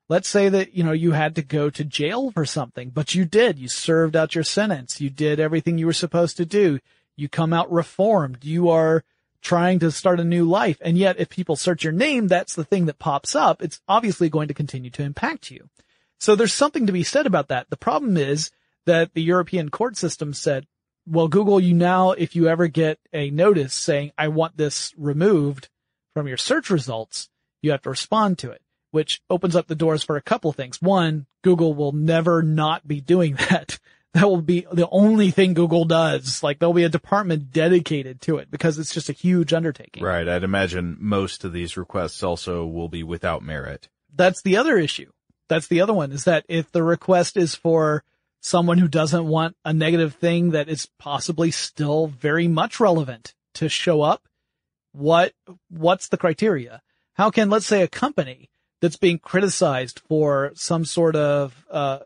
let's 0.08 0.28
say 0.28 0.50
that, 0.50 0.74
you 0.74 0.84
know, 0.84 0.92
you 0.92 1.12
had 1.12 1.34
to 1.36 1.42
go 1.42 1.70
to 1.70 1.84
jail 1.84 2.30
for 2.30 2.44
something, 2.44 2.90
but 2.90 3.14
you 3.14 3.24
did. 3.24 3.58
You 3.58 3.66
served 3.66 4.14
out 4.14 4.34
your 4.34 4.44
sentence. 4.44 5.00
You 5.00 5.10
did 5.10 5.40
everything 5.40 5.78
you 5.78 5.86
were 5.86 5.92
supposed 5.92 6.36
to 6.36 6.44
do. 6.44 6.80
You 7.16 7.28
come 7.28 7.52
out 7.52 7.72
reformed. 7.72 8.44
You 8.44 8.68
are 8.68 9.04
trying 9.40 9.78
to 9.78 9.90
start 9.90 10.20
a 10.20 10.24
new 10.24 10.44
life. 10.44 10.78
And 10.82 10.98
yet 10.98 11.18
if 11.18 11.30
people 11.30 11.56
search 11.56 11.84
your 11.84 11.92
name, 11.92 12.28
that's 12.28 12.54
the 12.54 12.64
thing 12.64 12.86
that 12.86 12.98
pops 12.98 13.34
up. 13.34 13.62
It's 13.62 13.80
obviously 13.88 14.28
going 14.28 14.48
to 14.48 14.54
continue 14.54 14.90
to 14.90 15.02
impact 15.02 15.50
you. 15.50 15.68
So 16.20 16.34
there's 16.34 16.52
something 16.52 16.86
to 16.86 16.92
be 16.92 17.04
said 17.04 17.26
about 17.26 17.48
that. 17.48 17.70
The 17.70 17.76
problem 17.76 18.16
is 18.16 18.50
that 18.86 19.14
the 19.14 19.22
European 19.22 19.70
court 19.70 19.96
system 19.96 20.34
said, 20.34 20.66
well, 21.08 21.28
Google, 21.28 21.60
you 21.60 21.74
now, 21.74 22.12
if 22.12 22.36
you 22.36 22.48
ever 22.48 22.66
get 22.68 22.98
a 23.12 23.30
notice 23.30 23.74
saying, 23.74 24.12
I 24.18 24.28
want 24.28 24.56
this 24.56 24.92
removed 24.96 25.68
from 26.14 26.28
your 26.28 26.36
search 26.36 26.70
results, 26.70 27.28
you 27.62 27.70
have 27.70 27.82
to 27.82 27.90
respond 27.90 28.38
to 28.38 28.50
it, 28.50 28.62
which 28.90 29.22
opens 29.30 29.56
up 29.56 29.66
the 29.66 29.74
doors 29.74 30.02
for 30.02 30.16
a 30.16 30.22
couple 30.22 30.52
things. 30.52 30.82
One, 30.82 31.26
Google 31.42 31.74
will 31.74 31.92
never 31.92 32.42
not 32.42 32.86
be 32.86 33.00
doing 33.00 33.34
that. 33.50 33.78
That 34.14 34.28
will 34.28 34.42
be 34.42 34.66
the 34.72 34.88
only 34.90 35.30
thing 35.30 35.54
Google 35.54 35.84
does. 35.84 36.42
Like 36.42 36.58
there'll 36.58 36.72
be 36.72 36.84
a 36.84 36.88
department 36.88 37.52
dedicated 37.52 38.20
to 38.22 38.38
it 38.38 38.50
because 38.50 38.78
it's 38.78 38.94
just 38.94 39.10
a 39.10 39.14
huge 39.14 39.52
undertaking. 39.52 40.02
Right. 40.02 40.26
I'd 40.26 40.44
imagine 40.44 40.96
most 40.98 41.44
of 41.44 41.52
these 41.52 41.76
requests 41.76 42.22
also 42.22 42.66
will 42.66 42.88
be 42.88 43.02
without 43.02 43.42
merit. 43.42 43.88
That's 44.14 44.42
the 44.42 44.56
other 44.56 44.78
issue. 44.78 45.12
That's 45.48 45.68
the 45.68 45.80
other 45.82 45.92
one 45.92 46.12
is 46.12 46.24
that 46.24 46.44
if 46.48 46.72
the 46.72 46.82
request 46.82 47.36
is 47.36 47.54
for 47.54 48.02
someone 48.40 48.78
who 48.78 48.88
doesn't 48.88 49.26
want 49.26 49.56
a 49.64 49.72
negative 49.72 50.14
thing 50.14 50.50
that 50.50 50.68
is 50.68 50.88
possibly 50.98 51.50
still 51.50 52.06
very 52.06 52.48
much 52.48 52.80
relevant 52.80 53.34
to 53.54 53.68
show 53.68 54.02
up, 54.02 54.28
what, 54.92 55.32
what's 55.70 56.08
the 56.08 56.16
criteria? 56.16 56.80
How 57.14 57.30
can, 57.30 57.50
let's 57.50 57.66
say 57.66 57.82
a 57.82 57.88
company 57.88 58.50
that's 58.80 58.96
being 58.96 59.18
criticized 59.18 60.00
for 60.08 60.52
some 60.54 60.84
sort 60.84 61.16
of, 61.16 61.66
uh, 61.70 62.00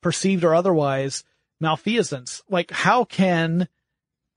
perceived 0.00 0.44
or 0.44 0.54
otherwise 0.54 1.24
malfeasance, 1.60 2.42
like 2.48 2.70
how 2.70 3.04
can, 3.04 3.68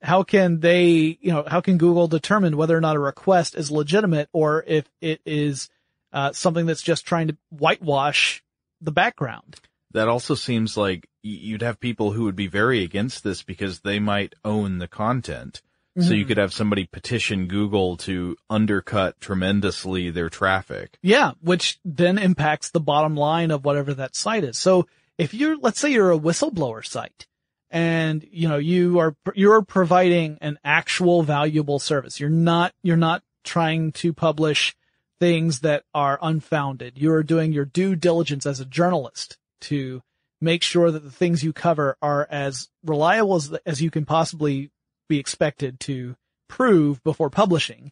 how 0.02 0.24
can 0.24 0.60
they, 0.60 1.18
you 1.22 1.32
know, 1.32 1.44
how 1.48 1.62
can 1.62 1.78
Google 1.78 2.08
determine 2.08 2.58
whether 2.58 2.78
or 2.78 2.82
not 2.82 2.96
a 2.96 3.00
request 3.00 3.56
is 3.56 3.72
legitimate 3.72 4.30
or 4.34 4.64
if 4.68 4.86
it 5.02 5.22
is, 5.26 5.70
uh, 6.14 6.32
something 6.32 6.66
that's 6.66 6.84
just 6.84 7.06
trying 7.06 7.30
to 7.30 7.38
whitewash 7.50 8.44
the 8.82 8.92
background? 8.92 9.56
That 9.92 10.08
also 10.08 10.36
seems 10.36 10.76
like 10.78 11.08
you'd 11.24 11.62
have 11.62 11.80
people 11.80 12.12
who 12.12 12.24
would 12.24 12.36
be 12.36 12.48
very 12.48 12.84
against 12.84 13.24
this 13.24 13.44
because 13.44 13.80
they 13.82 14.00
might 14.00 14.36
own 14.44 14.80
the 14.80 14.88
content. 14.88 15.62
So 16.00 16.14
you 16.14 16.26
Mhm. 16.26 16.28
could 16.28 16.38
have 16.38 16.54
somebody 16.54 16.86
petition 16.86 17.48
Google 17.48 17.98
to 17.98 18.38
undercut 18.52 19.20
tremendously 19.20 20.12
their 20.12 20.30
traffic. 20.30 21.00
Yeah, 21.02 21.32
which 21.42 21.80
then 21.84 22.20
impacts 22.20 22.70
the 22.70 22.80
bottom 22.80 23.16
line 23.16 23.50
of 23.50 23.66
whatever 23.66 23.96
that 23.96 24.16
site 24.16 24.44
is. 24.44 24.58
So 24.58 24.88
if 25.18 25.34
you're, 25.34 25.58
let's 25.58 25.80
say 25.80 25.92
you're 25.92 26.12
a 26.12 26.20
whistleblower 26.20 26.86
site 26.86 27.26
and 27.72 28.24
you 28.32 28.48
know 28.48 28.58
you 28.58 29.00
are 29.00 29.16
you're 29.34 29.64
providing 29.64 30.38
an 30.40 30.60
actual 30.64 31.24
valuable 31.24 31.80
service. 31.80 32.20
You're 32.20 32.30
not 32.30 32.74
you're 32.84 32.96
not 32.96 33.24
trying 33.44 33.92
to 33.94 34.14
publish 34.14 34.76
things 35.20 35.62
that 35.62 35.84
are 35.96 36.20
unfounded. 36.22 37.00
You 37.00 37.12
are 37.12 37.24
doing 37.24 37.52
your 37.54 37.66
due 37.66 37.96
diligence 37.96 38.46
as 38.46 38.60
a 38.60 38.66
journalist 38.66 39.38
to 39.62 40.02
make 40.40 40.62
sure 40.62 40.92
that 40.92 41.04
the 41.04 41.12
things 41.12 41.44
you 41.44 41.54
cover 41.54 41.98
are 42.02 42.28
as 42.30 42.70
reliable 42.84 43.36
as, 43.36 43.52
as 43.66 43.82
you 43.82 43.90
can 43.90 44.06
possibly 44.06 44.72
be 45.08 45.20
expected 45.20 45.80
to 45.80 46.16
prove 46.48 47.04
before 47.04 47.30
publishing. 47.30 47.92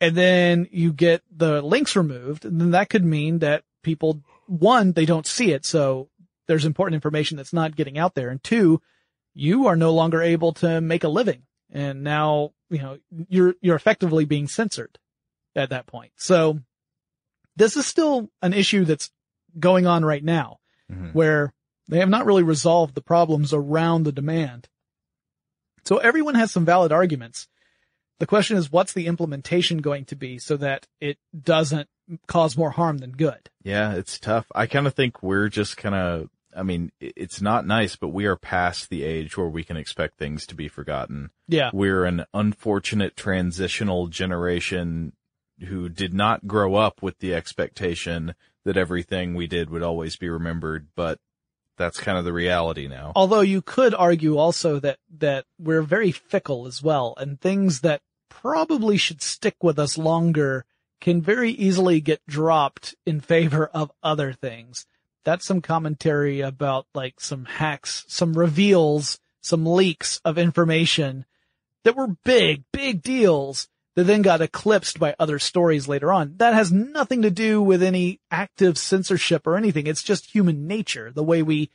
And 0.00 0.16
then 0.16 0.68
you 0.70 0.92
get 0.92 1.22
the 1.34 1.62
links 1.62 1.96
removed, 1.96 2.44
and 2.44 2.60
then 2.60 2.70
that 2.72 2.90
could 2.90 3.04
mean 3.04 3.38
that 3.40 3.64
people, 3.82 4.20
one, 4.46 4.92
they 4.92 5.06
don't 5.06 5.26
see 5.26 5.52
it, 5.52 5.64
so 5.64 6.08
there's 6.46 6.64
important 6.64 6.94
information 6.94 7.36
that's 7.36 7.52
not 7.52 7.76
getting 7.76 7.98
out 7.98 8.14
there, 8.14 8.28
and 8.28 8.42
two, 8.42 8.80
you 9.34 9.66
are 9.66 9.76
no 9.76 9.92
longer 9.92 10.22
able 10.22 10.52
to 10.54 10.80
make 10.80 11.04
a 11.04 11.08
living. 11.08 11.42
And 11.70 12.02
now, 12.02 12.52
you 12.70 12.78
know, 12.78 12.98
you're, 13.28 13.54
you're 13.60 13.76
effectively 13.76 14.24
being 14.24 14.48
censored 14.48 14.98
at 15.54 15.70
that 15.70 15.86
point. 15.86 16.12
So 16.16 16.60
this 17.56 17.76
is 17.76 17.86
still 17.86 18.30
an 18.42 18.52
issue 18.52 18.84
that's 18.84 19.10
going 19.58 19.86
on 19.86 20.04
right 20.04 20.24
now 20.24 20.58
mm-hmm. 20.90 21.08
where 21.08 21.52
they 21.88 21.98
have 21.98 22.08
not 22.08 22.26
really 22.26 22.42
resolved 22.42 22.94
the 22.94 23.02
problems 23.02 23.52
around 23.52 24.02
the 24.02 24.12
demand. 24.12 24.68
So 25.84 25.98
everyone 25.98 26.34
has 26.34 26.50
some 26.50 26.64
valid 26.64 26.92
arguments. 26.92 27.46
The 28.18 28.26
question 28.26 28.56
is, 28.56 28.72
what's 28.72 28.92
the 28.92 29.06
implementation 29.06 29.78
going 29.78 30.06
to 30.06 30.16
be 30.16 30.38
so 30.38 30.56
that 30.56 30.86
it 31.00 31.18
doesn't 31.38 31.88
cause 32.26 32.56
more 32.56 32.70
harm 32.70 32.98
than 32.98 33.12
good? 33.12 33.50
Yeah, 33.62 33.94
it's 33.94 34.18
tough. 34.18 34.46
I 34.54 34.66
kind 34.66 34.86
of 34.86 34.94
think 34.94 35.22
we're 35.22 35.48
just 35.48 35.76
kind 35.76 35.94
of, 35.94 36.30
I 36.56 36.62
mean, 36.62 36.90
it's 36.98 37.42
not 37.42 37.66
nice, 37.66 37.96
but 37.96 38.08
we 38.08 38.24
are 38.24 38.36
past 38.36 38.88
the 38.88 39.04
age 39.04 39.36
where 39.36 39.48
we 39.48 39.62
can 39.62 39.76
expect 39.76 40.18
things 40.18 40.46
to 40.46 40.54
be 40.54 40.68
forgotten. 40.68 41.30
Yeah. 41.46 41.70
We're 41.72 42.04
an 42.04 42.24
unfortunate 42.32 43.16
transitional 43.16 44.06
generation 44.06 45.12
who 45.64 45.88
did 45.88 46.12
not 46.12 46.46
grow 46.46 46.74
up 46.74 47.02
with 47.02 47.18
the 47.18 47.34
expectation 47.34 48.34
that 48.64 48.76
everything 48.76 49.34
we 49.34 49.46
did 49.46 49.70
would 49.70 49.82
always 49.82 50.16
be 50.16 50.28
remembered, 50.28 50.88
but 50.94 51.18
that's 51.76 52.00
kind 52.00 52.18
of 52.18 52.24
the 52.24 52.32
reality 52.32 52.88
now. 52.88 53.12
Although 53.14 53.40
you 53.40 53.62
could 53.62 53.94
argue 53.94 54.38
also 54.38 54.80
that, 54.80 54.98
that 55.18 55.44
we're 55.58 55.82
very 55.82 56.10
fickle 56.10 56.66
as 56.66 56.82
well 56.82 57.14
and 57.18 57.40
things 57.40 57.80
that 57.82 58.02
probably 58.28 58.96
should 58.96 59.22
stick 59.22 59.56
with 59.62 59.78
us 59.78 59.96
longer 59.96 60.64
can 61.00 61.20
very 61.20 61.50
easily 61.50 62.00
get 62.00 62.26
dropped 62.26 62.94
in 63.04 63.20
favor 63.20 63.66
of 63.66 63.92
other 64.02 64.32
things. 64.32 64.86
That's 65.24 65.44
some 65.44 65.60
commentary 65.60 66.40
about 66.40 66.86
like 66.94 67.20
some 67.20 67.44
hacks, 67.44 68.04
some 68.08 68.34
reveals, 68.34 69.18
some 69.40 69.66
leaks 69.66 70.20
of 70.24 70.38
information 70.38 71.24
that 71.84 71.96
were 71.96 72.16
big, 72.24 72.64
big 72.72 73.02
deals 73.02 73.68
that 73.96 74.04
then 74.04 74.22
got 74.22 74.42
eclipsed 74.42 75.00
by 75.00 75.16
other 75.18 75.38
stories 75.38 75.88
later 75.88 76.12
on. 76.12 76.34
That 76.36 76.54
has 76.54 76.70
nothing 76.70 77.22
to 77.22 77.30
do 77.30 77.60
with 77.62 77.82
any 77.82 78.20
active 78.30 78.78
censorship 78.78 79.46
or 79.46 79.56
anything. 79.56 79.86
It's 79.86 80.02
just 80.02 80.30
human 80.30 80.66
nature, 80.66 81.10
the 81.10 81.24
way 81.24 81.42
we 81.42 81.70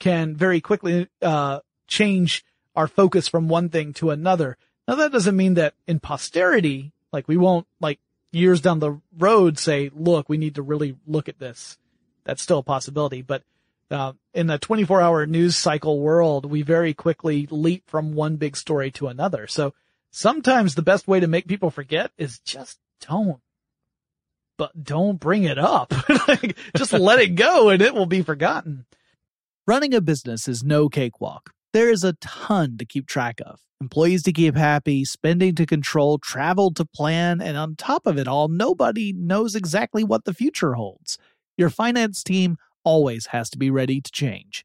can 0.00 0.34
very 0.34 0.60
quickly 0.60 1.08
uh, 1.22 1.60
change 1.86 2.44
our 2.74 2.88
focus 2.88 3.28
from 3.28 3.48
one 3.48 3.68
thing 3.68 3.92
to 3.94 4.10
another. 4.10 4.56
Now 4.88 4.96
that 4.96 5.12
doesn't 5.12 5.36
mean 5.36 5.54
that 5.54 5.74
in 5.86 6.00
posterity, 6.00 6.92
like 7.12 7.28
we 7.28 7.36
won't 7.36 7.66
like 7.80 8.00
years 8.32 8.60
down 8.62 8.80
the 8.80 9.00
road 9.16 9.58
say, 9.58 9.90
look, 9.94 10.28
we 10.28 10.38
need 10.38 10.54
to 10.56 10.62
really 10.62 10.96
look 11.06 11.28
at 11.28 11.38
this. 11.38 11.78
That's 12.24 12.42
still 12.42 12.58
a 12.58 12.62
possibility, 12.62 13.22
but 13.22 13.42
uh, 13.90 14.14
in 14.34 14.46
the 14.48 14.58
24 14.58 15.00
hour 15.00 15.26
news 15.26 15.56
cycle 15.56 16.00
world, 16.00 16.44
we 16.46 16.62
very 16.62 16.92
quickly 16.92 17.46
leap 17.50 17.88
from 17.88 18.14
one 18.14 18.36
big 18.36 18.56
story 18.56 18.90
to 18.92 19.08
another. 19.08 19.46
So 19.46 19.74
sometimes 20.16 20.74
the 20.74 20.82
best 20.82 21.06
way 21.06 21.20
to 21.20 21.26
make 21.26 21.46
people 21.46 21.70
forget 21.70 22.10
is 22.16 22.38
just 22.40 22.78
don't. 23.06 23.40
But 24.56 24.82
don't 24.82 25.20
bring 25.20 25.44
it 25.44 25.58
up. 25.58 25.92
just 26.76 26.94
let 26.94 27.20
it 27.20 27.34
go 27.34 27.68
and 27.68 27.82
it 27.82 27.94
will 27.94 28.06
be 28.06 28.22
forgotten. 28.22 28.86
Running 29.66 29.92
a 29.92 30.00
business 30.00 30.48
is 30.48 30.64
no 30.64 30.88
cakewalk. 30.88 31.50
There 31.74 31.90
is 31.90 32.02
a 32.02 32.14
ton 32.14 32.78
to 32.78 32.86
keep 32.86 33.06
track 33.06 33.40
of. 33.44 33.60
Employees 33.82 34.22
to 34.22 34.32
keep 34.32 34.56
happy, 34.56 35.04
spending 35.04 35.54
to 35.56 35.66
control, 35.66 36.16
travel 36.16 36.72
to 36.72 36.86
plan, 36.86 37.42
and 37.42 37.58
on 37.58 37.76
top 37.76 38.06
of 38.06 38.16
it 38.16 38.26
all, 38.26 38.48
nobody 38.48 39.12
knows 39.12 39.54
exactly 39.54 40.02
what 40.02 40.24
the 40.24 40.32
future 40.32 40.74
holds. 40.74 41.18
Your 41.58 41.68
finance 41.68 42.22
team 42.22 42.56
always 42.84 43.26
has 43.26 43.50
to 43.50 43.58
be 43.58 43.68
ready 43.68 44.00
to 44.00 44.10
change. 44.10 44.64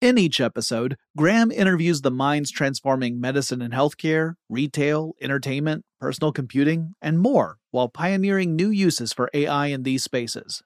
In 0.00 0.16
each 0.16 0.40
episode, 0.40 0.96
Graham 1.14 1.50
interviews 1.50 2.00
the 2.00 2.10
minds 2.10 2.50
transforming 2.50 3.20
medicine 3.20 3.60
and 3.60 3.74
healthcare, 3.74 4.36
retail, 4.48 5.12
entertainment, 5.20 5.84
personal 6.00 6.32
computing, 6.32 6.94
and 7.02 7.18
more 7.18 7.58
while 7.70 7.90
pioneering 7.90 8.56
new 8.56 8.70
uses 8.70 9.12
for 9.12 9.28
AI 9.34 9.66
in 9.66 9.82
these 9.82 10.02
spaces. 10.02 10.62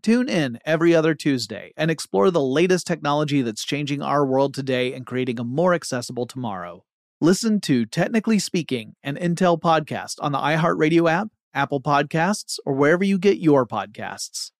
Tune 0.00 0.28
in 0.28 0.60
every 0.64 0.94
other 0.94 1.16
Tuesday 1.16 1.72
and 1.76 1.90
explore 1.90 2.30
the 2.30 2.40
latest 2.40 2.86
technology 2.86 3.42
that's 3.42 3.64
changing 3.64 4.00
our 4.00 4.24
world 4.24 4.54
today 4.54 4.94
and 4.94 5.04
creating 5.04 5.40
a 5.40 5.44
more 5.44 5.74
accessible 5.74 6.26
tomorrow. 6.26 6.84
Listen 7.20 7.60
to 7.62 7.84
Technically 7.84 8.38
Speaking, 8.38 8.94
an 9.02 9.16
Intel 9.16 9.60
podcast 9.60 10.14
on 10.20 10.30
the 10.30 10.38
iHeartRadio 10.38 11.10
app, 11.10 11.30
Apple 11.52 11.80
Podcasts, 11.80 12.60
or 12.64 12.74
wherever 12.74 13.02
you 13.02 13.18
get 13.18 13.38
your 13.38 13.66
podcasts. 13.66 14.52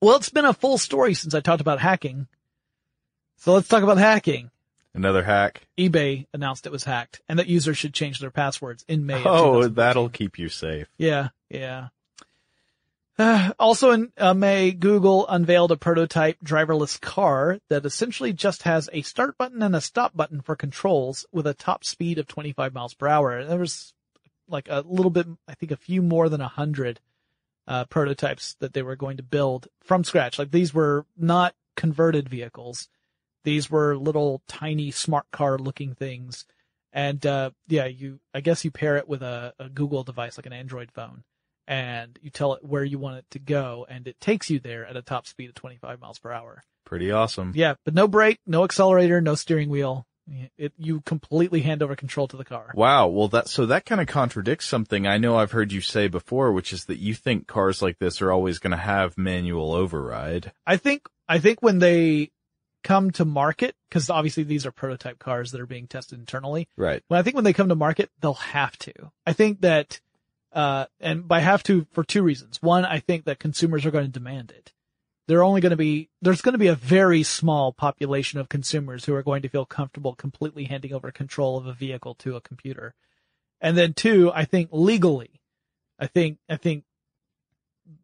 Well, 0.00 0.16
it's 0.16 0.30
been 0.30 0.46
a 0.46 0.54
full 0.54 0.78
story 0.78 1.12
since 1.12 1.34
I 1.34 1.40
talked 1.40 1.60
about 1.60 1.80
hacking. 1.80 2.28
So 3.36 3.54
let's 3.54 3.68
talk 3.68 3.82
about 3.82 3.98
hacking. 3.98 4.50
Another 4.94 5.22
hack. 5.22 5.66
eBay 5.76 6.26
announced 6.32 6.64
it 6.66 6.72
was 6.72 6.84
hacked 6.84 7.20
and 7.28 7.38
that 7.38 7.46
users 7.46 7.76
should 7.76 7.92
change 7.92 8.18
their 8.18 8.30
passwords 8.30 8.84
in 8.88 9.04
May. 9.04 9.22
Oh, 9.24 9.68
that'll 9.68 10.08
keep 10.08 10.38
you 10.38 10.48
safe. 10.48 10.88
Yeah, 10.96 11.28
yeah. 11.50 11.88
Uh, 13.18 13.52
also 13.58 13.90
in 13.90 14.10
uh, 14.16 14.32
May, 14.32 14.72
Google 14.72 15.26
unveiled 15.28 15.70
a 15.70 15.76
prototype 15.76 16.38
driverless 16.42 16.98
car 16.98 17.58
that 17.68 17.84
essentially 17.84 18.32
just 18.32 18.62
has 18.62 18.88
a 18.92 19.02
start 19.02 19.36
button 19.36 19.62
and 19.62 19.76
a 19.76 19.82
stop 19.82 20.16
button 20.16 20.40
for 20.40 20.56
controls 20.56 21.26
with 21.30 21.46
a 21.46 21.54
top 21.54 21.84
speed 21.84 22.18
of 22.18 22.26
25 22.26 22.72
miles 22.72 22.94
per 22.94 23.06
hour. 23.06 23.44
There 23.44 23.58
was 23.58 23.92
like 24.48 24.68
a 24.70 24.82
little 24.86 25.10
bit, 25.10 25.26
I 25.46 25.54
think 25.54 25.72
a 25.72 25.76
few 25.76 26.00
more 26.00 26.28
than 26.30 26.40
a 26.40 26.48
hundred, 26.48 27.00
uh, 27.68 27.84
prototypes 27.84 28.54
that 28.60 28.72
they 28.72 28.82
were 28.82 28.96
going 28.96 29.16
to 29.16 29.22
build 29.22 29.68
from 29.82 30.04
scratch. 30.04 30.38
Like 30.38 30.52
these 30.52 30.72
were 30.72 31.04
not 31.18 31.54
converted 31.74 32.28
vehicles. 32.28 32.88
These 33.46 33.70
were 33.70 33.96
little 33.96 34.42
tiny 34.46 34.90
smart 34.90 35.30
car 35.30 35.56
looking 35.56 35.94
things. 35.94 36.44
And, 36.92 37.24
uh, 37.24 37.50
yeah, 37.68 37.86
you, 37.86 38.20
I 38.34 38.40
guess 38.40 38.64
you 38.64 38.70
pair 38.70 38.96
it 38.96 39.08
with 39.08 39.22
a, 39.22 39.54
a 39.58 39.70
Google 39.70 40.02
device, 40.02 40.36
like 40.36 40.46
an 40.46 40.52
Android 40.52 40.90
phone 40.92 41.24
and 41.68 42.18
you 42.22 42.30
tell 42.30 42.54
it 42.54 42.64
where 42.64 42.84
you 42.84 42.98
want 42.98 43.18
it 43.18 43.24
to 43.30 43.38
go 43.38 43.86
and 43.88 44.06
it 44.06 44.20
takes 44.20 44.50
you 44.50 44.60
there 44.60 44.86
at 44.86 44.96
a 44.96 45.02
top 45.02 45.26
speed 45.26 45.48
of 45.48 45.54
25 45.54 46.00
miles 46.00 46.18
per 46.18 46.30
hour. 46.30 46.62
Pretty 46.84 47.10
awesome. 47.10 47.52
Yeah, 47.54 47.74
but 47.84 47.94
no 47.94 48.06
brake, 48.06 48.38
no 48.46 48.64
accelerator, 48.64 49.20
no 49.20 49.34
steering 49.34 49.68
wheel. 49.68 50.06
It, 50.58 50.72
you 50.76 51.02
completely 51.02 51.60
hand 51.60 51.84
over 51.84 51.94
control 51.94 52.26
to 52.28 52.36
the 52.36 52.44
car. 52.44 52.72
Wow. 52.74 53.06
Well, 53.06 53.28
that, 53.28 53.48
so 53.48 53.66
that 53.66 53.84
kind 53.84 54.00
of 54.00 54.08
contradicts 54.08 54.66
something 54.66 55.06
I 55.06 55.18
know 55.18 55.36
I've 55.36 55.52
heard 55.52 55.70
you 55.70 55.80
say 55.80 56.08
before, 56.08 56.50
which 56.50 56.72
is 56.72 56.86
that 56.86 56.98
you 56.98 57.14
think 57.14 57.46
cars 57.46 57.80
like 57.80 58.00
this 58.00 58.20
are 58.20 58.32
always 58.32 58.58
going 58.58 58.72
to 58.72 58.76
have 58.76 59.16
manual 59.16 59.72
override. 59.72 60.50
I 60.66 60.78
think, 60.78 61.06
I 61.28 61.38
think 61.38 61.62
when 61.62 61.78
they 61.78 62.30
come 62.86 63.10
to 63.10 63.24
market, 63.24 63.74
cause 63.90 64.08
obviously 64.08 64.44
these 64.44 64.64
are 64.64 64.70
prototype 64.70 65.18
cars 65.18 65.50
that 65.50 65.60
are 65.60 65.66
being 65.66 65.88
tested 65.88 66.20
internally. 66.20 66.68
Right. 66.76 67.02
Well, 67.10 67.18
I 67.18 67.24
think 67.24 67.34
when 67.34 67.42
they 67.42 67.52
come 67.52 67.68
to 67.68 67.74
market, 67.74 68.10
they'll 68.20 68.34
have 68.34 68.78
to. 68.78 68.92
I 69.26 69.32
think 69.32 69.62
that, 69.62 70.00
uh, 70.52 70.86
and 71.00 71.26
by 71.26 71.40
have 71.40 71.64
to 71.64 71.88
for 71.90 72.04
two 72.04 72.22
reasons. 72.22 72.62
One, 72.62 72.84
I 72.84 73.00
think 73.00 73.24
that 73.24 73.40
consumers 73.40 73.84
are 73.84 73.90
going 73.90 74.06
to 74.06 74.10
demand 74.10 74.52
it. 74.52 74.72
They're 75.26 75.42
only 75.42 75.60
going 75.60 75.70
to 75.70 75.76
be, 75.76 76.10
there's 76.22 76.42
going 76.42 76.52
to 76.52 76.58
be 76.58 76.68
a 76.68 76.76
very 76.76 77.24
small 77.24 77.72
population 77.72 78.38
of 78.38 78.48
consumers 78.48 79.04
who 79.04 79.14
are 79.16 79.24
going 79.24 79.42
to 79.42 79.48
feel 79.48 79.66
comfortable 79.66 80.14
completely 80.14 80.64
handing 80.64 80.92
over 80.92 81.10
control 81.10 81.58
of 81.58 81.66
a 81.66 81.72
vehicle 81.72 82.14
to 82.20 82.36
a 82.36 82.40
computer. 82.40 82.94
And 83.60 83.76
then 83.76 83.94
two, 83.94 84.30
I 84.32 84.44
think 84.44 84.68
legally, 84.70 85.40
I 85.98 86.06
think, 86.06 86.38
I 86.48 86.56
think 86.56 86.84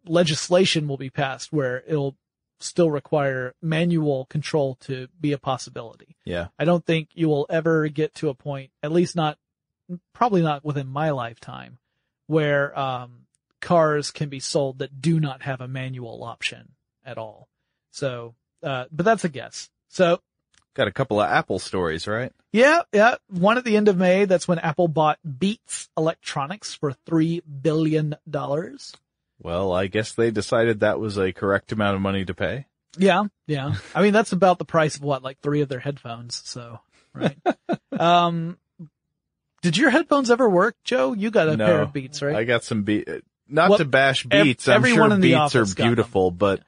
legislation 0.04 0.88
will 0.88 0.96
be 0.96 1.10
passed 1.10 1.52
where 1.52 1.84
it'll 1.86 2.16
still 2.62 2.90
require 2.90 3.54
manual 3.60 4.26
control 4.26 4.76
to 4.80 5.08
be 5.20 5.32
a 5.32 5.38
possibility. 5.38 6.16
Yeah. 6.24 6.48
I 6.58 6.64
don't 6.64 6.84
think 6.84 7.10
you 7.14 7.28
will 7.28 7.46
ever 7.50 7.88
get 7.88 8.14
to 8.16 8.28
a 8.28 8.34
point, 8.34 8.70
at 8.82 8.92
least 8.92 9.16
not, 9.16 9.38
probably 10.12 10.42
not 10.42 10.64
within 10.64 10.86
my 10.86 11.10
lifetime, 11.10 11.78
where 12.26 12.78
um, 12.78 13.26
cars 13.60 14.10
can 14.10 14.28
be 14.28 14.40
sold 14.40 14.78
that 14.78 15.00
do 15.00 15.20
not 15.20 15.42
have 15.42 15.60
a 15.60 15.68
manual 15.68 16.22
option 16.24 16.72
at 17.04 17.18
all. 17.18 17.48
So, 17.90 18.34
uh, 18.62 18.86
but 18.90 19.04
that's 19.04 19.24
a 19.24 19.28
guess. 19.28 19.68
So, 19.88 20.20
Got 20.74 20.88
a 20.88 20.92
couple 20.92 21.20
of 21.20 21.28
Apple 21.28 21.58
stories, 21.58 22.06
right? 22.06 22.32
yeah, 22.50 22.82
yeah. 22.94 23.16
One 23.28 23.58
at 23.58 23.64
the 23.64 23.76
end 23.76 23.88
of 23.88 23.98
May, 23.98 24.24
that's 24.24 24.48
when 24.48 24.58
Apple 24.58 24.88
bought 24.88 25.18
Beats 25.38 25.90
Electronics 25.98 26.72
for 26.74 26.94
three 27.04 27.40
billion 27.40 28.16
dollars. 28.28 28.94
Well, 29.42 29.72
I 29.72 29.88
guess 29.88 30.12
they 30.12 30.30
decided 30.30 30.80
that 30.80 31.00
was 31.00 31.18
a 31.18 31.32
correct 31.32 31.72
amount 31.72 31.96
of 31.96 32.00
money 32.02 32.24
to 32.24 32.34
pay. 32.34 32.66
Yeah, 32.96 33.24
yeah. 33.46 33.74
I 33.94 34.02
mean, 34.02 34.12
that's 34.12 34.32
about 34.32 34.58
the 34.58 34.64
price 34.64 34.96
of 34.96 35.02
what, 35.02 35.22
like 35.22 35.40
three 35.40 35.62
of 35.62 35.68
their 35.68 35.80
headphones. 35.80 36.42
So, 36.44 36.78
right. 37.14 37.36
um, 37.98 38.58
did 39.62 39.76
your 39.76 39.90
headphones 39.90 40.30
ever 40.30 40.48
work, 40.48 40.76
Joe? 40.84 41.12
You 41.12 41.30
got 41.30 41.48
a 41.48 41.56
no, 41.56 41.66
pair 41.66 41.82
of 41.82 41.92
Beats, 41.92 42.22
right? 42.22 42.36
I 42.36 42.44
got 42.44 42.64
some 42.64 42.82
Beats. 42.82 43.10
Not 43.48 43.70
Well, 43.70 43.78
to 43.78 43.84
bash 43.84 44.26
ev- 44.30 44.44
Beats. 44.44 44.68
I'm 44.68 44.76
everyone 44.76 45.10
sure 45.10 45.18
Beats 45.18 45.34
are 45.34 45.60
office 45.60 45.74
got 45.74 45.82
them. 45.82 45.90
beautiful, 45.90 46.30
but 46.30 46.60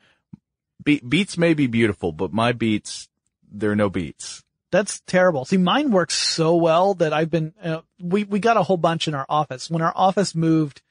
Be- 0.83 1.01
Beats 1.07 1.39
may 1.39 1.55
be 1.55 1.67
beautiful, 1.67 2.13
but 2.13 2.33
my 2.33 2.53
Beats, 2.53 3.09
there 3.51 3.71
are 3.71 3.77
no 3.77 3.89
Beats. 3.89 4.43
That's 4.71 5.01
terrible. 5.07 5.45
See, 5.45 5.57
mine 5.57 5.93
works 5.93 6.15
so 6.15 6.57
well 6.57 6.95
that 6.95 7.13
I've 7.13 7.31
been, 7.31 7.55
uh, 7.63 7.83
we, 8.01 8.25
we 8.25 8.41
got 8.41 8.57
a 8.57 8.63
whole 8.63 8.77
bunch 8.77 9.07
in 9.09 9.15
our 9.15 9.27
office. 9.29 9.71
When 9.71 9.83
our 9.83 9.93
office 9.95 10.35
moved 10.35 10.83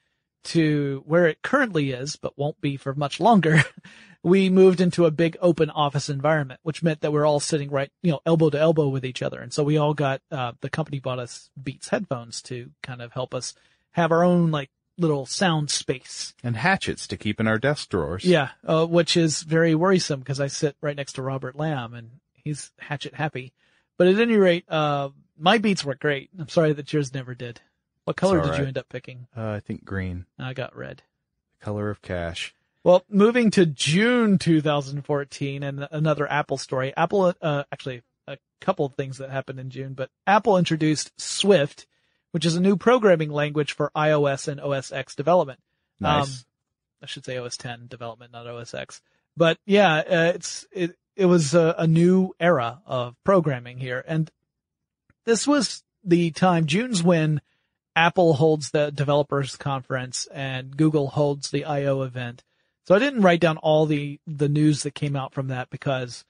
to 0.43 1.03
where 1.05 1.27
it 1.27 1.41
currently 1.41 1.91
is, 1.91 2.15
but 2.15 2.37
won't 2.37 2.59
be 2.61 2.77
for 2.77 2.93
much 2.93 3.19
longer, 3.19 3.63
we 4.23 4.49
moved 4.49 4.81
into 4.81 5.05
a 5.05 5.11
big 5.11 5.37
open 5.41 5.69
office 5.69 6.09
environment, 6.09 6.59
which 6.63 6.83
meant 6.83 7.01
that 7.01 7.11
we're 7.11 7.25
all 7.25 7.39
sitting 7.39 7.69
right, 7.69 7.91
you 8.01 8.11
know, 8.11 8.21
elbow 8.25 8.49
to 8.49 8.59
elbow 8.59 8.87
with 8.87 9.05
each 9.05 9.21
other. 9.21 9.39
And 9.39 9.53
so 9.53 9.63
we 9.63 9.77
all 9.77 9.93
got, 9.93 10.21
uh, 10.31 10.53
the 10.61 10.69
company 10.69 10.99
bought 10.99 11.19
us 11.19 11.49
Beats 11.61 11.89
headphones 11.89 12.41
to 12.43 12.71
kind 12.81 13.01
of 13.01 13.13
help 13.13 13.33
us 13.33 13.53
have 13.91 14.11
our 14.11 14.23
own 14.23 14.51
like 14.51 14.69
little 14.97 15.25
sound 15.25 15.69
space. 15.71 16.33
And 16.43 16.55
hatchets 16.55 17.07
to 17.07 17.17
keep 17.17 17.39
in 17.39 17.47
our 17.47 17.57
desk 17.57 17.89
drawers. 17.89 18.23
Yeah, 18.23 18.49
uh, 18.65 18.85
which 18.85 19.17
is 19.17 19.43
very 19.43 19.75
worrisome 19.75 20.19
because 20.19 20.39
I 20.39 20.47
sit 20.47 20.75
right 20.81 20.95
next 20.95 21.13
to 21.13 21.21
Robert 21.21 21.55
Lamb 21.55 21.93
and 21.93 22.11
he's 22.33 22.71
hatchet 22.79 23.13
happy. 23.13 23.53
But 23.97 24.07
at 24.07 24.19
any 24.19 24.37
rate, 24.37 24.65
uh, 24.69 25.09
my 25.37 25.57
beats 25.57 25.83
work 25.83 25.99
great. 25.99 26.29
I'm 26.37 26.49
sorry 26.49 26.73
that 26.73 26.93
yours 26.93 27.13
never 27.13 27.35
did. 27.35 27.61
What 28.05 28.17
color 28.17 28.41
did 28.41 28.57
you 28.57 28.65
end 28.65 28.77
up 28.77 28.89
picking? 28.89 29.27
Uh, 29.35 29.49
I 29.51 29.59
think 29.59 29.85
green. 29.85 30.25
I 30.37 30.53
got 30.53 30.75
red. 30.75 31.03
Color 31.61 31.89
of 31.89 32.01
cash. 32.01 32.53
Well, 32.83 33.05
moving 33.09 33.49
to 33.51 33.65
June 33.65 34.37
2014 34.37 35.63
and 35.63 35.87
another 35.89 36.29
Apple 36.29 36.57
story. 36.57 36.93
Apple, 36.97 37.33
uh, 37.41 37.63
actually 37.71 38.03
a 38.27 38.37
couple 38.59 38.85
of 38.85 38.95
things 38.95 39.19
that 39.19 39.29
happened 39.29 39.59
in 39.59 39.69
June, 39.69 39.93
but 39.93 40.09
Apple 40.27 40.57
introduced 40.57 41.11
Swift, 41.19 41.85
which 42.31 42.45
is 42.45 42.55
a 42.57 42.61
new 42.61 42.75
programming 42.75 43.29
language 43.29 43.71
for 43.71 43.89
iOS 43.95 44.49
and 44.49 44.59
OS 44.59 44.91
X 44.91 45.15
development. 45.15 45.61
Nice. 46.01 46.27
Um, 46.27 46.33
I 47.03 47.05
should 47.05 47.23
say 47.23 47.37
OS 47.37 47.55
10 47.55 47.87
development, 47.87 48.33
not 48.33 48.47
OS 48.47 48.73
X. 48.73 49.01
But 49.37 49.57
yeah, 49.65 49.95
uh, 49.99 50.31
it's, 50.35 50.67
it, 50.73 50.97
it 51.15 51.25
was 51.25 51.53
a, 51.53 51.75
a 51.77 51.87
new 51.87 52.33
era 52.37 52.81
of 52.85 53.15
programming 53.23 53.77
here. 53.77 54.03
And 54.05 54.29
this 55.23 55.47
was 55.47 55.83
the 56.03 56.31
time, 56.31 56.65
June's 56.65 57.01
when 57.01 57.41
Apple 57.95 58.33
holds 58.33 58.71
the 58.71 58.91
developers 58.91 59.55
conference 59.55 60.27
and 60.33 60.75
Google 60.75 61.07
holds 61.07 61.51
the 61.51 61.65
I.O. 61.65 62.01
event. 62.01 62.43
So 62.85 62.95
I 62.95 62.99
didn't 62.99 63.21
write 63.21 63.39
down 63.39 63.57
all 63.57 63.85
the, 63.85 64.19
the 64.27 64.49
news 64.49 64.83
that 64.83 64.95
came 64.95 65.15
out 65.15 65.33
from 65.33 65.49
that 65.49 65.69
because, 65.69 66.25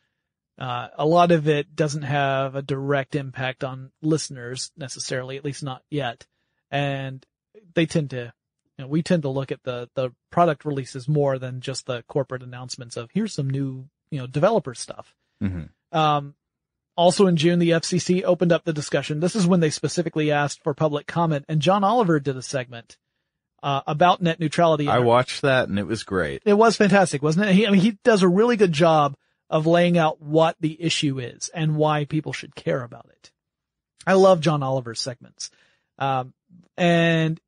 uh, 0.59 0.89
a 0.97 1.05
lot 1.05 1.31
of 1.31 1.47
it 1.47 1.75
doesn't 1.75 2.03
have 2.03 2.55
a 2.55 2.61
direct 2.61 3.15
impact 3.15 3.63
on 3.63 3.91
listeners 4.01 4.71
necessarily, 4.77 5.37
at 5.37 5.45
least 5.45 5.63
not 5.63 5.81
yet. 5.89 6.27
And 6.69 7.25
they 7.73 7.85
tend 7.85 8.11
to, 8.11 8.33
you 8.77 8.85
know, 8.85 8.87
we 8.87 9.01
tend 9.01 9.23
to 9.23 9.29
look 9.29 9.51
at 9.51 9.63
the, 9.63 9.89
the 9.95 10.11
product 10.31 10.65
releases 10.65 11.07
more 11.07 11.39
than 11.39 11.61
just 11.61 11.85
the 11.85 12.03
corporate 12.03 12.43
announcements 12.43 12.97
of 12.97 13.09
here's 13.13 13.33
some 13.33 13.49
new, 13.49 13.85
you 14.11 14.19
know, 14.19 14.27
developer 14.27 14.75
stuff. 14.75 15.15
hmm 15.41 15.63
Um, 15.91 16.35
also 16.95 17.27
in 17.27 17.35
June, 17.35 17.59
the 17.59 17.71
FCC 17.71 18.23
opened 18.23 18.51
up 18.51 18.63
the 18.63 18.73
discussion. 18.73 19.19
This 19.19 19.35
is 19.35 19.47
when 19.47 19.59
they 19.59 19.69
specifically 19.69 20.31
asked 20.31 20.63
for 20.63 20.73
public 20.73 21.07
comment 21.07 21.45
and 21.47 21.61
John 21.61 21.83
Oliver 21.83 22.19
did 22.19 22.37
a 22.37 22.41
segment, 22.41 22.97
uh, 23.61 23.81
about 23.87 24.21
net 24.21 24.39
neutrality. 24.39 24.87
I 24.87 24.99
watched 24.99 25.41
that 25.41 25.69
and 25.69 25.79
it 25.79 25.87
was 25.87 26.03
great. 26.03 26.41
It 26.45 26.53
was 26.53 26.75
fantastic, 26.75 27.21
wasn't 27.21 27.47
it? 27.47 27.55
He, 27.55 27.65
I 27.65 27.71
mean, 27.71 27.81
he 27.81 27.97
does 28.03 28.21
a 28.21 28.27
really 28.27 28.57
good 28.57 28.73
job 28.73 29.15
of 29.49 29.65
laying 29.65 29.97
out 29.97 30.21
what 30.21 30.57
the 30.59 30.81
issue 30.81 31.19
is 31.19 31.49
and 31.53 31.75
why 31.75 32.05
people 32.05 32.33
should 32.33 32.55
care 32.55 32.83
about 32.83 33.07
it. 33.09 33.31
I 34.05 34.13
love 34.13 34.41
John 34.41 34.63
Oliver's 34.63 34.99
segments. 34.99 35.49
Um, 35.97 36.33
and 36.77 37.39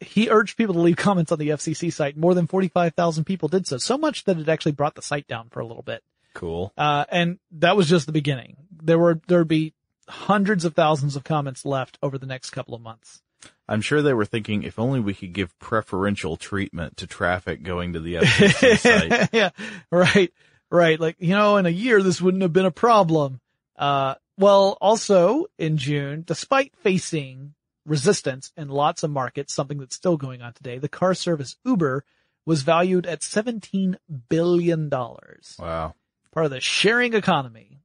he 0.00 0.30
urged 0.30 0.56
people 0.56 0.74
to 0.74 0.80
leave 0.80 0.96
comments 0.96 1.30
on 1.30 1.38
the 1.38 1.50
FCC 1.50 1.92
site. 1.92 2.16
More 2.16 2.34
than 2.34 2.46
45,000 2.46 3.24
people 3.24 3.48
did 3.48 3.66
so. 3.66 3.78
So 3.78 3.98
much 3.98 4.24
that 4.24 4.38
it 4.38 4.48
actually 4.48 4.72
brought 4.72 4.94
the 4.94 5.02
site 5.02 5.28
down 5.28 5.48
for 5.50 5.60
a 5.60 5.66
little 5.66 5.82
bit. 5.82 6.02
Cool. 6.34 6.72
Uh, 6.76 7.04
and 7.10 7.38
that 7.52 7.76
was 7.76 7.88
just 7.88 8.06
the 8.06 8.12
beginning. 8.12 8.56
There 8.82 8.98
were, 8.98 9.20
there'd 9.26 9.48
be 9.48 9.74
hundreds 10.08 10.64
of 10.64 10.74
thousands 10.74 11.16
of 11.16 11.24
comments 11.24 11.64
left 11.64 11.98
over 12.02 12.18
the 12.18 12.26
next 12.26 12.50
couple 12.50 12.74
of 12.74 12.80
months. 12.80 13.22
I'm 13.68 13.80
sure 13.80 14.02
they 14.02 14.14
were 14.14 14.24
thinking 14.24 14.64
if 14.64 14.78
only 14.78 15.00
we 15.00 15.14
could 15.14 15.32
give 15.32 15.56
preferential 15.58 16.36
treatment 16.36 16.96
to 16.98 17.06
traffic 17.06 17.62
going 17.62 17.92
to 17.92 18.00
the 18.00 18.14
FCC 18.16 18.78
site. 18.78 19.28
yeah, 19.32 19.50
right, 19.90 20.32
right. 20.70 20.98
Like, 20.98 21.16
you 21.20 21.34
know, 21.34 21.56
in 21.56 21.66
a 21.66 21.70
year, 21.70 22.02
this 22.02 22.20
wouldn't 22.20 22.42
have 22.42 22.52
been 22.52 22.66
a 22.66 22.72
problem. 22.72 23.40
Uh, 23.76 24.16
well, 24.36 24.76
also 24.80 25.46
in 25.58 25.76
June, 25.76 26.24
despite 26.26 26.74
facing 26.82 27.54
resistance 27.86 28.52
in 28.56 28.68
lots 28.68 29.02
of 29.02 29.10
markets, 29.10 29.54
something 29.54 29.78
that's 29.78 29.96
still 29.96 30.16
going 30.16 30.42
on 30.42 30.52
today, 30.52 30.78
the 30.78 30.88
car 30.88 31.14
service 31.14 31.56
Uber 31.64 32.04
was 32.46 32.62
valued 32.62 33.06
at 33.06 33.20
$17 33.20 33.96
billion. 34.28 34.88
Wow. 34.90 35.94
Part 36.32 36.46
of 36.46 36.50
the 36.50 36.60
sharing 36.60 37.14
economy. 37.14 37.80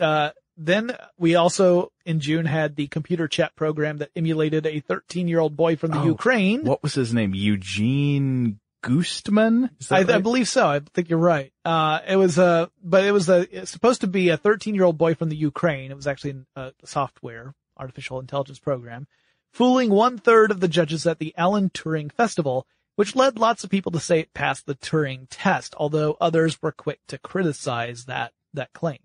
Uh, 0.00 0.30
then 0.56 0.96
we 1.16 1.36
also 1.36 1.92
in 2.04 2.20
June 2.20 2.44
had 2.44 2.74
the 2.74 2.88
computer 2.88 3.28
chat 3.28 3.54
program 3.54 3.98
that 3.98 4.10
emulated 4.16 4.66
a 4.66 4.80
13 4.80 5.28
year 5.28 5.38
old 5.38 5.56
boy 5.56 5.76
from 5.76 5.92
the 5.92 6.00
Oh, 6.00 6.06
Ukraine. 6.06 6.64
What 6.64 6.82
was 6.82 6.94
his 6.94 7.14
name? 7.14 7.32
Eugene 7.34 8.58
Goostman? 8.82 9.70
Is 9.80 9.88
that 9.88 10.10
I, 10.10 10.16
I 10.16 10.18
believe 10.18 10.48
so. 10.48 10.66
I 10.66 10.80
think 10.94 11.10
you're 11.10 11.18
right. 11.18 11.52
Uh, 11.64 12.00
it 12.06 12.16
was 12.16 12.38
a, 12.38 12.70
but 12.82 13.04
it 13.04 13.12
was 13.12 13.28
a, 13.28 13.66
supposed 13.66 14.00
to 14.00 14.06
be 14.06 14.30
a 14.30 14.36
13 14.36 14.74
year 14.74 14.84
old 14.84 14.98
boy 14.98 15.14
from 15.14 15.28
the 15.28 15.36
Ukraine. 15.36 15.90
It 15.90 15.96
was 15.96 16.06
actually 16.06 16.44
a 16.56 16.72
software, 16.84 17.54
artificial 17.76 18.18
intelligence 18.18 18.58
program, 18.58 19.06
fooling 19.52 19.90
one 19.90 20.18
third 20.18 20.50
of 20.50 20.60
the 20.60 20.68
judges 20.68 21.06
at 21.06 21.18
the 21.18 21.34
Alan 21.36 21.70
Turing 21.70 22.12
Festival, 22.12 22.66
which 22.96 23.14
led 23.14 23.38
lots 23.38 23.62
of 23.62 23.70
people 23.70 23.92
to 23.92 24.00
say 24.00 24.20
it 24.20 24.34
passed 24.34 24.66
the 24.66 24.74
Turing 24.74 25.26
test, 25.30 25.74
although 25.78 26.16
others 26.20 26.60
were 26.60 26.72
quick 26.72 27.00
to 27.08 27.18
criticize 27.18 28.06
that, 28.06 28.32
that 28.54 28.72
claim, 28.72 28.98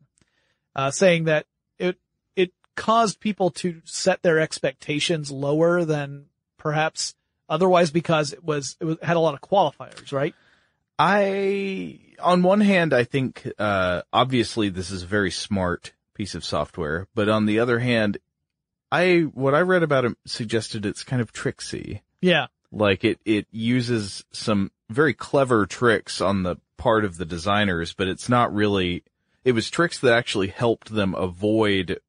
uh, 0.75 0.91
saying 0.91 1.25
that 1.25 1.45
it, 1.77 1.97
it 2.35 2.51
caused 2.75 3.19
people 3.19 3.51
to 3.51 3.81
set 3.85 4.21
their 4.21 4.39
expectations 4.39 5.31
lower 5.31 5.85
than 5.85 6.25
perhaps 6.57 7.15
otherwise 7.49 7.91
because 7.91 8.33
it 8.33 8.43
was, 8.43 8.77
it 8.79 8.85
was, 8.85 8.97
had 9.01 9.17
a 9.17 9.19
lot 9.19 9.33
of 9.33 9.41
qualifiers, 9.41 10.11
right? 10.11 10.33
I, 10.97 11.99
on 12.19 12.43
one 12.43 12.61
hand, 12.61 12.93
I 12.93 13.03
think, 13.03 13.47
uh, 13.59 14.03
obviously 14.11 14.69
this 14.69 14.91
is 14.91 15.03
a 15.03 15.07
very 15.07 15.31
smart 15.31 15.93
piece 16.13 16.35
of 16.35 16.45
software, 16.45 17.07
but 17.15 17.29
on 17.29 17.45
the 17.45 17.59
other 17.59 17.79
hand, 17.79 18.17
I, 18.91 19.21
what 19.21 19.55
I 19.55 19.61
read 19.61 19.83
about 19.83 20.05
it 20.05 20.15
suggested 20.25 20.85
it's 20.85 21.03
kind 21.03 21.21
of 21.21 21.31
tricksy. 21.31 22.03
Yeah. 22.21 22.47
Like 22.71 23.03
it, 23.03 23.19
it 23.25 23.47
uses 23.51 24.23
some 24.31 24.71
very 24.89 25.13
clever 25.13 25.65
tricks 25.65 26.21
on 26.21 26.43
the 26.43 26.57
part 26.77 27.03
of 27.03 27.17
the 27.17 27.25
designers, 27.25 27.93
but 27.93 28.07
it's 28.07 28.29
not 28.29 28.53
really, 28.53 29.03
it 29.43 29.51
was 29.53 29.69
tricks 29.69 29.99
that 29.99 30.13
actually 30.13 30.47
helped 30.47 30.93
them 30.93 31.13
avoid 31.15 31.99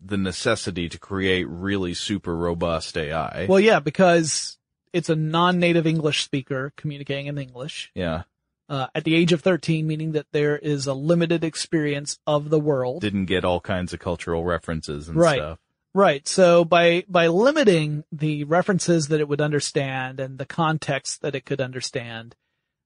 the 0.00 0.16
necessity 0.16 0.88
to 0.88 0.98
create 0.98 1.48
really 1.48 1.94
super 1.94 2.36
robust 2.36 2.96
AI. 2.96 3.46
Well, 3.48 3.60
yeah, 3.60 3.80
because 3.80 4.58
it's 4.92 5.08
a 5.08 5.16
non-native 5.16 5.86
English 5.86 6.22
speaker 6.24 6.72
communicating 6.76 7.26
in 7.26 7.38
English 7.38 7.90
yeah. 7.94 8.22
uh, 8.68 8.88
at 8.94 9.04
the 9.04 9.14
age 9.14 9.32
of 9.32 9.40
13, 9.40 9.86
meaning 9.86 10.12
that 10.12 10.26
there 10.32 10.58
is 10.58 10.86
a 10.86 10.94
limited 10.94 11.42
experience 11.42 12.18
of 12.26 12.50
the 12.50 12.60
world. 12.60 13.00
Didn't 13.00 13.26
get 13.26 13.44
all 13.44 13.60
kinds 13.60 13.92
of 13.92 14.00
cultural 14.00 14.44
references 14.44 15.08
and 15.08 15.16
Right. 15.16 15.38
stuff. 15.38 15.58
Right. 15.96 16.26
So 16.26 16.64
by 16.64 17.04
by 17.08 17.28
limiting 17.28 18.02
the 18.10 18.42
references 18.44 19.08
that 19.08 19.20
it 19.20 19.28
would 19.28 19.40
understand 19.40 20.18
and 20.18 20.38
the 20.38 20.46
context 20.46 21.22
that 21.22 21.36
it 21.36 21.44
could 21.46 21.60
understand, 21.60 22.34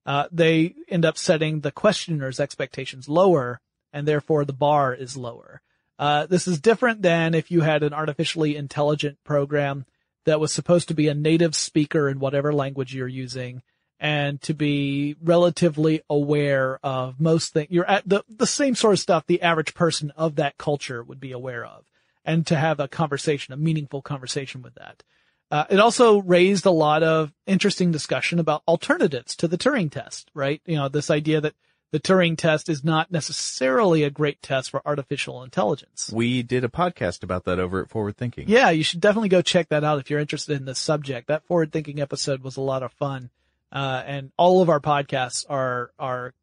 uh, 0.05 0.29
they 0.31 0.75
end 0.89 1.07
up 1.07 1.17
setting 1.17 1.61
the 1.61 1.73
questioner's 1.73 2.39
expectations 2.39 3.09
lower, 3.09 3.61
and 3.99 4.07
therefore 4.07 4.45
the 4.45 4.53
bar 4.53 4.95
is 4.95 5.17
lower. 5.17 5.61
Uh, 5.99 6.27
this 6.27 6.47
is 6.47 6.61
different 6.61 7.03
than 7.03 7.35
if 7.35 7.51
you 7.51 7.63
had 7.63 7.83
an 7.83 7.93
artificially 7.93 8.55
intelligent 8.55 9.19
program 9.25 9.85
that 10.25 10.39
was 10.39 10.53
supposed 10.53 10.87
to 10.87 10.95
be 10.95 11.09
a 11.09 11.15
native 11.15 11.57
speaker 11.57 12.09
in 12.09 12.21
whatever 12.21 12.55
language 12.55 12.95
you're 12.95 13.09
using 13.09 13.61
and 13.99 14.41
to 14.43 14.55
be 14.55 15.17
relatively 15.21 16.03
aware 16.09 16.79
of 16.85 17.19
most 17.19 17.53
things. 17.53 17.67
You're 17.71 17.91
at 17.91 18.09
the, 18.09 18.23
the 18.29 18.47
same 18.47 18.77
sort 18.77 18.93
of 18.93 19.01
stuff 19.01 19.27
the 19.27 19.43
average 19.43 19.75
person 19.75 20.13
of 20.13 20.37
that 20.37 20.57
culture 20.57 21.03
would 21.03 21.19
be 21.19 21.33
aware 21.33 21.65
of 21.65 21.85
and 22.25 22.47
to 22.47 22.57
have 22.57 22.79
a 22.79 22.87
conversation, 22.87 23.53
a 23.53 23.57
meaningful 23.57 24.01
conversation 24.01 24.63
with 24.63 24.75
that. 24.77 25.03
Uh, 25.51 25.65
it 25.71 25.81
also 25.81 26.21
raised 26.21 26.67
a 26.67 26.71
lot 26.71 27.03
of 27.03 27.33
interesting 27.47 27.91
discussion 27.91 28.39
about 28.39 28.63
alternatives 28.69 29.35
to 29.35 29.49
the 29.49 29.59
Turing 29.59 29.91
test, 29.91 30.31
right? 30.35 30.61
You 30.67 30.77
know, 30.77 30.89
this 30.89 31.11
idea 31.11 31.41
that 31.41 31.55
the 31.91 32.01
Turing 32.01 32.37
test 32.37 32.69
is 32.69 32.85
not 32.85 33.11
necessarily 33.11 34.03
a 34.03 34.11
great 34.11 34.43
test 34.43 34.71
for 34.71 34.83
artificial 34.87 35.43
intelligence. 35.43 36.11
We 36.13 36.43
did 36.43 36.65
a 36.65 36.69
podcast 36.69 37.23
about 37.23 37.45
that 37.45 37.59
over 37.59 37.81
at 37.83 37.89
Forward 37.89 38.17
Thinking. 38.17 38.49
Yeah, 38.49 38.71
you 38.71 38.83
should 38.83 39.01
definitely 39.01 39.31
go 39.31 39.41
check 39.43 39.69
that 39.71 39.85
out 39.85 39.99
if 39.99 40.11
you're 40.11 40.21
interested 40.21 40.57
in 40.57 40.65
this 40.67 40.79
subject. 40.79 41.29
That 41.29 41.45
forward 41.47 41.73
thinking 41.73 42.01
episode 42.01 42.43
was 42.43 42.57
a 42.57 42.61
lot 42.61 42.83
of 42.83 42.93
fun. 42.93 43.31
Uh, 43.73 44.03
and 44.07 44.33
all 44.37 44.63
of 44.63 44.69
our 44.69 44.81
podcasts 44.81 45.45
are, 45.49 45.91
are 45.99 46.35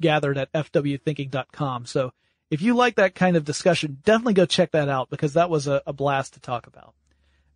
gathered 0.00 0.36
at 0.38 0.52
fwthinking.com. 0.52 1.86
So 1.86 2.12
if 2.50 2.62
you 2.62 2.74
like 2.74 2.96
that 2.96 3.14
kind 3.14 3.36
of 3.36 3.44
discussion, 3.44 3.98
definitely 4.04 4.34
go 4.34 4.46
check 4.46 4.72
that 4.72 4.88
out 4.88 5.10
because 5.10 5.34
that 5.34 5.50
was 5.50 5.66
a, 5.66 5.82
a 5.86 5.92
blast 5.92 6.34
to 6.34 6.40
talk 6.40 6.66
about. 6.66 6.94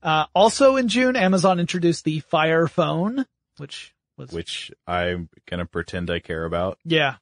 Uh, 0.02 0.26
also 0.34 0.76
in 0.76 0.88
June, 0.88 1.16
Amazon 1.16 1.60
introduced 1.60 2.04
the 2.04 2.20
Fire 2.20 2.66
Phone, 2.68 3.26
which 3.58 3.94
was, 4.16 4.30
Which 4.32 4.70
I'm 4.86 5.28
gonna 5.46 5.66
pretend 5.66 6.10
I 6.10 6.20
care 6.20 6.44
about. 6.44 6.78
yeah. 6.84 7.16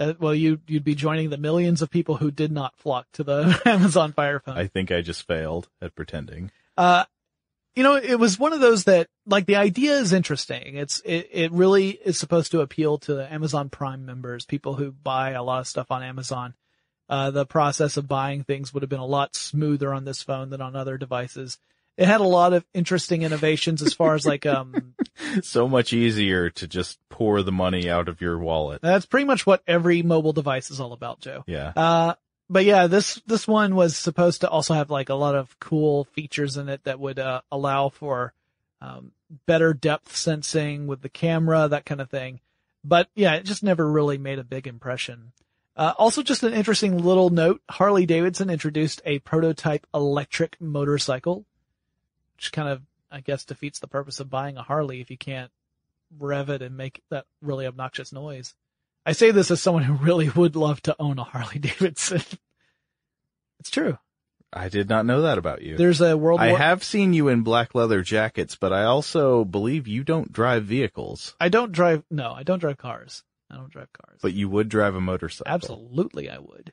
Uh, 0.00 0.14
well, 0.18 0.34
you, 0.34 0.60
you'd 0.66 0.82
be 0.82 0.94
joining 0.94 1.28
the 1.28 1.36
millions 1.36 1.82
of 1.82 1.90
people 1.90 2.16
who 2.16 2.30
did 2.30 2.50
not 2.50 2.74
flock 2.78 3.06
to 3.12 3.22
the 3.22 3.60
Amazon 3.66 4.14
Fire 4.14 4.40
Phone. 4.40 4.56
I 4.56 4.66
think 4.66 4.90
I 4.90 5.02
just 5.02 5.26
failed 5.26 5.68
at 5.82 5.94
pretending. 5.94 6.50
Uh, 6.74 7.04
you 7.74 7.82
know, 7.82 7.96
it 7.96 8.18
was 8.18 8.38
one 8.38 8.54
of 8.54 8.60
those 8.60 8.84
that, 8.84 9.08
like, 9.26 9.44
the 9.44 9.56
idea 9.56 9.98
is 9.98 10.14
interesting. 10.14 10.76
It's, 10.76 11.00
it, 11.04 11.28
it 11.30 11.52
really 11.52 11.90
is 11.90 12.18
supposed 12.18 12.50
to 12.52 12.62
appeal 12.62 12.96
to 13.00 13.14
the 13.14 13.30
Amazon 13.30 13.68
Prime 13.68 14.06
members, 14.06 14.46
people 14.46 14.74
who 14.74 14.90
buy 14.90 15.32
a 15.32 15.42
lot 15.42 15.60
of 15.60 15.68
stuff 15.68 15.90
on 15.90 16.02
Amazon. 16.02 16.54
Uh, 17.10 17.30
the 17.30 17.44
process 17.44 17.98
of 17.98 18.08
buying 18.08 18.42
things 18.42 18.72
would 18.72 18.82
have 18.82 18.90
been 18.90 19.00
a 19.00 19.06
lot 19.06 19.36
smoother 19.36 19.92
on 19.92 20.06
this 20.06 20.22
phone 20.22 20.48
than 20.48 20.62
on 20.62 20.76
other 20.76 20.96
devices. 20.96 21.58
It 21.96 22.06
had 22.06 22.20
a 22.20 22.24
lot 22.24 22.52
of 22.54 22.64
interesting 22.72 23.22
innovations 23.22 23.82
as 23.82 23.92
far 23.92 24.14
as 24.14 24.24
like, 24.26 24.46
um, 24.46 24.94
So 25.42 25.68
much 25.68 25.92
easier 25.92 26.48
to 26.50 26.66
just 26.66 26.98
pour 27.10 27.42
the 27.42 27.52
money 27.52 27.90
out 27.90 28.08
of 28.08 28.20
your 28.20 28.38
wallet. 28.38 28.80
that's 28.80 29.04
pretty 29.06 29.26
much 29.26 29.46
what 29.46 29.62
every 29.66 30.02
mobile 30.02 30.32
device 30.32 30.70
is 30.70 30.80
all 30.80 30.92
about, 30.92 31.20
Joe. 31.20 31.44
Yeah. 31.46 31.72
Uh, 31.76 32.14
but 32.48 32.64
yeah, 32.64 32.86
this, 32.86 33.20
this 33.26 33.46
one 33.46 33.74
was 33.74 33.96
supposed 33.96 34.40
to 34.40 34.48
also 34.48 34.74
have 34.74 34.90
like 34.90 35.08
a 35.10 35.14
lot 35.14 35.34
of 35.34 35.58
cool 35.60 36.04
features 36.04 36.56
in 36.56 36.68
it 36.68 36.84
that 36.84 36.98
would, 36.98 37.18
uh, 37.18 37.42
allow 37.52 37.90
for, 37.90 38.32
um, 38.80 39.12
better 39.46 39.74
depth 39.74 40.16
sensing 40.16 40.86
with 40.86 41.02
the 41.02 41.08
camera, 41.08 41.68
that 41.68 41.84
kind 41.84 42.00
of 42.00 42.08
thing. 42.10 42.40
But 42.82 43.08
yeah, 43.14 43.34
it 43.34 43.44
just 43.44 43.62
never 43.62 43.88
really 43.88 44.16
made 44.16 44.38
a 44.38 44.44
big 44.44 44.66
impression. 44.66 45.32
Uh, 45.76 45.92
also 45.98 46.22
just 46.22 46.42
an 46.42 46.52
interesting 46.54 46.98
little 46.98 47.30
note, 47.30 47.62
Harley 47.70 48.06
Davidson 48.06 48.50
introduced 48.50 49.00
a 49.04 49.18
prototype 49.20 49.86
electric 49.94 50.60
motorcycle, 50.60 51.44
which 52.40 52.52
kind 52.52 52.70
of, 52.70 52.80
I 53.10 53.20
guess, 53.20 53.44
defeats 53.44 53.80
the 53.80 53.86
purpose 53.86 54.18
of 54.18 54.30
buying 54.30 54.56
a 54.56 54.62
Harley 54.62 55.02
if 55.02 55.10
you 55.10 55.18
can't 55.18 55.50
rev 56.18 56.48
it 56.48 56.62
and 56.62 56.74
make 56.74 57.02
that 57.10 57.26
really 57.42 57.66
obnoxious 57.66 58.14
noise. 58.14 58.54
I 59.04 59.12
say 59.12 59.30
this 59.30 59.50
as 59.50 59.60
someone 59.60 59.82
who 59.82 59.92
really 59.94 60.30
would 60.30 60.56
love 60.56 60.80
to 60.82 60.96
own 60.98 61.18
a 61.18 61.24
Harley 61.24 61.58
Davidson. 61.60 62.22
it's 63.58 63.68
true. 63.70 63.98
I 64.54 64.70
did 64.70 64.88
not 64.88 65.04
know 65.04 65.20
that 65.22 65.36
about 65.36 65.60
you. 65.60 65.76
There's 65.76 66.00
a 66.00 66.16
World 66.16 66.40
I 66.40 66.48
have 66.56 66.82
seen 66.82 67.12
you 67.12 67.28
in 67.28 67.42
black 67.42 67.74
leather 67.74 68.00
jackets, 68.02 68.56
but 68.56 68.72
I 68.72 68.84
also 68.84 69.44
believe 69.44 69.86
you 69.86 70.02
don't 70.02 70.32
drive 70.32 70.64
vehicles, 70.64 71.36
I 71.38 71.50
don't 71.50 71.72
drive. 71.72 72.04
No, 72.10 72.32
I 72.32 72.42
don't 72.42 72.58
drive 72.58 72.78
cars. 72.78 73.22
I 73.50 73.56
don't 73.56 73.70
drive 73.70 73.92
cars. 73.92 74.18
but 74.22 74.32
you 74.32 74.48
would 74.48 74.68
drive 74.70 74.94
a 74.94 75.00
motorcycle. 75.00 75.52
Absolutely, 75.52 76.30
I 76.30 76.38
would. 76.38 76.72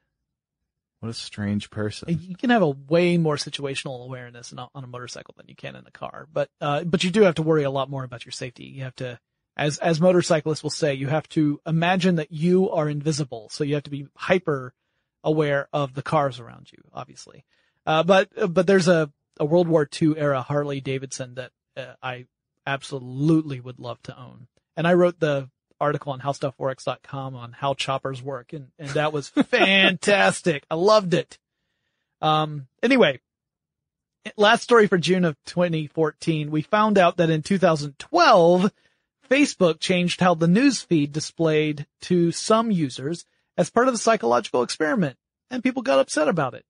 What 0.99 1.09
a 1.09 1.13
strange 1.13 1.69
person. 1.69 2.17
You 2.21 2.35
can 2.35 2.49
have 2.49 2.63
a 2.63 2.69
way 2.69 3.17
more 3.17 3.35
situational 3.35 4.03
awareness 4.03 4.51
on 4.51 4.83
a, 4.83 4.87
motorcycle 4.87 5.35
than 5.37 5.47
you 5.47 5.55
can 5.55 5.75
in 5.75 5.85
a 5.85 5.91
car, 5.91 6.27
but 6.33 6.49
uh, 6.59 6.83
but 6.85 7.03
you 7.03 7.11
do 7.11 7.21
have 7.21 7.35
to 7.35 7.43
worry 7.43 7.63
a 7.63 7.69
lot 7.69 7.89
more 7.89 8.03
about 8.03 8.25
your 8.25 8.31
safety. 8.31 8.63
You 8.63 8.83
have 8.83 8.95
to, 8.95 9.19
as 9.55 9.77
as 9.77 10.01
motorcyclists 10.01 10.63
will 10.63 10.71
say, 10.71 10.95
you 10.95 11.07
have 11.07 11.29
to 11.29 11.61
imagine 11.67 12.15
that 12.15 12.31
you 12.31 12.71
are 12.71 12.89
invisible, 12.89 13.47
so 13.49 13.63
you 13.63 13.75
have 13.75 13.83
to 13.83 13.91
be 13.91 14.07
hyper 14.15 14.73
aware 15.23 15.67
of 15.71 15.93
the 15.93 16.01
cars 16.01 16.39
around 16.39 16.71
you, 16.71 16.79
obviously. 16.93 17.45
Uh, 17.85 18.01
but 18.01 18.29
but 18.51 18.65
there's 18.65 18.87
a 18.87 19.11
a 19.39 19.45
World 19.45 19.67
War 19.67 19.87
II 20.01 20.17
era 20.17 20.41
Harley 20.41 20.81
Davidson 20.81 21.35
that 21.35 21.51
uh, 21.75 21.93
I 22.01 22.25
absolutely 22.65 23.59
would 23.59 23.77
love 23.77 24.01
to 24.03 24.19
own, 24.19 24.47
and 24.75 24.87
I 24.87 24.93
wrote 24.93 25.19
the 25.19 25.47
article 25.79 26.13
on 26.13 26.19
howstuffworks.com 26.19 27.35
on 27.35 27.51
how 27.53 27.73
choppers 27.73 28.21
work 28.21 28.53
and, 28.53 28.67
and 28.79 28.89
that 28.89 29.13
was 29.13 29.29
fantastic. 29.49 30.65
I 30.69 30.75
loved 30.75 31.13
it. 31.13 31.37
Um, 32.21 32.67
anyway, 32.81 33.19
last 34.35 34.63
story 34.63 34.87
for 34.87 34.97
June 34.97 35.25
of 35.25 35.35
2014. 35.45 36.51
We 36.51 36.61
found 36.61 36.97
out 36.97 37.17
that 37.17 37.29
in 37.29 37.43
2012, 37.43 38.71
Facebook 39.29 39.79
changed 39.79 40.21
how 40.21 40.33
the 40.33 40.47
news 40.47 40.81
feed 40.81 41.11
displayed 41.11 41.85
to 42.01 42.31
some 42.31 42.71
users 42.71 43.25
as 43.57 43.69
part 43.69 43.87
of 43.87 43.93
a 43.93 43.97
psychological 43.97 44.63
experiment 44.63 45.17
and 45.49 45.63
people 45.63 45.81
got 45.81 45.99
upset 45.99 46.27
about 46.27 46.53
it. 46.53 46.65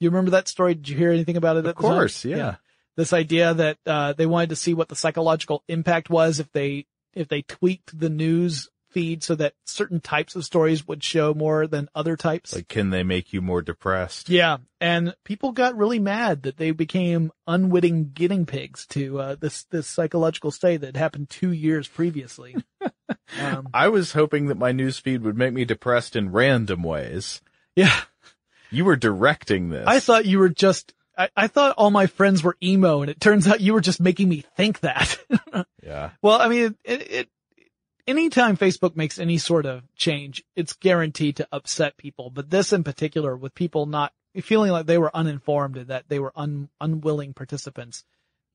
You 0.00 0.10
remember 0.10 0.32
that 0.32 0.48
story? 0.48 0.74
Did 0.74 0.88
you 0.88 0.96
hear 0.96 1.10
anything 1.10 1.36
about 1.36 1.56
it? 1.56 1.66
Of 1.66 1.74
course, 1.76 2.24
yeah. 2.24 2.56
This 2.96 3.12
idea 3.12 3.54
that 3.54 3.78
uh, 3.86 4.12
they 4.12 4.26
wanted 4.26 4.50
to 4.50 4.56
see 4.56 4.74
what 4.74 4.88
the 4.88 4.96
psychological 4.96 5.64
impact 5.68 6.10
was 6.10 6.40
if 6.40 6.50
they 6.52 6.86
if 7.16 7.28
they 7.28 7.42
tweaked 7.42 7.98
the 7.98 8.10
news 8.10 8.68
feed 8.94 9.24
so 9.24 9.34
that 9.34 9.54
certain 9.66 10.00
types 10.00 10.36
of 10.36 10.44
stories 10.44 10.86
would 10.86 11.02
show 11.02 11.34
more 11.34 11.66
than 11.66 11.88
other 11.96 12.16
types. 12.16 12.54
Like, 12.54 12.68
can 12.68 12.90
they 12.90 13.02
make 13.02 13.32
you 13.32 13.42
more 13.42 13.60
depressed? 13.60 14.28
Yeah, 14.30 14.58
and 14.80 15.14
people 15.24 15.50
got 15.50 15.76
really 15.76 15.98
mad 15.98 16.44
that 16.44 16.56
they 16.56 16.70
became 16.70 17.32
unwitting 17.46 18.12
guinea 18.14 18.44
pigs 18.44 18.86
to 18.88 19.18
uh, 19.18 19.36
this 19.38 19.64
this 19.64 19.88
psychological 19.88 20.52
state 20.52 20.80
that 20.82 20.96
happened 20.96 21.28
two 21.28 21.50
years 21.50 21.88
previously. 21.88 22.54
um, 23.40 23.68
I 23.74 23.88
was 23.88 24.12
hoping 24.12 24.46
that 24.46 24.58
my 24.58 24.70
news 24.70 24.98
feed 24.98 25.22
would 25.22 25.36
make 25.36 25.52
me 25.52 25.64
depressed 25.64 26.14
in 26.14 26.30
random 26.30 26.82
ways. 26.84 27.42
yeah, 27.74 28.00
You 28.70 28.84
were 28.84 28.96
directing 28.96 29.70
this. 29.70 29.84
I 29.86 29.98
thought 30.00 30.24
you 30.24 30.38
were 30.38 30.48
just. 30.48 30.94
I, 31.16 31.28
I 31.36 31.46
thought 31.46 31.74
all 31.78 31.90
my 31.90 32.06
friends 32.06 32.42
were 32.42 32.56
emo, 32.62 33.02
and 33.02 33.10
it 33.10 33.20
turns 33.20 33.46
out 33.46 33.60
you 33.60 33.72
were 33.74 33.80
just 33.80 34.00
making 34.00 34.28
me 34.28 34.44
think 34.56 34.80
that. 34.80 35.18
Yeah. 35.84 36.10
well, 36.22 36.40
I 36.40 36.48
mean, 36.48 36.74
it, 36.82 37.10
it. 37.12 37.28
Anytime 38.06 38.56
Facebook 38.56 38.96
makes 38.96 39.18
any 39.18 39.36
sort 39.38 39.66
of 39.66 39.82
change, 39.96 40.42
it's 40.56 40.72
guaranteed 40.72 41.36
to 41.36 41.48
upset 41.52 41.96
people. 41.98 42.30
But 42.30 42.48
this 42.50 42.72
in 42.72 42.84
particular, 42.84 43.36
with 43.36 43.54
people 43.54 43.84
not 43.86 44.12
feeling 44.42 44.72
like 44.72 44.86
they 44.86 44.96
were 44.98 45.14
uninformed 45.14 45.76
and 45.76 45.88
that 45.88 46.04
they 46.08 46.18
were 46.18 46.32
un, 46.36 46.68
unwilling 46.80 47.34
participants, 47.34 48.02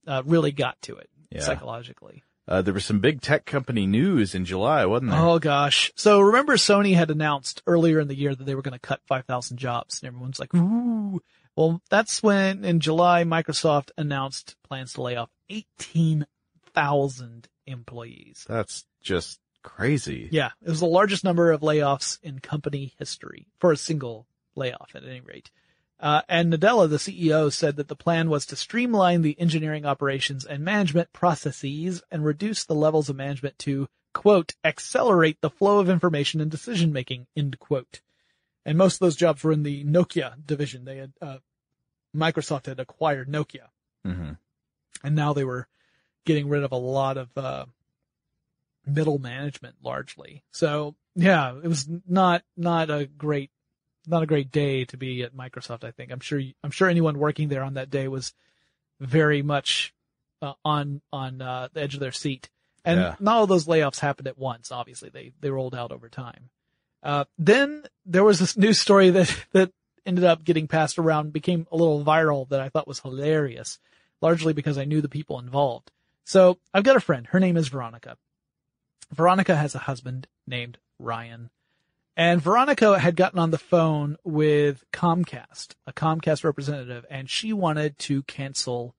uh, 0.08 0.24
really 0.26 0.52
got 0.52 0.82
to 0.84 0.96
it 0.98 1.10
Yeah. 1.32 1.42
psychologically. 1.42 2.24
Uh, 2.48 2.64
there 2.64 2.74
was 2.74 2.84
some 2.86 3.00
big 3.00 3.22
tech 3.22 3.46
company 3.46 3.86
news 3.86 4.34
in 4.34 4.44
July, 4.44 4.86
wasn't 4.88 5.12
there? 5.12 5.20
Oh 5.20 5.38
gosh. 5.38 5.92
So 5.96 6.20
remember 6.20 6.58
Sony 6.58 6.96
had 6.96 7.12
announced 7.12 7.62
earlier 7.68 8.00
in 8.00 8.08
the 8.08 8.16
year 8.18 8.34
that 8.34 8.44
they 8.44 8.56
were 8.56 8.64
going 8.64 8.74
to 8.74 8.80
cut 8.80 9.02
5,000 9.08 9.58
jobs 9.58 10.02
and 10.02 10.08
everyone's 10.08 10.40
like, 10.40 10.54
ooh. 10.56 11.22
Well, 11.60 11.82
that's 11.90 12.24
when 12.24 12.64
in 12.64 12.80
July 12.80 13.26
Microsoft 13.26 13.92
announced 13.98 14.56
plans 14.64 14.94
to 14.94 15.02
lay 15.02 15.18
off 15.18 15.30
18,000 15.50 17.50
employees. 17.68 18.46
That's 18.48 18.86
just 19.02 19.42
crazy. 19.62 20.30
Yeah. 20.32 20.52
It 20.62 20.70
was 20.70 20.80
the 20.80 20.86
largest 20.86 21.26
number 21.26 21.52
of 21.52 21.60
layoffs 21.60 22.18
in 22.24 22.40
company 22.40 22.94
history 22.98 23.46
for 23.60 23.74
a 23.74 23.78
single 23.78 24.26
layoff 24.56 24.92
at 24.96 25.04
any 25.04 25.20
rate. 25.20 25.52
Uh, 26.00 26.22
and 26.30 26.54
Nadella, 26.54 26.90
the 26.90 26.96
CEO, 26.96 27.52
said 27.52 27.76
that 27.76 27.90
the 27.90 27.94
plan 27.94 28.30
was 28.30 28.46
to 28.46 28.56
streamline 28.56 29.22
the 29.22 29.38
engineering 29.38 29.86
operations 29.86 30.46
and 30.46 30.64
management 30.64 31.12
processes 31.12 32.02
and 32.10 32.24
reduce 32.24 32.64
the 32.64 32.74
levels 32.74 33.10
of 33.10 33.18
management 33.18 33.60
to, 33.60 33.90
quote, 34.14 34.54
accelerate 34.64 35.42
the 35.42 35.50
flow 35.50 35.80
of 35.80 35.90
information 35.90 36.40
and 36.40 36.50
decision 36.50 36.94
making, 36.94 37.28
end 37.36 37.60
quote. 37.60 38.00
And 38.66 38.78
most 38.78 38.96
of 38.96 39.00
those 39.00 39.18
jobs 39.18 39.44
were 39.44 39.52
in 39.52 39.64
the 39.64 39.84
Nokia 39.84 40.36
division. 40.46 40.86
They 40.86 40.98
had, 40.98 41.14
uh, 41.22 41.38
Microsoft 42.16 42.66
had 42.66 42.80
acquired 42.80 43.30
Nokia 43.30 43.70
hmm 44.04 44.32
and 45.04 45.16
now 45.16 45.34
they 45.34 45.44
were 45.46 45.68
getting 46.26 46.50
rid 46.50 46.64
of 46.64 46.72
a 46.72 46.78
lot 46.78 47.18
of, 47.18 47.30
uh, 47.38 47.66
middle 48.86 49.20
management 49.20 49.76
largely. 49.84 50.44
So 50.52 50.96
yeah, 51.16 51.56
it 51.56 51.68
was 51.68 51.88
not, 52.08 52.44
not 52.58 52.90
a 52.90 53.06
great, 53.06 53.52
not 54.08 54.24
a 54.24 54.26
great 54.26 54.52
day 54.52 54.86
to 54.86 54.98
be 54.98 55.24
at 55.24 55.36
Microsoft. 55.36 55.84
I 55.84 55.92
think 55.92 56.12
I'm 56.12 56.20
sure, 56.20 56.42
I'm 56.64 56.72
sure 56.72 56.90
anyone 56.90 57.18
working 57.20 57.50
there 57.50 57.64
on 57.64 57.76
that 57.76 57.90
day 57.90 58.08
was 58.08 58.34
very 59.00 59.42
much 59.42 59.94
uh, 60.42 60.54
on, 60.64 61.02
on, 61.12 61.42
uh, 61.42 61.68
the 61.74 61.82
edge 61.82 61.94
of 61.94 62.00
their 62.00 62.12
seat. 62.12 62.50
And 62.86 63.00
Yeah. 63.00 63.16
not 63.20 63.38
all 63.38 63.48
those 63.48 63.68
layoffs 63.68 64.00
happened 64.00 64.28
at 64.28 64.38
once. 64.38 64.72
Obviously 64.72 65.10
they, 65.10 65.34
they 65.42 65.52
rolled 65.52 65.76
out 65.76 65.92
over 65.92 66.10
time. 66.10 66.50
Uh, 67.04 67.26
then 67.38 67.84
there 68.06 68.24
was 68.24 68.40
this 68.40 68.58
news 68.58 68.80
story 68.80 69.10
that, 69.12 69.46
that 69.52 69.72
ended 70.10 70.26
up 70.26 70.44
getting 70.44 70.68
passed 70.68 71.00
around, 71.00 71.32
became 71.32 71.68
a 71.72 71.78
little 71.78 72.04
viral 72.04 72.50
that 72.50 72.60
I 72.60 72.68
thought 72.68 72.88
was 72.88 73.00
hilarious, 73.00 73.80
largely 74.22 74.52
because 74.52 74.78
I 74.78 74.84
knew 74.84 75.00
the 75.00 75.08
people 75.08 75.40
involved. 75.40 75.92
So 76.26 76.58
I've 76.74 76.84
got 76.84 76.98
a 76.98 77.02
friend. 77.02 77.28
Her 77.28 77.40
name 77.40 77.56
is 77.56 77.70
Veronica. 77.70 78.18
Veronica 79.12 79.56
has 79.56 79.74
a 79.74 79.80
husband 79.80 80.28
named 80.46 80.78
Ryan. 81.00 81.50
And 82.18 82.42
Veronica 82.42 83.00
had 83.00 83.16
gotten 83.16 83.40
on 83.40 83.52
the 83.52 83.58
phone 83.58 84.18
with 84.26 84.84
Comcast, 84.92 85.76
a 85.88 85.94
Comcast 85.94 86.44
representative, 86.44 87.06
and 87.10 87.30
she 87.30 87.54
wanted 87.54 87.98
to 88.00 88.24
cancel 88.24 88.94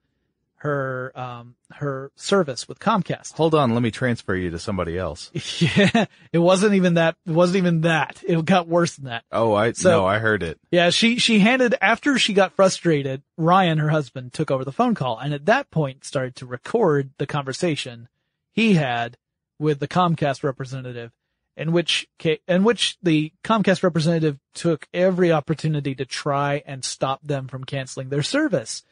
her, 0.61 1.13
um, 1.15 1.55
her 1.73 2.11
service 2.17 2.69
with 2.69 2.79
Comcast. 2.79 3.33
Hold 3.35 3.55
on, 3.55 3.73
let 3.73 3.83
me 3.83 3.91
transfer 3.91 4.35
you 4.35 4.51
to 4.51 4.59
somebody 4.59 4.97
else. 4.99 5.31
Yeah, 5.61 6.07
it 6.33 6.39
wasn't 6.39 6.75
even 6.75 6.95
that, 6.95 7.17
it 7.27 7.33
wasn't 7.33 7.59
even 7.59 7.81
that. 7.83 8.23
It 8.27 8.45
got 8.45 8.69
worse 8.69 8.97
than 8.97 9.07
that. 9.07 9.25
Oh, 9.33 9.53
I 9.55 9.73
So- 9.73 9.91
no, 9.91 10.07
I 10.07 10.19
heard 10.19 10.43
it. 10.43 10.59
Yeah, 10.71 10.91
she, 10.91 11.19
she 11.19 11.39
handed, 11.39 11.75
after 11.81 12.19
she 12.19 12.33
got 12.33 12.53
frustrated, 12.53 13.23
Ryan, 13.37 13.79
her 13.79 13.89
husband, 13.91 14.33
took 14.33 14.51
over 14.51 14.65
the 14.65 14.73
phone 14.73 14.95
call 14.95 15.19
and 15.19 15.33
at 15.35 15.47
that 15.47 15.71
point 15.71 16.05
started 16.05 16.37
to 16.37 16.47
record 16.47 17.11
the 17.19 17.27
conversation 17.27 18.09
he 18.53 18.75
had 18.75 19.17
with 19.59 19.81
the 19.81 19.89
Comcast 19.89 20.43
representative 20.43 21.13
in 21.57 21.73
which, 21.73 22.09
in 22.49 22.65
which 22.65 22.97
the 23.03 23.33
Comcast 23.45 23.83
representative 23.83 24.39
took 24.55 24.89
every 24.95 25.31
opportunity 25.33 25.95
to 25.95 26.05
try 26.07 26.63
and 26.65 26.85
stop 26.85 27.21
them 27.23 27.49
from 27.49 27.65
canceling 27.65 28.09
their 28.09 28.23
service. 28.23 28.83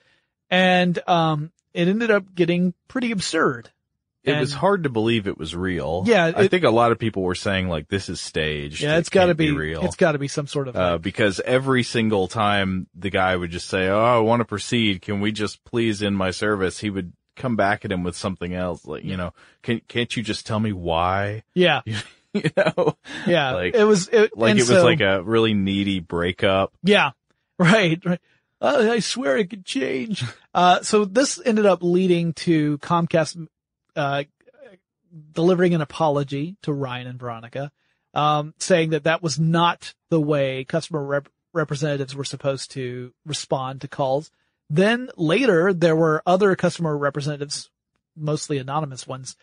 And, 0.50 0.98
um, 1.06 1.50
it 1.78 1.88
ended 1.88 2.10
up 2.10 2.34
getting 2.34 2.74
pretty 2.88 3.10
absurd. 3.12 3.70
It 4.24 4.38
was 4.38 4.52
hard 4.52 4.82
to 4.82 4.90
believe 4.90 5.26
it 5.26 5.38
was 5.38 5.56
real. 5.56 6.02
Yeah, 6.06 6.32
I 6.36 6.48
think 6.48 6.64
a 6.64 6.70
lot 6.70 6.92
of 6.92 6.98
people 6.98 7.22
were 7.22 7.34
saying 7.34 7.68
like 7.68 7.88
this 7.88 8.10
is 8.10 8.20
staged. 8.20 8.82
Yeah, 8.82 8.96
It 8.96 8.98
it's 8.98 9.08
gotta 9.08 9.28
can't 9.28 9.38
be, 9.38 9.52
real. 9.52 9.82
it's 9.84 9.96
gotta 9.96 10.18
be 10.18 10.28
some 10.28 10.46
sort 10.46 10.68
of, 10.68 10.76
uh, 10.76 10.98
because 10.98 11.40
every 11.40 11.82
single 11.82 12.28
time 12.28 12.88
the 12.94 13.08
guy 13.08 13.34
would 13.34 13.50
just 13.50 13.68
say, 13.68 13.88
"Oh, 13.88 13.98
I 14.04 14.18
want 14.18 14.40
to 14.40 14.44
proceed. 14.44 15.00
Can 15.00 15.22
we 15.22 15.32
just 15.32 15.64
please 15.64 16.02
end 16.02 16.14
my 16.18 16.30
service?" 16.30 16.78
He 16.78 16.90
would 16.90 17.14
come 17.36 17.56
back 17.56 17.86
at 17.86 17.92
him 17.92 18.02
with 18.04 18.16
something 18.16 18.52
else, 18.52 18.84
like 18.84 19.02
you 19.04 19.16
know, 19.16 19.32
can 19.62 19.80
can't 19.88 20.14
you 20.14 20.22
just 20.22 20.46
tell 20.46 20.60
me 20.60 20.72
why? 20.74 21.42
yeah, 21.54 21.80
you 22.34 22.50
know, 22.54 22.98
yeah, 23.26 23.52
like 23.54 23.74
it 23.74 23.84
was, 23.84 24.08
it, 24.08 24.36
like 24.36 24.50
it 24.56 24.58
was 24.58 24.68
so- 24.68 24.84
like 24.84 25.00
a 25.00 25.22
really 25.22 25.54
needy 25.54 26.00
breakup. 26.00 26.74
Yeah, 26.82 27.12
right. 27.58 27.98
right. 28.04 28.20
Uh, 28.60 28.88
I 28.90 28.98
swear 28.98 29.36
it 29.36 29.50
could 29.50 29.64
change. 29.64 30.24
Uh, 30.54 30.82
so 30.82 31.04
this 31.04 31.40
ended 31.44 31.66
up 31.66 31.82
leading 31.82 32.32
to 32.32 32.78
Comcast, 32.78 33.46
uh, 33.94 34.24
delivering 35.32 35.74
an 35.74 35.80
apology 35.80 36.56
to 36.62 36.72
Ryan 36.72 37.06
and 37.06 37.20
Veronica, 37.20 37.70
um, 38.14 38.54
saying 38.58 38.90
that 38.90 39.04
that 39.04 39.22
was 39.22 39.38
not 39.38 39.94
the 40.10 40.20
way 40.20 40.64
customer 40.64 41.04
rep- 41.04 41.28
representatives 41.52 42.14
were 42.14 42.24
supposed 42.24 42.72
to 42.72 43.12
respond 43.24 43.80
to 43.82 43.88
calls. 43.88 44.30
Then 44.68 45.10
later 45.16 45.72
there 45.72 45.96
were 45.96 46.22
other 46.26 46.56
customer 46.56 46.96
representatives, 46.96 47.70
mostly 48.16 48.58
anonymous 48.58 49.06
ones, 49.06 49.36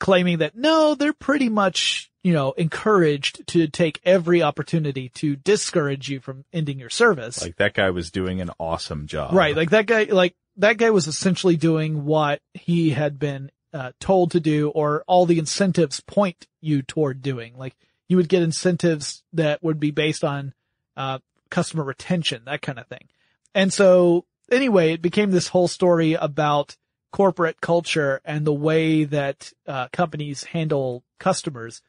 claiming 0.00 0.38
that 0.38 0.56
no, 0.56 0.96
they're 0.96 1.12
pretty 1.12 1.48
much, 1.48 2.10
you 2.24 2.32
know, 2.32 2.52
encouraged 2.52 3.46
to 3.48 3.68
take 3.68 4.00
every 4.04 4.42
opportunity 4.42 5.10
to 5.10 5.36
discourage 5.36 6.08
you 6.08 6.18
from 6.18 6.44
ending 6.52 6.80
your 6.80 6.90
service. 6.90 7.40
Like 7.40 7.56
that 7.56 7.74
guy 7.74 7.90
was 7.90 8.10
doing 8.10 8.40
an 8.40 8.50
awesome 8.58 9.06
job. 9.06 9.34
Right. 9.34 9.54
Like 9.54 9.70
that 9.70 9.86
guy, 9.86 10.04
like 10.04 10.34
that 10.56 10.78
guy 10.78 10.90
was 10.90 11.06
essentially 11.06 11.56
doing 11.56 12.04
what 12.04 12.40
he 12.54 12.90
had 12.90 13.18
been 13.18 13.52
uh, 13.72 13.92
told 14.00 14.32
to 14.32 14.40
do 14.40 14.70
or 14.70 15.04
all 15.06 15.26
the 15.26 15.38
incentives 15.38 16.00
point 16.00 16.48
you 16.60 16.82
toward 16.82 17.22
doing. 17.22 17.56
Like 17.56 17.76
you 18.08 18.16
would 18.16 18.28
get 18.28 18.42
incentives 18.42 19.22
that 19.34 19.62
would 19.62 19.78
be 19.78 19.92
based 19.92 20.24
on, 20.24 20.52
uh, 20.96 21.20
customer 21.50 21.84
retention, 21.84 22.42
that 22.46 22.62
kind 22.62 22.78
of 22.78 22.86
thing. 22.86 23.08
And 23.54 23.72
so 23.72 24.24
anyway, 24.50 24.92
it 24.92 25.02
became 25.02 25.30
this 25.30 25.48
whole 25.48 25.68
story 25.68 26.14
about 26.14 26.76
corporate 27.12 27.60
culture 27.60 28.20
and 28.24 28.46
the 28.46 28.52
way 28.52 29.04
that, 29.04 29.52
uh, 29.66 29.88
companies 29.88 30.44
handle 30.44 31.04
customers. 31.18 31.82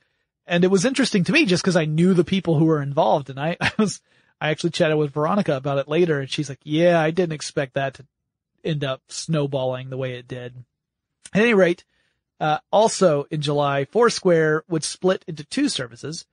And 0.46 0.64
it 0.64 0.70
was 0.70 0.86
interesting 0.86 1.24
to 1.26 1.32
me 1.32 1.46
just 1.46 1.64
because 1.64 1.76
I 1.76 1.86
knew 1.86 2.14
the 2.14 2.24
people 2.24 2.58
who 2.58 2.66
were 2.66 2.82
involved 2.82 3.30
and 3.30 3.40
I, 3.40 3.58
I 3.62 3.72
was, 3.78 4.02
I 4.40 4.50
actually 4.50 4.72
chatted 4.72 4.98
with 4.98 5.14
Veronica 5.14 5.56
about 5.56 5.78
it 5.78 5.88
later 5.88 6.20
and 6.20 6.30
she's 6.30 6.50
like, 6.50 6.60
yeah, 6.64 7.00
I 7.00 7.12
didn't 7.12 7.34
expect 7.34 7.76
that 7.76 7.96
to 7.96 8.06
end 8.64 8.84
up 8.84 9.02
snowballing 9.08 9.90
the 9.90 9.98
way 9.98 10.14
it 10.14 10.28
did. 10.28 10.64
At 11.34 11.42
any 11.42 11.54
rate, 11.54 11.86
uh, 12.40 12.58
also 12.72 13.26
in 13.30 13.42
July, 13.42 13.86
Foursquare 13.86 14.64
would 14.68 14.84
split 14.84 15.24
into 15.28 15.44
two 15.44 15.70
services, 15.70 16.26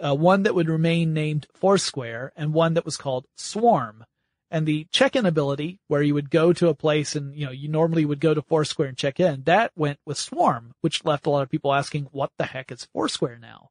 uh, 0.00 0.14
one 0.14 0.42
that 0.42 0.54
would 0.54 0.68
remain 0.68 1.14
named 1.14 1.46
Foursquare 1.54 2.32
and 2.36 2.52
one 2.52 2.74
that 2.74 2.84
was 2.84 2.98
called 2.98 3.26
Swarm. 3.36 4.04
And 4.50 4.64
the 4.66 4.86
check-in 4.92 5.26
ability, 5.26 5.80
where 5.88 6.02
you 6.02 6.14
would 6.14 6.30
go 6.30 6.52
to 6.52 6.68
a 6.68 6.74
place 6.74 7.16
and, 7.16 7.34
you 7.34 7.46
know, 7.46 7.52
you 7.52 7.68
normally 7.68 8.04
would 8.04 8.20
go 8.20 8.32
to 8.32 8.42
Foursquare 8.42 8.88
and 8.88 8.96
check 8.96 9.18
in, 9.18 9.42
that 9.44 9.72
went 9.74 9.98
with 10.06 10.18
Swarm, 10.18 10.74
which 10.82 11.04
left 11.04 11.26
a 11.26 11.30
lot 11.30 11.42
of 11.42 11.50
people 11.50 11.74
asking, 11.74 12.04
what 12.12 12.30
the 12.38 12.44
heck 12.44 12.70
is 12.70 12.86
Foursquare 12.92 13.38
now? 13.40 13.70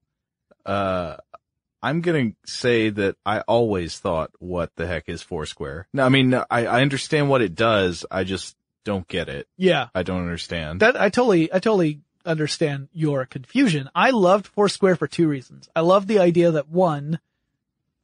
Uh, 0.66 1.16
I'm 1.82 2.02
gonna 2.02 2.32
say 2.46 2.90
that 2.90 3.16
I 3.26 3.42
always 3.42 4.00
thought, 4.00 4.32
what 4.40 4.76
the 4.76 4.88
heck 4.88 5.08
is 5.08 5.22
Foursquare? 5.22 5.88
No, 5.94 6.04
I 6.04 6.10
mean, 6.10 6.34
I, 6.34 6.44
I 6.50 6.82
understand 6.82 7.30
what 7.30 7.42
it 7.42 7.56
does. 7.56 8.06
I 8.10 8.24
just 8.24 8.58
don't 8.84 9.08
get 9.08 9.30
it. 9.30 9.48
Yeah. 9.56 9.88
I 9.94 10.04
don't 10.04 10.22
understand. 10.22 10.80
That 10.82 11.00
I 11.00 11.10
totally, 11.10 11.54
I 11.54 11.60
totally 11.60 12.02
understand 12.26 12.90
your 12.92 13.26
confusion. 13.26 13.90
I 13.94 14.10
loved 14.10 14.48
Foursquare 14.48 14.96
for 14.96 15.08
two 15.08 15.28
reasons. 15.28 15.70
I 15.76 15.82
loved 15.82 16.08
the 16.08 16.20
idea 16.20 16.52
that 16.52 16.68
one, 16.68 17.20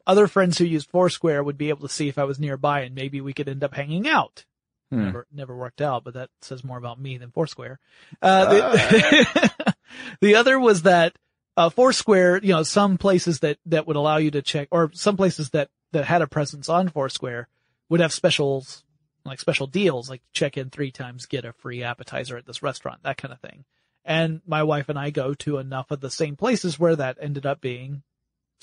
other 0.05 0.27
friends 0.27 0.57
who 0.57 0.65
used 0.65 0.89
Foursquare 0.89 1.43
would 1.43 1.57
be 1.57 1.69
able 1.69 1.87
to 1.87 1.93
see 1.93 2.07
if 2.07 2.17
I 2.17 2.23
was 2.23 2.39
nearby 2.39 2.81
and 2.81 2.95
maybe 2.95 3.21
we 3.21 3.33
could 3.33 3.49
end 3.49 3.63
up 3.63 3.73
hanging 3.73 4.07
out. 4.07 4.45
Hmm. 4.89 5.05
Never, 5.05 5.27
never 5.31 5.55
worked 5.55 5.81
out, 5.81 6.03
but 6.03 6.15
that 6.15 6.29
says 6.41 6.63
more 6.63 6.77
about 6.77 6.99
me 6.99 7.17
than 7.17 7.31
Foursquare. 7.31 7.79
Uh, 8.21 8.53
the, 8.53 9.75
the 10.21 10.35
other 10.35 10.59
was 10.59 10.83
that, 10.83 11.15
uh, 11.55 11.69
Foursquare, 11.69 12.39
you 12.41 12.53
know, 12.53 12.63
some 12.63 12.97
places 12.97 13.39
that, 13.39 13.57
that 13.65 13.87
would 13.87 13.95
allow 13.95 14.17
you 14.17 14.31
to 14.31 14.41
check, 14.41 14.67
or 14.71 14.91
some 14.93 15.17
places 15.17 15.51
that, 15.51 15.69
that 15.91 16.05
had 16.05 16.21
a 16.21 16.27
presence 16.27 16.69
on 16.69 16.89
Foursquare 16.89 17.47
would 17.89 17.99
have 17.99 18.13
specials, 18.13 18.83
like 19.25 19.39
special 19.39 19.67
deals, 19.67 20.09
like 20.09 20.21
check 20.33 20.57
in 20.57 20.69
three 20.69 20.91
times, 20.91 21.25
get 21.25 21.45
a 21.45 21.53
free 21.53 21.83
appetizer 21.83 22.37
at 22.37 22.45
this 22.45 22.63
restaurant, 22.63 23.03
that 23.03 23.17
kind 23.17 23.33
of 23.33 23.39
thing. 23.39 23.63
And 24.03 24.41
my 24.45 24.63
wife 24.63 24.89
and 24.89 24.97
I 24.97 25.09
go 25.09 25.33
to 25.35 25.57
enough 25.57 25.91
of 25.91 26.01
the 26.01 26.09
same 26.09 26.35
places 26.35 26.79
where 26.79 26.95
that 26.95 27.17
ended 27.21 27.45
up 27.45 27.61
being 27.61 28.03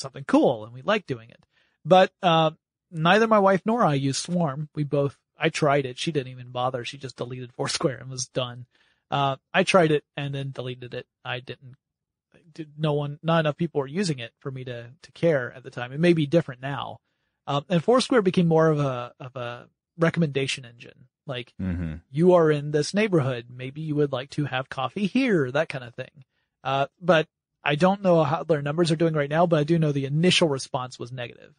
something 0.00 0.24
cool 0.24 0.64
and 0.64 0.72
we 0.72 0.82
like 0.82 1.06
doing 1.06 1.30
it. 1.30 1.42
But, 1.84 2.12
uh, 2.22 2.50
neither 2.90 3.26
my 3.26 3.38
wife 3.38 3.62
nor 3.64 3.84
I 3.84 3.94
use 3.94 4.18
Swarm. 4.18 4.68
We 4.74 4.84
both, 4.84 5.16
I 5.38 5.48
tried 5.48 5.86
it. 5.86 5.98
She 5.98 6.12
didn't 6.12 6.32
even 6.32 6.50
bother. 6.50 6.84
She 6.84 6.98
just 6.98 7.16
deleted 7.16 7.52
Foursquare 7.56 7.98
and 7.98 8.10
was 8.10 8.26
done. 8.26 8.66
Uh, 9.10 9.36
I 9.54 9.62
tried 9.64 9.90
it 9.90 10.04
and 10.16 10.34
then 10.34 10.50
deleted 10.50 10.92
it. 10.94 11.06
I 11.24 11.40
didn't, 11.40 11.76
did, 12.52 12.72
no 12.78 12.92
one, 12.92 13.18
not 13.22 13.40
enough 13.40 13.56
people 13.56 13.80
were 13.80 13.86
using 13.86 14.18
it 14.18 14.32
for 14.40 14.50
me 14.50 14.64
to, 14.64 14.90
to 15.02 15.12
care 15.12 15.52
at 15.54 15.62
the 15.62 15.70
time. 15.70 15.92
It 15.92 16.00
may 16.00 16.12
be 16.12 16.26
different 16.26 16.60
now. 16.60 16.98
Um, 17.46 17.64
and 17.70 17.82
Foursquare 17.82 18.20
became 18.22 18.46
more 18.48 18.68
of 18.68 18.78
a, 18.78 19.12
of 19.18 19.34
a 19.36 19.68
recommendation 19.98 20.64
engine. 20.64 21.06
Like, 21.26 21.52
Mm-hmm. 21.60 21.94
you 22.10 22.34
are 22.34 22.50
in 22.50 22.70
this 22.70 22.92
neighborhood. 22.94 23.46
Maybe 23.50 23.80
you 23.82 23.94
would 23.96 24.12
like 24.12 24.30
to 24.30 24.44
have 24.46 24.68
coffee 24.68 25.06
here, 25.06 25.50
that 25.50 25.68
kind 25.68 25.84
of 25.84 25.94
thing. 25.94 26.24
Uh, 26.64 26.86
but 27.00 27.26
I 27.64 27.74
don't 27.74 28.02
know 28.02 28.22
how 28.24 28.44
their 28.44 28.62
numbers 28.62 28.90
are 28.90 28.96
doing 28.96 29.14
right 29.14 29.30
now, 29.30 29.46
but 29.46 29.58
I 29.58 29.64
do 29.64 29.78
know 29.78 29.92
the 29.92 30.06
initial 30.06 30.48
response 30.48 30.98
was 30.98 31.12
negative. 31.12 31.54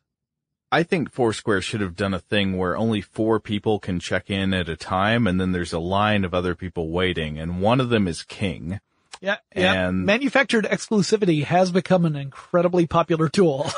I 0.72 0.84
think 0.84 1.12
Foursquare 1.12 1.62
should 1.62 1.82
have 1.82 1.96
done 1.96 2.14
a 2.14 2.20
thing 2.20 2.56
where 2.58 2.78
only 2.78 3.02
four 3.02 3.40
people 3.40 3.80
can 3.80 4.00
check 4.00 4.30
in 4.30 4.54
at 4.54 4.70
a 4.70 4.76
time 4.76 5.26
and 5.26 5.42
then 5.42 5.52
there's 5.52 5.74
a 5.74 5.80
line 5.80 6.24
of 6.24 6.34
other 6.34 6.54
people 6.54 6.90
waiting 6.92 7.40
and 7.40 7.62
one 7.62 7.80
of 7.80 7.90
them 7.90 8.08
is 8.08 8.24
king. 8.24 8.80
Yeah, 9.20 9.38
yeah. 9.56 9.88
And- 9.88 10.06
Manufactured 10.06 10.66
exclusivity 10.66 11.44
has 11.44 11.72
become 11.72 12.06
an 12.06 12.16
incredibly 12.16 12.86
popular 12.86 13.30
tool. 13.30 13.70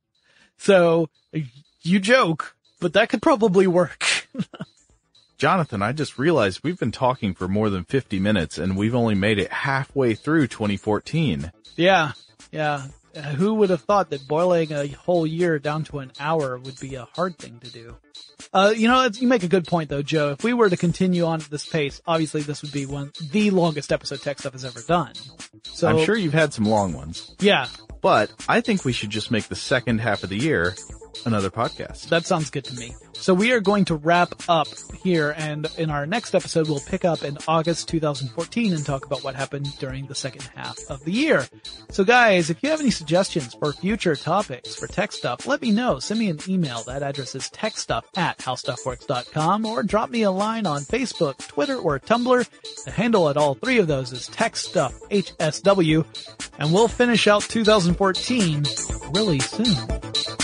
so 0.58 1.08
you 1.82 1.98
joke, 1.98 2.54
but 2.78 2.92
that 2.92 3.08
could 3.08 3.22
probably 3.22 3.66
work. 3.66 4.04
Jonathan, 5.36 5.82
I 5.82 5.92
just 5.92 6.18
realized 6.18 6.60
we've 6.62 6.78
been 6.78 6.92
talking 6.92 7.34
for 7.34 7.48
more 7.48 7.70
than 7.70 7.84
50 7.84 8.18
minutes 8.20 8.58
and 8.58 8.76
we've 8.76 8.94
only 8.94 9.14
made 9.14 9.38
it 9.38 9.52
halfway 9.52 10.14
through 10.14 10.46
2014. 10.48 11.52
yeah, 11.76 12.12
yeah. 12.52 12.86
Uh, 13.16 13.20
who 13.20 13.54
would 13.54 13.70
have 13.70 13.82
thought 13.82 14.10
that 14.10 14.26
boiling 14.26 14.72
a 14.72 14.88
whole 14.88 15.24
year 15.24 15.60
down 15.60 15.84
to 15.84 16.00
an 16.00 16.10
hour 16.18 16.58
would 16.58 16.78
be 16.80 16.96
a 16.96 17.06
hard 17.14 17.38
thing 17.38 17.60
to 17.60 17.70
do? 17.70 17.96
Uh, 18.52 18.74
you 18.76 18.88
know, 18.88 19.08
you 19.12 19.28
make 19.28 19.44
a 19.44 19.48
good 19.48 19.66
point 19.66 19.88
though, 19.88 20.02
Joe. 20.02 20.30
If 20.30 20.42
we 20.42 20.52
were 20.52 20.68
to 20.68 20.76
continue 20.76 21.24
on 21.24 21.40
at 21.40 21.48
this 21.48 21.64
pace, 21.64 22.02
obviously 22.08 22.42
this 22.42 22.62
would 22.62 22.72
be 22.72 22.86
one, 22.86 23.12
the 23.30 23.50
longest 23.52 23.92
episode 23.92 24.20
Tech 24.20 24.40
Stuff 24.40 24.52
has 24.54 24.64
ever 24.64 24.80
done. 24.80 25.12
So 25.62 25.86
I'm 25.86 26.04
sure 26.04 26.16
you've 26.16 26.34
had 26.34 26.52
some 26.52 26.64
long 26.64 26.92
ones, 26.92 27.34
yeah, 27.38 27.68
but 28.00 28.32
I 28.48 28.60
think 28.60 28.84
we 28.84 28.92
should 28.92 29.10
just 29.10 29.30
make 29.30 29.44
the 29.44 29.54
second 29.56 30.00
half 30.00 30.24
of 30.24 30.28
the 30.28 30.38
year 30.38 30.74
another 31.24 31.50
podcast. 31.50 32.08
That 32.08 32.26
sounds 32.26 32.50
good 32.50 32.64
to 32.64 32.74
me. 32.74 32.94
So 33.14 33.32
we 33.32 33.52
are 33.52 33.60
going 33.60 33.84
to 33.86 33.94
wrap 33.94 34.34
up 34.48 34.66
here 35.02 35.34
and 35.38 35.66
in 35.78 35.88
our 35.88 36.04
next 36.04 36.34
episode 36.34 36.68
we'll 36.68 36.80
pick 36.80 37.04
up 37.04 37.22
in 37.22 37.38
August 37.46 37.88
2014 37.88 38.72
and 38.74 38.84
talk 38.84 39.06
about 39.06 39.22
what 39.22 39.34
happened 39.34 39.76
during 39.78 40.06
the 40.06 40.14
second 40.14 40.42
half 40.54 40.76
of 40.90 41.04
the 41.04 41.12
year. 41.12 41.46
So 41.90 42.04
guys, 42.04 42.50
if 42.50 42.62
you 42.62 42.70
have 42.70 42.80
any 42.80 42.90
suggestions 42.90 43.54
for 43.54 43.72
future 43.72 44.16
topics 44.16 44.74
for 44.74 44.86
tech 44.88 45.12
stuff, 45.12 45.46
let 45.46 45.62
me 45.62 45.70
know. 45.70 46.00
Send 46.00 46.20
me 46.20 46.28
an 46.28 46.40
email. 46.48 46.82
That 46.82 47.02
address 47.02 47.34
is 47.34 47.48
techstuff 47.50 48.02
at 48.16 48.38
howstuffworks.com 48.38 49.64
or 49.64 49.82
drop 49.84 50.10
me 50.10 50.22
a 50.22 50.30
line 50.30 50.66
on 50.66 50.82
Facebook, 50.82 51.38
Twitter, 51.46 51.76
or 51.76 51.98
Tumblr. 52.00 52.84
The 52.84 52.90
handle 52.90 53.28
at 53.28 53.36
all 53.36 53.54
three 53.54 53.78
of 53.78 53.86
those 53.86 54.12
is 54.12 54.28
techstuff, 54.28 54.92
HSW. 55.08 56.04
and 56.58 56.72
we'll 56.72 56.88
finish 56.88 57.26
out 57.26 57.42
2014 57.42 58.64
really 59.12 59.38
soon. 59.38 60.43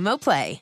Play. 0.17 0.61